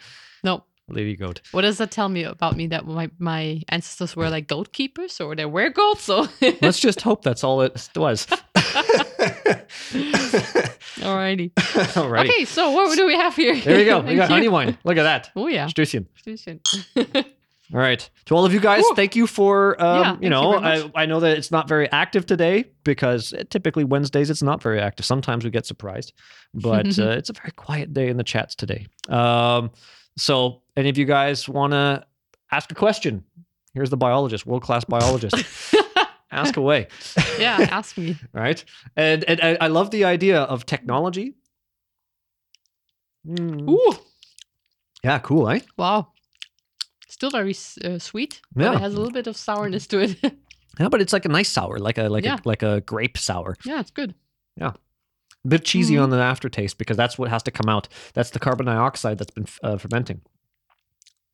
No. 0.44 0.64
Lady 0.90 1.16
Goat. 1.16 1.40
What 1.52 1.62
does 1.62 1.78
that 1.78 1.90
tell 1.90 2.08
me 2.08 2.24
about 2.24 2.56
me 2.56 2.66
that 2.68 2.86
my, 2.86 3.10
my 3.18 3.62
ancestors 3.68 4.16
were 4.16 4.30
like 4.30 4.46
goat 4.46 4.72
keepers 4.72 5.20
or 5.20 5.34
they 5.34 5.44
were 5.46 5.70
goats? 5.70 6.02
So 6.02 6.26
Let's 6.62 6.80
just 6.80 7.00
hope 7.02 7.22
that's 7.22 7.44
all 7.44 7.62
it 7.62 7.88
was. 7.96 8.26
alrighty. 11.00 11.52
Alrighty. 11.54 12.28
Okay, 12.30 12.44
so 12.44 12.70
what 12.70 12.96
do 12.96 13.06
we 13.06 13.14
have 13.14 13.36
here? 13.36 13.56
There 13.60 13.76
we 13.76 13.84
go. 13.84 14.00
We 14.00 14.16
got 14.16 14.28
you. 14.28 14.34
honey 14.34 14.48
wine. 14.48 14.78
Look 14.84 14.96
at 14.96 15.02
that. 15.04 15.30
Oh 15.36 15.46
yeah. 15.48 15.66
Stößchen. 15.66 16.06
Stößchen. 16.24 17.24
All 17.74 17.80
right. 17.80 18.08
To 18.26 18.34
all 18.34 18.46
of 18.46 18.54
you 18.54 18.60
guys, 18.60 18.82
Woo. 18.82 18.94
thank 18.96 19.14
you 19.14 19.26
for, 19.26 19.80
um, 19.82 20.00
Yeah, 20.02 20.12
you 20.12 20.18
you 20.22 20.30
know, 20.30 20.58
very 20.58 20.90
I. 20.94 21.02
I 21.02 21.06
know 21.06 21.20
that 21.20 21.36
it's 21.36 21.50
not 21.50 21.68
very 21.68 21.90
active 21.92 22.24
today 22.24 22.64
because 22.82 23.34
typically 23.50 23.84
Wednesdays 23.84 24.30
it's 24.30 24.42
not 24.42 24.62
very 24.62 24.80
active. 24.80 25.04
Sometimes 25.04 25.44
we 25.44 25.50
get 25.50 25.66
surprised, 25.66 26.14
but 26.54 26.86
uh, 26.98 27.10
it's 27.10 27.28
a 27.28 27.34
very 27.34 27.52
quiet 27.56 27.92
day 27.92 28.08
in 28.08 28.16
the 28.16 28.24
chats 28.24 28.54
today. 28.54 28.86
Um, 29.10 29.70
so, 30.16 30.62
any 30.78 30.88
of 30.88 30.96
you 30.98 31.04
guys 31.04 31.48
want 31.48 31.72
to 31.72 32.04
ask 32.52 32.70
a 32.72 32.74
question? 32.74 33.24
Here's 33.74 33.90
the 33.90 33.96
biologist, 33.96 34.46
world 34.46 34.62
class 34.62 34.84
biologist. 34.84 35.34
ask 36.30 36.56
away. 36.56 36.88
yeah, 37.38 37.66
ask 37.70 37.96
me. 37.98 38.16
right? 38.32 38.64
And 38.96 39.24
and 39.24 39.40
I, 39.40 39.58
I 39.60 39.68
love 39.68 39.90
the 39.90 40.04
idea 40.04 40.40
of 40.42 40.64
technology. 40.66 41.34
Mm. 43.26 43.68
Ooh, 43.68 43.94
Yeah, 45.04 45.18
cool, 45.18 45.48
eh? 45.50 45.60
wow. 45.76 46.08
Still 47.08 47.30
very 47.30 47.54
uh, 47.84 47.98
sweet. 47.98 48.40
but 48.54 48.62
Yeah. 48.64 48.74
It 48.74 48.80
has 48.80 48.94
a 48.94 48.96
little 48.96 49.12
bit 49.12 49.26
of 49.26 49.36
sourness 49.36 49.86
to 49.88 50.00
it. 50.00 50.16
Yeah, 50.80 50.88
but 50.88 51.00
it's 51.00 51.12
like 51.12 51.24
a 51.24 51.28
nice 51.28 51.48
sour, 51.48 51.78
like 51.80 51.98
a 51.98 52.08
like 52.08 52.24
Yeah. 52.24 52.36
a 52.36 52.48
like 52.48 52.62
a 52.62 52.80
grape 52.82 53.18
sour. 53.18 53.56
yeah, 53.64 53.80
it's 53.80 53.90
good. 53.90 54.14
Yeah. 54.56 54.74
A 55.44 55.48
bit 55.48 55.64
cheesy 55.64 55.94
Mhm. 55.96 56.02
on 56.04 56.10
the 56.10 56.18
aftertaste 56.18 56.78
because 56.78 56.96
that's 56.96 57.18
what 57.18 57.28
has 57.30 57.42
to 57.44 57.50
come 57.50 57.68
out. 57.68 57.88
That's 58.14 58.30
the 58.30 58.38
carbon 58.38 58.66
dioxide 58.66 59.18
that's 59.18 59.32
been 59.32 59.46
uh, 59.64 59.76
fermenting. 59.78 60.20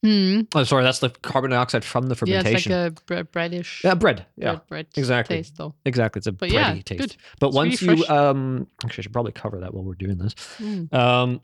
Hmm. 0.05 0.43
Oh, 0.55 0.65
sorry, 0.65 0.85
that's 0.85 0.99
the 0.99 1.09
carbon 1.09 1.51
dioxide 1.51 1.83
from 1.83 2.09
the 2.09 2.15
fermentation. 2.15 2.71
Yeah, 2.73 2.87
it's 2.89 3.01
like 3.11 3.21
a 3.21 3.25
bre- 3.25 3.39
breadish. 3.39 3.83
yeah, 3.83 3.95
bread. 3.95 4.27
Yeah, 4.37 4.53
bread, 4.57 4.69
bread 4.69 4.87
exactly. 4.97 5.37
taste 5.39 5.57
though. 5.57 5.75
exactly. 5.87 6.19
It's 6.21 6.27
a 6.27 6.33
But 6.33 6.51
bready 6.51 6.53
yeah, 6.53 6.75
taste. 6.85 7.01
good. 7.01 7.17
But 7.41 7.47
It's 7.49 7.57
once 7.57 7.83
really 7.83 8.01
you, 8.07 8.15
um, 8.15 8.67
actually, 8.85 9.01
I 9.01 9.05
should 9.05 9.13
probably 9.15 9.33
cover 9.33 9.61
that 9.61 9.73
while 9.73 9.83
we're 9.83 9.95
doing 9.95 10.19
this. 10.19 10.35
Mm. 10.59 10.93
Um, 10.93 11.41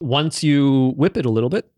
once 0.00 0.42
you 0.44 0.92
whip 0.96 1.16
it 1.16 1.24
a 1.24 1.30
little 1.30 1.48
bit, 1.48 1.70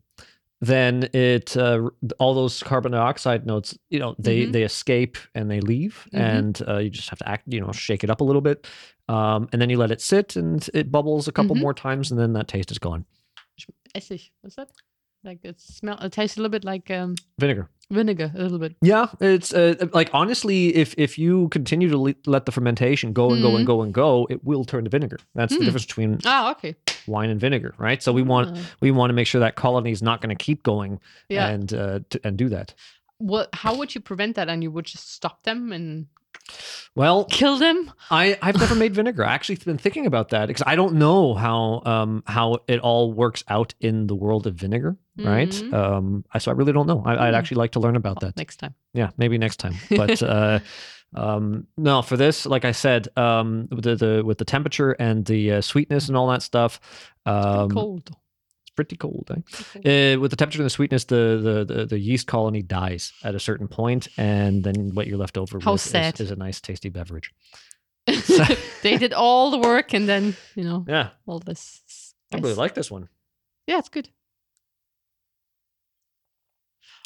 then 0.59 1.07
it 1.13 1.55
uh, 1.55 1.89
all 2.19 2.33
those 2.33 2.61
carbon 2.63 2.91
dioxide 2.91 3.45
notes, 3.45 3.77
you 3.89 3.99
know, 3.99 4.15
they 4.19 4.47
Mhm. 4.47 4.51
they 4.51 4.63
escape 4.63 5.17
and 5.35 5.49
they 5.49 5.61
leave, 5.61 6.05
Mhm. 6.11 6.19
and 6.19 6.61
uh, 6.67 6.77
you 6.79 6.89
just 6.89 7.09
have 7.09 7.19
to 7.19 7.29
act, 7.29 7.43
you 7.47 7.61
know, 7.61 7.71
shake 7.71 8.03
it 8.03 8.09
up 8.09 8.21
a 8.21 8.23
little 8.23 8.41
bit, 8.41 8.67
um, 9.07 9.47
and 9.53 9.61
then 9.61 9.69
you 9.69 9.77
let 9.77 9.91
it 9.91 10.01
sit 10.01 10.35
and 10.35 10.67
it 10.73 10.91
bubbles 10.91 11.27
a 11.27 11.31
couple 11.31 11.55
Mhm. 11.55 11.61
more 11.61 11.73
times, 11.73 12.11
and 12.11 12.19
then 12.19 12.33
that 12.33 12.47
taste 12.47 12.71
is 12.71 12.79
gone. 12.79 13.05
Essig. 13.95 14.31
What's 14.41 14.55
that? 14.57 14.69
Like 15.23 15.39
it 15.43 15.59
smell. 15.59 15.97
It 15.99 16.11
tastes 16.11 16.37
a 16.37 16.39
little 16.41 16.51
bit 16.51 16.63
like 16.63 16.89
um, 16.91 17.15
Vinegar. 17.39 17.69
vinegar. 17.91 18.31
A 18.35 18.41
little 18.43 18.59
bit. 18.59 18.75
Yeah, 18.81 19.07
it's 19.19 19.53
uh, 19.53 19.75
like 19.93 20.09
honestly, 20.13 20.75
if 20.75 20.93
if 20.97 21.17
you 21.17 21.49
continue 21.49 21.89
to 21.89 21.97
le- 21.97 22.15
let 22.25 22.45
the 22.45 22.51
fermentation 22.51 23.13
go 23.13 23.31
and 23.31 23.41
go 23.41 23.55
and 23.55 23.63
Mhm. 23.63 23.67
go 23.67 23.81
and 23.81 23.93
go, 23.93 24.27
it 24.29 24.43
will 24.43 24.63
turn 24.63 24.83
to 24.85 24.89
vinegar. 24.89 25.17
That's 25.35 25.53
the 25.53 25.59
Mm. 25.61 25.65
difference 25.65 25.85
between 25.85 26.19
Ah, 26.25 26.51
okay. 26.51 26.75
wine 27.07 27.29
and 27.29 27.39
vinegar, 27.41 27.73
right? 27.77 28.01
So 28.01 28.13
we 28.13 28.21
want 28.21 28.55
Ah, 28.57 28.61
we 28.79 28.91
want 28.91 29.09
to 29.09 29.13
make 29.15 29.27
sure 29.27 29.39
that 29.41 29.55
colony 29.55 29.91
is 29.91 30.01
not 30.01 30.21
going 30.21 30.35
to 30.37 30.43
keep 30.43 30.63
going 30.63 30.99
yeah. 31.29 31.47
and 31.49 31.73
uh, 31.73 31.99
to, 32.09 32.19
and 32.23 32.37
do 32.37 32.49
that. 32.49 32.73
what? 33.19 33.49
How 33.53 33.75
would 33.75 33.95
you 33.95 34.01
prevent 34.01 34.35
that? 34.35 34.47
And 34.47 34.61
you 34.63 34.69
would 34.71 34.85
just 34.85 35.11
stop 35.11 35.43
them 35.43 35.71
and 35.73 36.05
Well, 36.95 37.25
kill 37.25 37.57
them? 37.57 37.91
I 38.09 38.37
I've 38.41 38.59
never 38.59 38.73
made 38.75 38.95
vinegar. 38.95 39.23
I 39.25 39.33
actually 39.33 39.57
been 39.57 39.77
thinking 39.77 40.05
about 40.07 40.29
that 40.29 40.47
because 40.47 40.63
I 40.65 40.75
don't 40.75 40.95
know 40.95 41.35
how 41.35 41.81
um 41.85 42.23
how 42.25 42.57
it 42.67 42.79
all 42.79 43.13
works 43.13 43.43
out 43.47 43.73
in 43.79 44.07
the 44.07 44.15
world 44.15 44.47
of 44.47 44.55
vinegar, 44.55 44.97
right? 45.17 45.49
Mhm. 45.49 45.73
Um, 45.73 46.25
I, 46.33 46.39
so 46.39 46.51
I 46.51 46.55
really 46.55 46.73
don't 46.73 46.87
know. 46.87 47.03
I, 47.05 47.27
I'd 47.27 47.33
Mm. 47.33 47.37
actually 47.37 47.57
like 47.57 47.71
to 47.73 47.79
learn 47.79 47.95
about 47.95 48.19
that. 48.21 48.35
next 48.37 48.57
time. 48.57 48.73
Yeah, 48.93 49.11
maybe 49.17 49.37
next 49.37 49.57
time. 49.57 49.75
But 49.89 50.21
uh, 50.23 50.59
um, 51.15 51.67
no, 51.77 52.01
for 52.01 52.17
this, 52.17 52.45
like 52.45 52.65
I 52.65 52.71
said, 52.73 53.07
um, 53.15 53.67
with 53.71 53.83
the, 53.83 53.95
the 53.95 54.23
with 54.25 54.37
the 54.39 54.45
temperature 54.45 54.91
and 54.99 55.23
the 55.25 55.51
uh, 55.53 55.61
sweetness 55.61 56.07
and 56.07 56.17
all 56.17 56.27
that 56.29 56.41
stuff, 56.41 56.79
um, 57.25 57.69
Cold. 57.69 58.09
Pretty 58.77 58.95
cold. 58.95 59.29
Eh? 59.29 60.13
Uh, 60.15 60.19
with 60.21 60.31
the 60.31 60.37
temperature 60.37 60.61
and 60.61 60.65
the 60.65 60.69
sweetness, 60.69 61.03
the, 61.03 61.65
the 61.67 61.75
the 61.75 61.85
the 61.85 61.99
yeast 61.99 62.27
colony 62.27 62.61
dies 62.61 63.11
at 63.25 63.35
a 63.35 63.39
certain 63.39 63.67
point, 63.67 64.07
and 64.17 64.63
then 64.63 64.93
what 64.95 65.07
you're 65.07 65.17
left 65.17 65.37
over 65.37 65.59
How 65.59 65.73
with 65.73 65.85
is, 65.85 65.91
sad. 65.91 66.21
is 66.21 66.31
a 66.31 66.35
nice, 66.37 66.61
tasty 66.61 66.87
beverage. 66.89 67.33
they 68.83 68.97
did 68.97 69.11
all 69.11 69.51
the 69.51 69.57
work 69.57 69.93
and 69.93 70.07
then 70.07 70.33
you 70.55 70.63
know 70.63 70.85
Yeah, 70.87 71.09
all 71.25 71.39
this. 71.39 72.13
I 72.33 72.37
really 72.37 72.53
like 72.55 72.73
this 72.73 72.89
one. 72.89 73.09
Yeah, 73.67 73.79
it's 73.79 73.89
good. 73.89 74.07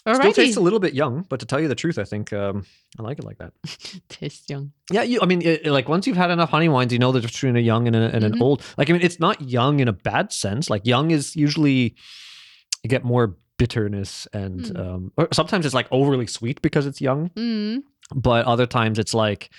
Still 0.07 0.33
tastes 0.33 0.57
a 0.57 0.61
little 0.61 0.79
bit 0.79 0.93
young, 0.95 1.25
but 1.29 1.39
to 1.41 1.45
tell 1.45 1.59
you 1.59 1.67
the 1.67 1.75
truth, 1.75 1.99
I 1.99 2.03
think 2.05 2.33
um, 2.33 2.65
I 2.97 3.03
like 3.03 3.19
it 3.19 3.25
like 3.25 3.37
that. 3.37 3.53
Tastes 4.09 4.49
young. 4.49 4.71
Yeah, 4.91 5.03
you. 5.03 5.19
I 5.21 5.25
mean, 5.27 5.43
it, 5.43 5.65
like 5.67 5.87
once 5.87 6.07
you've 6.07 6.17
had 6.17 6.31
enough 6.31 6.49
honey 6.49 6.69
wines, 6.69 6.91
you 6.91 6.97
know 6.97 7.11
the 7.11 7.19
difference 7.19 7.35
between 7.37 7.55
a 7.55 7.59
young 7.59 7.85
and, 7.85 7.95
a, 7.95 8.15
and 8.15 8.23
an 8.23 8.33
Mhm. 8.33 8.41
old. 8.41 8.63
Like, 8.77 8.89
I 8.89 8.93
mean, 8.93 9.03
it's 9.03 9.19
not 9.19 9.39
young 9.41 9.79
in 9.79 9.87
a 9.87 9.93
bad 9.93 10.33
sense. 10.33 10.69
Like, 10.71 10.87
young 10.87 11.11
is 11.11 11.35
usually 11.35 11.95
you 12.83 12.89
get 12.89 13.03
more 13.03 13.37
bitterness, 13.59 14.27
and 14.33 14.61
Mm. 14.61 14.79
um, 14.79 15.11
or 15.17 15.27
sometimes 15.31 15.67
it's 15.67 15.75
like 15.75 15.87
overly 15.91 16.25
sweet 16.25 16.63
because 16.63 16.87
it's 16.87 16.99
young. 16.99 17.29
Mm. 17.35 17.83
But 18.15 18.45
other 18.47 18.65
times 18.65 18.97
it's 18.97 19.13
like 19.13 19.51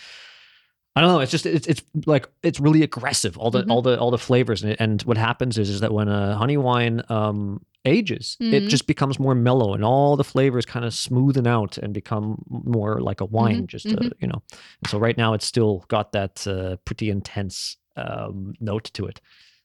I 0.94 1.00
don't 1.00 1.10
know. 1.10 1.20
It's 1.20 1.30
just 1.32 1.46
it's 1.46 1.66
it's 1.66 1.82
like 2.06 2.28
it's 2.42 2.60
really 2.60 2.82
aggressive. 2.82 3.38
All 3.38 3.50
the 3.50 3.62
Mhm. 3.62 3.70
all 3.70 3.82
the 3.82 3.98
all 3.98 4.10
the 4.10 4.18
flavors 4.18 4.62
and, 4.62 4.76
and 4.78 5.00
what 5.02 5.16
happens 5.16 5.56
is 5.58 5.70
is 5.70 5.80
that 5.80 5.92
when 5.92 6.08
a 6.08 6.36
honey 6.36 6.56
wine 6.58 7.02
um 7.08 7.64
ages, 7.84 8.36
it 8.40 8.64
Mhm. 8.64 8.68
just 8.68 8.86
becomes 8.86 9.18
more 9.18 9.34
mellow 9.34 9.74
and 9.74 9.84
all 9.84 10.16
the 10.16 10.22
flavors 10.24 10.64
kind 10.66 10.84
of 10.84 10.92
smoothen 10.92 11.46
out 11.46 11.78
and 11.78 11.92
become 11.94 12.42
more 12.48 13.00
like 13.00 13.20
a 13.20 13.24
wine. 13.24 13.62
Mhm, 13.62 13.66
Just 13.68 13.86
uh, 13.86 13.96
mhm. 13.96 14.12
you 14.20 14.28
know. 14.28 14.42
And 14.82 14.88
so 14.90 14.98
right 14.98 15.16
now 15.16 15.32
it's 15.34 15.46
still 15.46 15.84
got 15.88 16.12
that 16.12 16.46
uh, 16.46 16.76
pretty 16.84 17.08
intense 17.10 17.76
um, 17.96 18.52
note 18.60 18.90
to 18.94 19.06
it. 19.06 19.20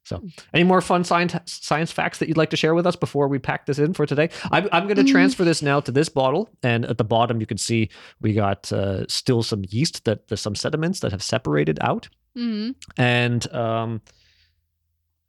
So, 0.08 0.24
any 0.54 0.64
more 0.64 0.80
fun 0.80 1.04
science 1.04 1.36
science 1.46 1.92
facts 1.92 2.20
that 2.20 2.28
you'd 2.30 2.38
like 2.38 2.50
to 2.52 2.58
share 2.58 2.74
with 2.74 2.88
us 2.88 2.96
before 2.96 3.28
we 3.28 3.40
pack 3.40 3.66
this 3.66 3.78
in 3.78 3.94
for 3.94 4.06
today? 4.06 4.30
I'm, 4.52 4.70
I'm 4.72 4.84
going 4.86 4.96
to 4.96 5.04
Mm. 5.04 5.12
transfer 5.12 5.44
this 5.44 5.62
now 5.62 5.82
to 5.82 5.92
this 5.92 6.08
bottle, 6.08 6.50
and 6.64 6.86
at 6.86 6.98
the 6.98 7.04
bottom 7.04 7.42
you 7.42 7.46
can 7.46 7.58
see 7.58 7.90
we 8.22 8.34
got 8.34 8.72
uh, 8.72 9.06
still 9.08 9.44
some 9.44 9.64
yeast 9.68 10.06
that 10.06 10.28
there's 10.30 10.40
some 10.42 10.56
sediments 10.56 11.02
that 11.02 11.12
have 11.12 11.22
separated 11.22 11.78
out, 11.82 12.08
Mm. 12.38 12.76
and 12.98 13.54
um, 13.54 14.02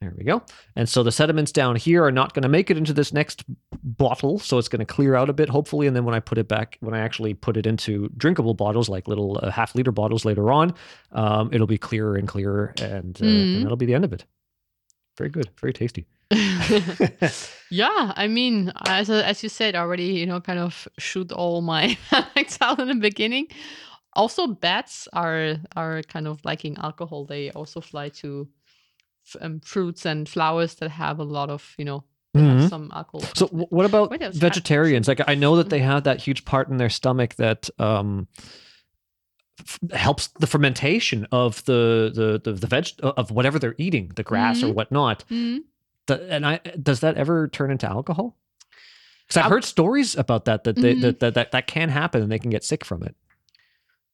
there 0.00 0.14
we 0.16 0.22
go. 0.22 0.42
And 0.76 0.88
so 0.88 1.02
the 1.02 1.10
sediments 1.10 1.50
down 1.50 1.74
here 1.74 2.04
are 2.04 2.12
not 2.12 2.32
going 2.32 2.44
to 2.44 2.48
make 2.48 2.70
it 2.70 2.76
into 2.76 2.92
this 2.92 3.12
next 3.12 3.42
bottle, 3.82 4.38
so 4.38 4.58
it's 4.58 4.68
going 4.68 4.78
to 4.78 4.84
clear 4.86 5.16
out 5.16 5.28
a 5.28 5.32
bit, 5.32 5.48
hopefully. 5.48 5.88
And 5.88 5.96
then 5.96 6.04
when 6.04 6.14
I 6.14 6.20
put 6.20 6.38
it 6.38 6.46
back, 6.46 6.76
when 6.80 6.94
I 6.94 7.00
actually 7.00 7.34
put 7.34 7.56
it 7.56 7.66
into 7.66 8.08
drinkable 8.16 8.54
bottles, 8.54 8.88
like 8.88 9.08
little 9.08 9.40
uh, 9.42 9.50
half 9.50 9.74
liter 9.74 9.90
bottles 9.90 10.24
later 10.24 10.52
on, 10.52 10.72
um, 11.10 11.50
it'll 11.52 11.66
be 11.66 11.78
clearer 11.78 12.14
and 12.14 12.28
clearer, 12.28 12.74
and, 12.80 13.16
uh, 13.20 13.24
Mm. 13.24 13.54
and 13.56 13.64
that'll 13.64 13.76
be 13.76 13.86
the 13.86 13.94
end 13.94 14.04
of 14.04 14.12
it. 14.12 14.24
Very 15.18 15.30
good, 15.30 15.50
very 15.60 15.72
tasty. 15.72 16.06
yeah, 17.70 18.12
I 18.16 18.28
mean, 18.28 18.72
as 18.86 19.10
as 19.10 19.42
you 19.42 19.48
said 19.48 19.74
already, 19.74 20.04
you 20.04 20.26
know, 20.26 20.40
kind 20.40 20.58
of 20.58 20.88
shoot 20.98 21.32
all 21.32 21.60
my 21.60 21.94
facts 22.10 22.58
out 22.60 22.78
in 22.78 22.88
the 22.88 22.94
beginning. 22.94 23.48
Also, 24.14 24.46
bats 24.46 25.08
are 25.12 25.56
are 25.76 26.02
kind 26.02 26.26
of 26.26 26.44
liking 26.44 26.76
alcohol. 26.78 27.24
They 27.24 27.50
also 27.50 27.80
fly 27.80 28.08
to 28.20 28.48
um, 29.40 29.60
fruits 29.60 30.06
and 30.06 30.28
flowers 30.28 30.74
that 30.76 30.90
have 30.90 31.18
a 31.18 31.24
lot 31.24 31.50
of, 31.50 31.74
you 31.78 31.84
know, 31.84 32.04
Mhm. 32.34 32.68
some 32.68 32.90
alcohol. 32.94 33.28
So, 33.34 33.46
what 33.48 33.86
about 33.86 34.10
Wait, 34.10 34.20
that 34.20 34.28
was 34.28 34.38
vegetarians? 34.38 35.08
Like, 35.08 35.20
I 35.28 35.34
know 35.34 35.56
that 35.56 35.68
they 35.70 35.80
Mhm. 35.80 35.84
have 35.86 36.04
that 36.04 36.22
huge 36.22 36.44
part 36.44 36.68
in 36.68 36.76
their 36.78 36.90
stomach 36.90 37.34
that 37.36 37.68
um, 37.78 38.26
f- 39.60 39.78
helps 39.92 40.28
the 40.40 40.46
fermentation 40.46 41.26
of 41.32 41.64
the 41.64 42.10
the 42.14 42.40
the, 42.52 42.58
the 42.58 42.66
veg 42.66 42.88
of 43.02 43.30
whatever 43.30 43.58
they're 43.58 43.74
eating, 43.78 44.12
the 44.16 44.22
grass 44.22 44.62
or 44.62 44.68
Mhm. 44.68 44.74
whatnot. 44.74 45.24
Mhm. 45.30 45.58
Th- 46.06 46.20
and 46.28 46.46
I 46.46 46.60
does 46.82 47.00
that 47.00 47.16
ever 47.16 47.48
turn 47.48 47.70
into 47.70 47.88
alcohol? 47.88 48.36
Because 49.26 49.36
I've 49.38 49.44
Al- 49.44 49.50
heard 49.50 49.64
stories 49.64 50.16
about 50.16 50.44
that 50.46 50.64
that, 50.64 50.76
they, 50.76 50.94
Mhm. 50.94 51.00
that 51.02 51.20
that 51.20 51.34
that 51.34 51.52
that 51.52 51.66
can 51.66 51.88
happen 51.90 52.22
and 52.22 52.30
they 52.32 52.38
can 52.38 52.50
get 52.50 52.64
sick 52.64 52.84
from 52.84 53.02
it. 53.02 53.14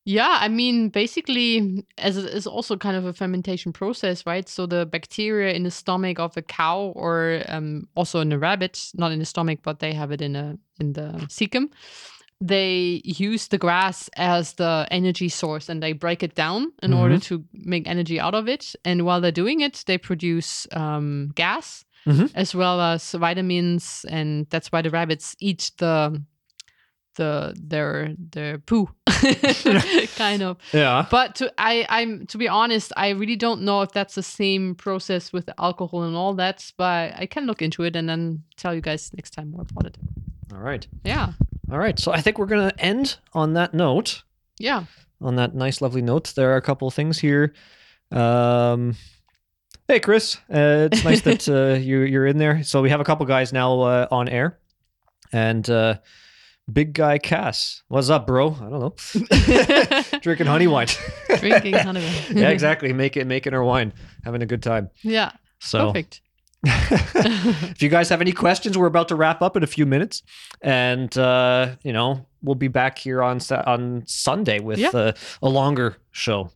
Yeah, 0.07 0.36
I 0.38 0.49
mean, 0.49 0.90
basically, 0.90 1.82
as 1.97 2.18
it 2.18 2.26
is 2.26 2.47
also 2.47 2.76
kind 2.76 2.95
of 2.95 3.07
a 3.07 3.14
fermentation 3.14 3.72
process, 3.72 4.26
right? 4.26 4.47
So 4.47 4.66
the 4.66 4.84
bacteria 4.84 5.55
in 5.55 5.62
the 5.62 5.70
stomach 5.70 6.18
of 6.18 6.36
a 6.36 6.42
cow, 6.42 6.92
or 6.95 7.42
um, 7.49 7.88
also 7.95 8.20
in 8.20 8.30
a 8.30 8.38
rabbit, 8.38 8.90
not 8.95 9.12
in 9.12 9.18
the 9.18 9.24
stomach, 9.24 9.61
but 9.62 9.78
they 9.78 9.95
have 9.95 10.12
it 10.12 10.20
in 10.20 10.36
a 10.36 10.59
in 10.78 10.92
the 10.92 11.09
cecum. 11.28 11.70
They 12.41 13.01
use 13.05 13.49
the 13.49 13.59
grass 13.59 14.11
as 14.16 14.55
the 14.55 14.87
energy 14.91 15.28
source, 15.28 15.68
and 15.68 15.82
they 15.82 15.93
break 15.93 16.22
it 16.22 16.35
down 16.35 16.72
in 16.82 16.93
order 16.93 17.18
to 17.28 17.45
make 17.53 17.89
energy 17.89 18.20
out 18.20 18.35
of 18.35 18.49
it. 18.49 18.74
And 18.85 19.03
while 19.07 19.20
they're 19.20 19.32
doing 19.32 19.61
it, 19.61 19.85
they 19.87 19.99
produce 19.99 20.66
um, 20.72 21.30
gas 21.35 21.85
Mhm. 22.07 22.30
as 22.35 22.55
well 22.55 22.80
as 22.80 23.12
vitamins, 23.12 24.05
and 24.11 24.47
that's 24.51 24.70
why 24.70 24.82
the 24.82 24.91
rabbits 24.91 25.35
eat 25.41 25.70
the 25.78 26.22
the 27.16 27.55
their 27.62 28.12
their 28.32 28.59
poo 28.59 28.89
kind 30.16 30.43
of 30.43 30.57
Yeah. 30.72 31.07
but 31.11 31.37
to 31.37 31.53
i 31.59 31.87
i'm 31.89 32.26
to 32.26 32.39
be 32.39 32.49
honest 32.49 32.93
i 32.97 33.11
really 33.11 33.37
don't 33.37 33.62
know 33.62 33.82
if 33.82 33.93
that's 33.93 34.16
the 34.16 34.22
same 34.22 34.74
process 34.74 35.32
with 35.32 35.49
alcohol 35.59 36.03
and 36.03 36.16
all 36.16 36.35
that 36.35 36.72
but 36.76 37.12
i 37.16 37.26
can 37.26 37.47
look 37.47 37.62
into 37.62 37.85
it 37.85 37.95
and 37.95 38.09
then 38.09 38.43
tell 38.57 38.74
you 38.74 38.80
guys 38.80 39.12
next 39.14 39.30
time 39.30 39.53
more 39.53 39.62
about 39.62 39.87
it 39.87 39.97
All 40.53 40.59
right. 40.59 40.87
yeah 41.05 41.35
All 41.70 41.78
right. 41.78 41.98
So 41.98 42.12
I 42.12 42.20
think 42.20 42.38
we're 42.38 42.46
gonna 42.46 42.72
end 42.78 43.16
on 43.32 43.54
that 43.54 43.74
note. 43.74 44.22
yeah 44.58 44.84
on 45.24 45.36
that 45.36 45.54
nice, 45.54 45.80
lovely 45.80 46.02
note. 46.02 46.32
There 46.36 46.52
are 46.52 46.56
a 46.56 46.62
couple 46.62 46.86
of 46.86 46.94
things 46.94 47.18
here. 47.18 47.54
Um, 48.10 48.94
hey, 49.88 50.00
Chris, 50.00 50.36
uh, 50.50 50.88
it's 50.92 51.04
nice 51.04 51.22
that 51.22 51.48
uh, 51.48 51.78
you 51.80 52.00
you're 52.00 52.26
in 52.26 52.38
there. 52.38 52.62
So 52.62 52.82
we 52.82 52.90
have 52.90 53.00
a 53.00 53.04
couple 53.04 53.26
guys 53.26 53.52
now 53.52 53.80
uh, 53.80 54.06
on 54.10 54.28
air, 54.28 54.58
and 55.32 55.68
uh, 55.68 55.96
big 56.70 56.92
guy 56.92 57.18
Cass, 57.18 57.82
what's 57.88 58.10
up, 58.10 58.26
bro? 58.26 58.54
I 58.54 58.68
don't 58.68 58.80
know, 58.80 60.18
drinking 60.20 60.46
honey 60.46 60.66
wine. 60.66 60.88
drinking 61.38 61.74
honey 61.74 62.00
wine. 62.04 62.22
yeah, 62.36 62.50
exactly. 62.50 62.92
Making 62.92 63.28
making 63.28 63.54
our 63.54 63.64
wine, 63.64 63.92
having 64.24 64.42
a 64.42 64.46
good 64.46 64.62
time. 64.62 64.90
yeah 65.02 65.32
So 65.60 65.86
perfect 65.86 66.20
if 67.14 67.82
you 67.82 67.88
guys 67.88 68.08
have 68.08 68.20
any 68.20 68.32
questions, 68.32 68.76
we're 68.78 68.86
about 68.86 69.08
to 69.08 69.16
wrap 69.16 69.42
up 69.42 69.56
in 69.56 69.62
a 69.62 69.66
few 69.66 69.86
minutes, 69.86 70.22
and 70.62 71.16
uh, 71.18 71.76
you 71.82 71.92
know 71.92 72.26
we'll 72.42 72.54
be 72.54 72.68
back 72.68 72.98
here 72.98 73.22
on 73.22 73.38
on 73.66 74.02
Sunday 74.06 74.60
with 74.60 74.78
Yeah. 74.78 74.90
uh, 74.94 75.12
a 75.42 75.48
longer 75.48 75.96
show. 76.10 76.50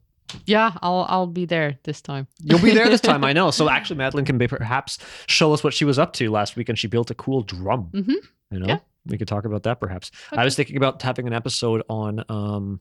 yeah 0.45 0.73
i'll 0.83 1.07
i'll 1.09 1.27
be 1.27 1.47
there 1.47 1.79
this 1.85 2.03
time 2.03 2.27
You'll 2.45 2.61
be 2.61 2.75
there 2.75 2.89
this 2.91 3.01
time, 3.01 3.25
I 3.25 3.33
know. 3.39 3.51
So 3.51 3.69
actually, 3.71 3.97
Madeline 3.97 4.25
can 4.27 4.39
be 4.39 4.47
perhaps 4.49 4.99
show 5.27 5.53
us 5.55 5.65
what 5.65 5.73
she 5.75 5.85
was 5.87 5.99
up 5.99 6.13
to 6.15 6.31
last 6.31 6.57
week, 6.57 6.69
and 6.69 6.79
she 6.79 6.87
built 6.89 7.11
a 7.11 7.15
cool 7.15 7.43
drum. 7.43 7.89
Mhm. 7.93 8.15
You 8.51 8.59
know, 8.61 8.67
Yeah. 8.67 8.79
we 9.07 9.17
could 9.19 9.29
talk 9.29 9.45
about 9.45 9.63
that 9.65 9.81
perhaps. 9.81 10.11
I 10.33 10.45
was 10.45 10.55
thinking 10.57 10.77
about 10.77 11.01
having 11.03 11.27
an 11.27 11.33
episode 11.33 11.83
on 11.89 12.25
um, 12.29 12.81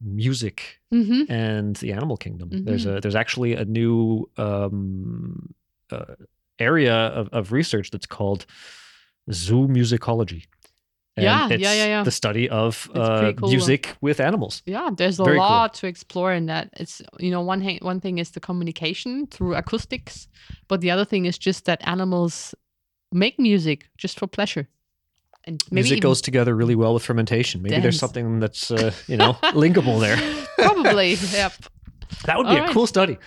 music 0.00 0.78
hmm 0.92 1.22
and 1.28 1.74
the 1.76 1.92
animal 1.92 2.16
kingdom. 2.16 2.48
There's 2.64 2.86
Mm-hmm. 2.86 2.96
a 2.98 3.00
there's 3.00 3.16
actually 3.16 3.54
a 3.54 3.64
new 3.64 4.28
um, 4.36 5.52
uh, 5.90 6.14
area 6.58 6.94
of, 6.94 7.28
of 7.32 7.52
research 7.52 7.90
that's 7.90 8.06
called 8.06 8.46
zoomusicology. 9.30 10.44
And 11.16 11.24
Yeah, 11.24 11.48
yeah, 11.48 11.54
it's 11.54 11.62
yeah, 11.62 11.86
yeah. 11.86 12.02
The 12.04 12.10
study 12.12 12.48
of 12.48 12.88
uh, 12.94 13.32
cool. 13.36 13.48
music 13.50 13.96
with 14.00 14.20
animals. 14.20 14.62
Yeah, 14.66 14.90
there's 14.96 15.18
a 15.18 15.24
Very 15.24 15.38
cool. 15.38 15.46
lot 15.48 15.74
to 15.74 15.86
explore 15.86 16.32
in 16.32 16.46
that. 16.46 16.68
It's 16.76 17.02
you 17.18 17.30
know 17.30 17.40
one 17.40 17.60
thing 17.60 17.78
one 17.82 18.00
thing 18.00 18.18
is 18.18 18.30
the 18.30 18.40
communication 18.40 19.26
through 19.26 19.56
acoustics, 19.56 20.28
but 20.68 20.80
the 20.80 20.90
other 20.92 21.04
thing 21.04 21.26
is 21.26 21.36
just 21.38 21.64
that 21.64 21.80
animals 21.86 22.54
make 23.12 23.38
music 23.38 23.88
just 23.96 24.18
for 24.18 24.26
pleasure. 24.28 24.68
And 25.44 25.60
maybe 25.70 25.82
music 25.82 26.02
goes 26.02 26.20
together 26.20 26.54
really 26.54 26.74
well 26.76 26.94
with 26.94 27.02
fermentation. 27.04 27.62
Maybe 27.62 27.80
there's 27.80 27.98
something 27.98 28.38
that's 28.38 28.70
uh, 28.70 28.92
you 29.08 29.16
know 29.22 29.32
linkable 29.54 29.98
there. 30.00 30.18
probably 30.58 31.14
yep. 31.32 31.52
That 32.24 32.38
would 32.38 32.44
be 32.46 32.50
All 32.52 32.56
a 32.58 32.60
right. 32.62 32.70
cool 32.72 32.86
study. 32.86 33.18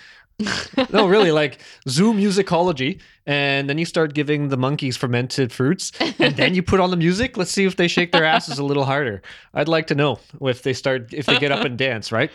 No, 0.90 1.06
really, 1.06 1.32
like 1.32 1.60
zoo 1.88 2.12
musicology, 2.12 3.00
and 3.26 3.68
then 3.68 3.78
you 3.78 3.84
start 3.84 4.14
giving 4.14 4.48
the 4.48 4.56
monkeys 4.56 4.96
fermented 4.96 5.52
fruits, 5.52 5.92
and 6.18 6.36
then 6.36 6.54
you 6.54 6.62
put 6.62 6.80
on 6.80 6.90
the 6.90 6.96
music. 6.96 7.36
Let's 7.36 7.50
see 7.50 7.64
if 7.64 7.76
they 7.76 7.88
shake 7.88 8.12
their 8.12 8.24
asses 8.24 8.58
a 8.58 8.64
little 8.64 8.84
harder. 8.84 9.22
I'd 9.54 9.68
like 9.68 9.86
to 9.88 9.94
know 9.94 10.18
if 10.40 10.62
they 10.62 10.72
start 10.72 11.12
if 11.14 11.26
they 11.26 11.38
get 11.38 11.52
up 11.52 11.64
and 11.64 11.78
dance, 11.78 12.12
right? 12.12 12.30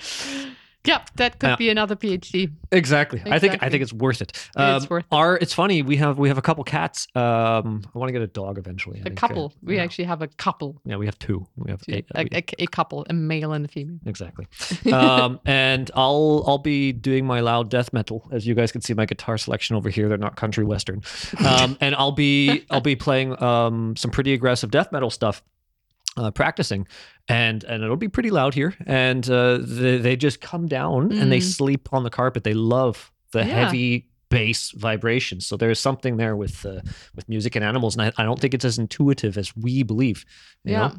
Yep, 0.86 1.10
that 1.18 1.40
could 1.40 1.48
Yeah. 1.50 1.56
be 1.58 1.70
another 1.70 1.96
PhD. 1.98 2.50
Exactly. 2.72 3.22
I 3.26 3.40
think 3.40 3.62
I 3.62 3.70
think 3.70 3.84
it's 3.84 3.92
worth 3.92 4.22
it. 4.22 4.32
It's 4.34 4.56
Um, 4.56 4.88
worth 4.90 5.04
it. 5.04 5.08
Our 5.16 5.36
it's 5.38 5.54
funny 5.54 5.82
we 5.82 5.98
have 5.98 6.18
we 6.18 6.30
have 6.30 6.38
a 6.38 6.42
couple 6.42 6.64
cats. 6.64 7.08
Um, 7.14 7.84
I 7.94 7.98
want 8.00 8.08
to 8.08 8.14
get 8.14 8.22
a 8.22 8.28
dog 8.28 8.58
eventually. 8.58 8.98
I 9.00 9.02
A 9.02 9.04
think, 9.04 9.22
uh, 9.22 9.28
couple. 9.28 9.54
We 9.62 9.76
yeah. 9.76 9.84
actually 9.84 10.06
have 10.06 10.22
a 10.22 10.28
couple. 10.28 10.80
yeah 10.86 10.96
we 10.96 11.06
have 11.06 11.20
two. 11.20 11.46
We 11.58 11.72
have 11.72 11.82
eight. 11.90 12.06
A, 12.16 12.26
a, 12.38 12.44
a 12.60 12.68
couple, 12.68 13.06
a 13.10 13.14
male 13.14 13.52
and 13.52 13.66
a 13.66 13.68
female. 13.68 14.00
Exactly. 14.06 14.48
um, 14.94 15.42
and 15.46 15.92
I'll 15.94 16.44
I'll 16.48 16.58
be 16.58 16.94
doing 16.94 17.26
my 17.26 17.42
loud 17.42 17.70
death 17.70 17.92
metal, 17.92 18.26
as 18.32 18.48
you 18.48 18.56
guys 18.56 18.72
can 18.72 18.80
see 18.82 18.94
my 18.94 19.06
guitar 19.06 19.38
selection 19.38 19.76
over 19.76 19.90
here. 19.90 20.08
They're 20.08 20.18
not 20.18 20.38
country 20.38 20.64
western, 20.64 21.02
um, 21.46 21.78
and 21.82 21.96
I'll 21.96 22.14
be 22.14 22.64
I'll 22.70 22.80
be 22.82 22.96
playing 22.96 23.42
um, 23.44 23.96
some 23.98 24.12
pretty 24.12 24.34
aggressive 24.34 24.72
death 24.72 24.92
metal 24.94 25.10
stuff, 25.10 25.44
uh, 26.18 26.32
practicing, 26.32 26.88
and 27.30 27.64
and 27.64 27.84
it'll 27.84 27.96
be 27.96 28.10
pretty 28.10 28.30
loud 28.32 28.54
here. 28.54 28.74
And 28.86 29.30
uh, 29.30 29.60
they 29.62 29.98
they 29.98 30.16
just 30.16 30.42
come 30.42 30.68
down 30.68 31.12
and 31.12 31.32
they 31.32 31.40
Mm. 31.40 31.56
sleep 31.56 31.94
on 31.94 32.04
the 32.04 32.10
carpet. 32.10 32.44
They 32.44 32.54
love 32.54 33.12
the 33.32 33.40
Yeah. 33.40 33.46
heavy 33.66 34.10
bass 34.30 34.72
vibrations. 34.72 35.46
So 35.48 35.56
there's 35.58 35.80
something 35.80 36.18
there 36.18 36.36
with 36.36 36.66
uh, 36.66 36.82
with 37.16 37.30
music 37.30 37.56
and 37.56 37.64
animals, 37.64 37.96
and 37.96 38.02
I, 38.02 38.22
I 38.22 38.26
don't 38.26 38.40
think 38.40 38.54
it's 38.54 38.66
as 38.66 38.78
intuitive 38.78 39.38
as 39.38 39.56
we 39.56 39.84
believe. 39.84 40.26
You 40.66 40.72
yeah. 40.74 40.80
know? 40.88 40.96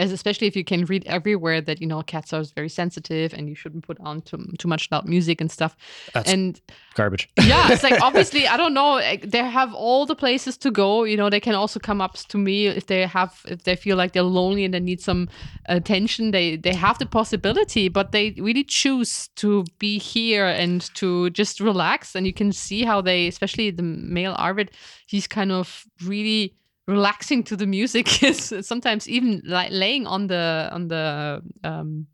As 0.00 0.12
especially 0.12 0.46
if 0.46 0.56
you 0.56 0.64
can 0.64 0.84
read 0.86 1.04
everywhere 1.06 1.60
that 1.60 1.80
you 1.80 1.86
know 1.86 2.00
cats 2.02 2.32
are 2.32 2.42
very 2.54 2.68
sensitive 2.68 3.34
and 3.34 3.48
you 3.48 3.54
shouldn't 3.54 3.84
put 3.84 3.98
on 4.00 4.22
too, 4.22 4.38
too 4.58 4.68
much 4.68 4.88
loud 4.90 5.06
music 5.06 5.40
and 5.40 5.50
stuff. 5.50 5.76
That's 6.14 6.30
and 6.30 6.60
garbage. 6.94 7.28
yeah, 7.52 7.70
it's 7.72 7.82
like 7.82 8.00
obviously 8.00 8.46
I 8.46 8.56
don't 8.56 8.74
know. 8.74 9.00
They 9.22 9.44
have 9.44 9.74
all 9.74 10.06
the 10.06 10.16
places 10.16 10.56
to 10.58 10.70
go. 10.70 11.04
You 11.04 11.16
know, 11.16 11.28
they 11.28 11.40
can 11.40 11.54
also 11.54 11.78
come 11.78 12.00
up 12.00 12.14
to 12.14 12.38
me 12.38 12.66
if 12.66 12.86
they 12.86 13.06
have 13.06 13.42
if 13.46 13.64
they 13.64 13.76
feel 13.76 13.96
like 13.96 14.12
they're 14.12 14.22
lonely 14.22 14.64
and 14.64 14.72
they 14.74 14.80
need 14.80 15.00
some 15.00 15.28
attention. 15.66 16.30
They 16.30 16.56
they 16.56 16.74
have 16.74 16.98
the 16.98 17.06
possibility, 17.06 17.88
but 17.88 18.12
they 18.12 18.34
really 18.38 18.64
choose 18.64 19.28
to 19.36 19.64
be 19.78 19.98
here 19.98 20.46
and 20.46 20.82
to 20.94 21.30
just 21.30 21.60
relax. 21.60 22.14
And 22.14 22.26
you 22.26 22.32
can 22.32 22.52
see 22.52 22.84
how 22.84 23.00
they, 23.00 23.28
especially 23.28 23.70
the 23.70 23.82
male 23.82 24.34
Arvid, 24.38 24.70
he's 25.06 25.26
kind 25.26 25.52
of 25.52 25.84
really 26.04 26.54
relaxing 26.90 27.44
to 27.44 27.56
the 27.56 27.66
music. 27.66 28.22
Is 28.30 28.54
sometimes 28.62 29.08
even 29.08 29.42
like 29.44 29.70
laying 29.70 30.06
on 30.06 30.26
the 30.26 30.68
on 30.72 30.88
the 30.88 31.42
um, 31.64 32.06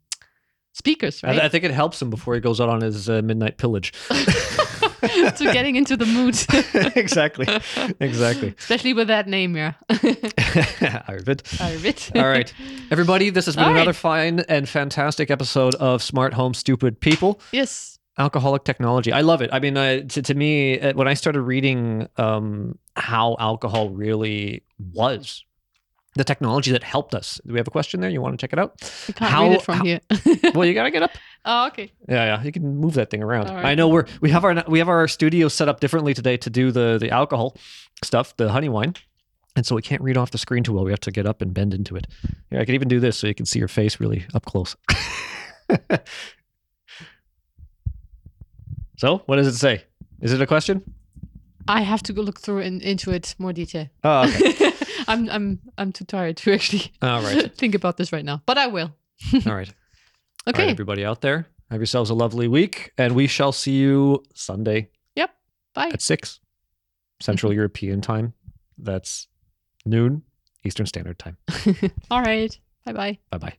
speakers, 0.72 1.24
I, 1.24 1.28
right? 1.28 1.40
I 1.40 1.48
think 1.48 1.64
it 1.64 1.70
helps 1.72 2.00
him 2.00 2.10
before 2.10 2.34
he 2.34 2.40
goes 2.40 2.60
out 2.60 2.68
on 2.68 2.80
his 2.82 3.08
uh, 3.08 3.22
midnight 3.22 3.58
pillage. 3.58 3.92
to 5.36 5.50
getting 5.52 5.76
into 5.76 5.96
the 5.96 6.06
mood. 6.06 6.36
exactly. 6.96 7.46
Exactly. 8.00 8.54
Especially 8.58 8.92
with 8.92 9.08
that 9.08 9.28
name, 9.28 9.56
yeah. 9.56 9.74
Arvid. 11.08 11.42
Arvid. 11.60 12.02
All 12.14 12.28
right. 12.28 12.52
Everybody, 12.90 13.30
this 13.30 13.46
has 13.46 13.56
been 13.56 13.64
All 13.64 13.70
right. 13.70 13.76
another 13.82 13.92
fine 13.92 14.40
and 14.48 14.68
fantastic 14.68 15.30
episode 15.30 15.74
of 15.76 16.02
Smart 16.02 16.34
Home 16.34 16.54
Stupid 16.54 17.00
People. 17.00 17.40
yes. 17.52 17.95
Alcoholic 18.18 18.64
technology. 18.64 19.12
I 19.12 19.20
love 19.20 19.42
it. 19.42 19.50
I 19.52 19.58
mean, 19.60 19.76
uh, 19.76 20.00
to, 20.08 20.22
to 20.22 20.34
me, 20.34 20.80
uh, 20.80 20.94
when 20.94 21.06
I 21.06 21.14
started 21.14 21.42
reading 21.42 22.08
um, 22.16 22.78
how 22.96 23.36
alcohol 23.38 23.90
really 23.90 24.62
was, 24.92 25.44
the 26.14 26.24
technology 26.24 26.72
that 26.72 26.82
helped 26.82 27.14
us. 27.14 27.38
Do 27.46 27.52
we 27.52 27.58
have 27.58 27.68
a 27.68 27.70
question 27.70 28.00
there? 28.00 28.08
You 28.08 28.22
want 28.22 28.32
to 28.32 28.42
check 28.42 28.54
it 28.54 28.58
out? 28.58 28.72
You 29.06 29.12
can't 29.12 29.30
How- 29.30 29.42
read 29.48 29.52
it 29.56 29.62
from 29.62 29.76
how- 29.76 29.84
here. 29.84 30.00
Well, 30.54 30.64
you 30.66 30.72
got 30.72 30.84
to 30.84 30.90
get 30.90 31.02
up. 31.02 31.10
oh, 31.44 31.66
okay. 31.66 31.92
Yeah, 32.08 32.24
yeah, 32.36 32.42
you 32.42 32.52
can 32.52 32.76
move 32.78 32.94
that 32.94 33.10
thing 33.10 33.22
around. 33.22 33.48
All 33.50 33.56
I 33.56 33.74
know 33.74 33.88
we're 33.88 34.06
we 34.22 34.30
have 34.30 34.42
our 34.44 34.64
we 34.66 34.78
have 34.78 34.88
our 34.88 35.06
studio 35.08 35.48
set 35.48 35.68
up 35.68 35.80
differently 35.80 36.14
today 36.14 36.38
to 36.38 36.48
do 36.48 36.70
the 36.72 36.96
the 36.98 37.10
alcohol 37.10 37.54
stuff, 38.02 38.34
the 38.38 38.50
honey 38.50 38.70
wine, 38.70 38.94
and 39.56 39.66
so 39.66 39.74
we 39.76 39.82
can't 39.82 40.00
read 40.00 40.16
off 40.16 40.30
the 40.30 40.38
screen 40.38 40.62
too 40.62 40.72
well. 40.72 40.84
We 40.84 40.90
have 40.92 41.00
to 41.00 41.10
get 41.10 41.26
up 41.26 41.42
and 41.42 41.52
bend 41.52 41.74
into 41.74 41.96
it. 41.96 42.06
Yeah, 42.50 42.60
I 42.62 42.64
can 42.64 42.74
even 42.74 42.88
do 42.88 42.98
this 42.98 43.18
so 43.18 43.26
you 43.26 43.34
can 43.34 43.44
see 43.44 43.58
your 43.58 43.68
face 43.68 44.00
really 44.00 44.24
up 44.32 44.46
close. 44.46 44.74
so, 48.96 49.18
what 49.26 49.36
does 49.36 49.46
it 49.46 49.54
say? 49.56 49.84
Is 50.20 50.32
it 50.32 50.40
a 50.40 50.46
question? 50.46 50.82
I 51.68 51.82
have 51.82 52.02
to 52.04 52.12
go 52.12 52.22
look 52.22 52.40
through 52.40 52.60
in, 52.60 52.80
into 52.80 53.10
it 53.10 53.34
more 53.38 53.52
detail. 53.52 53.88
Oh, 54.04 54.28
okay. 54.28 54.72
I'm 55.08 55.28
I'm 55.30 55.60
I'm 55.78 55.92
too 55.92 56.04
tired 56.04 56.36
to 56.38 56.52
actually 56.52 56.92
All 57.02 57.22
right. 57.22 57.52
think 57.56 57.74
about 57.74 57.96
this 57.96 58.12
right 58.12 58.24
now, 58.24 58.42
but 58.46 58.58
I 58.58 58.66
will. 58.66 58.92
All 59.34 59.40
right. 59.40 59.46
All 59.46 59.54
right, 59.54 59.74
Okay. 60.48 60.70
everybody 60.70 61.04
out 61.04 61.20
there, 61.22 61.46
have 61.70 61.80
yourselves 61.80 62.10
a 62.10 62.14
lovely 62.14 62.46
week, 62.48 62.92
and 62.98 63.14
we 63.14 63.26
shall 63.26 63.52
see 63.52 63.72
you 63.76 64.22
Sunday 64.34 64.90
Yep. 65.16 65.30
Bye. 65.74 65.90
at 65.92 66.02
six 66.02 66.40
Central 67.20 67.50
mm-hmm. 67.50 67.56
European 67.56 68.00
time. 68.00 68.32
That's 68.78 69.26
noon 69.84 70.22
Eastern 70.64 70.86
Standard 70.86 71.18
Time. 71.18 71.36
All 72.10 72.22
right. 72.22 72.56
Bye 72.84 72.92
bye. 72.92 73.18
Bye 73.30 73.38
bye. 73.38 73.56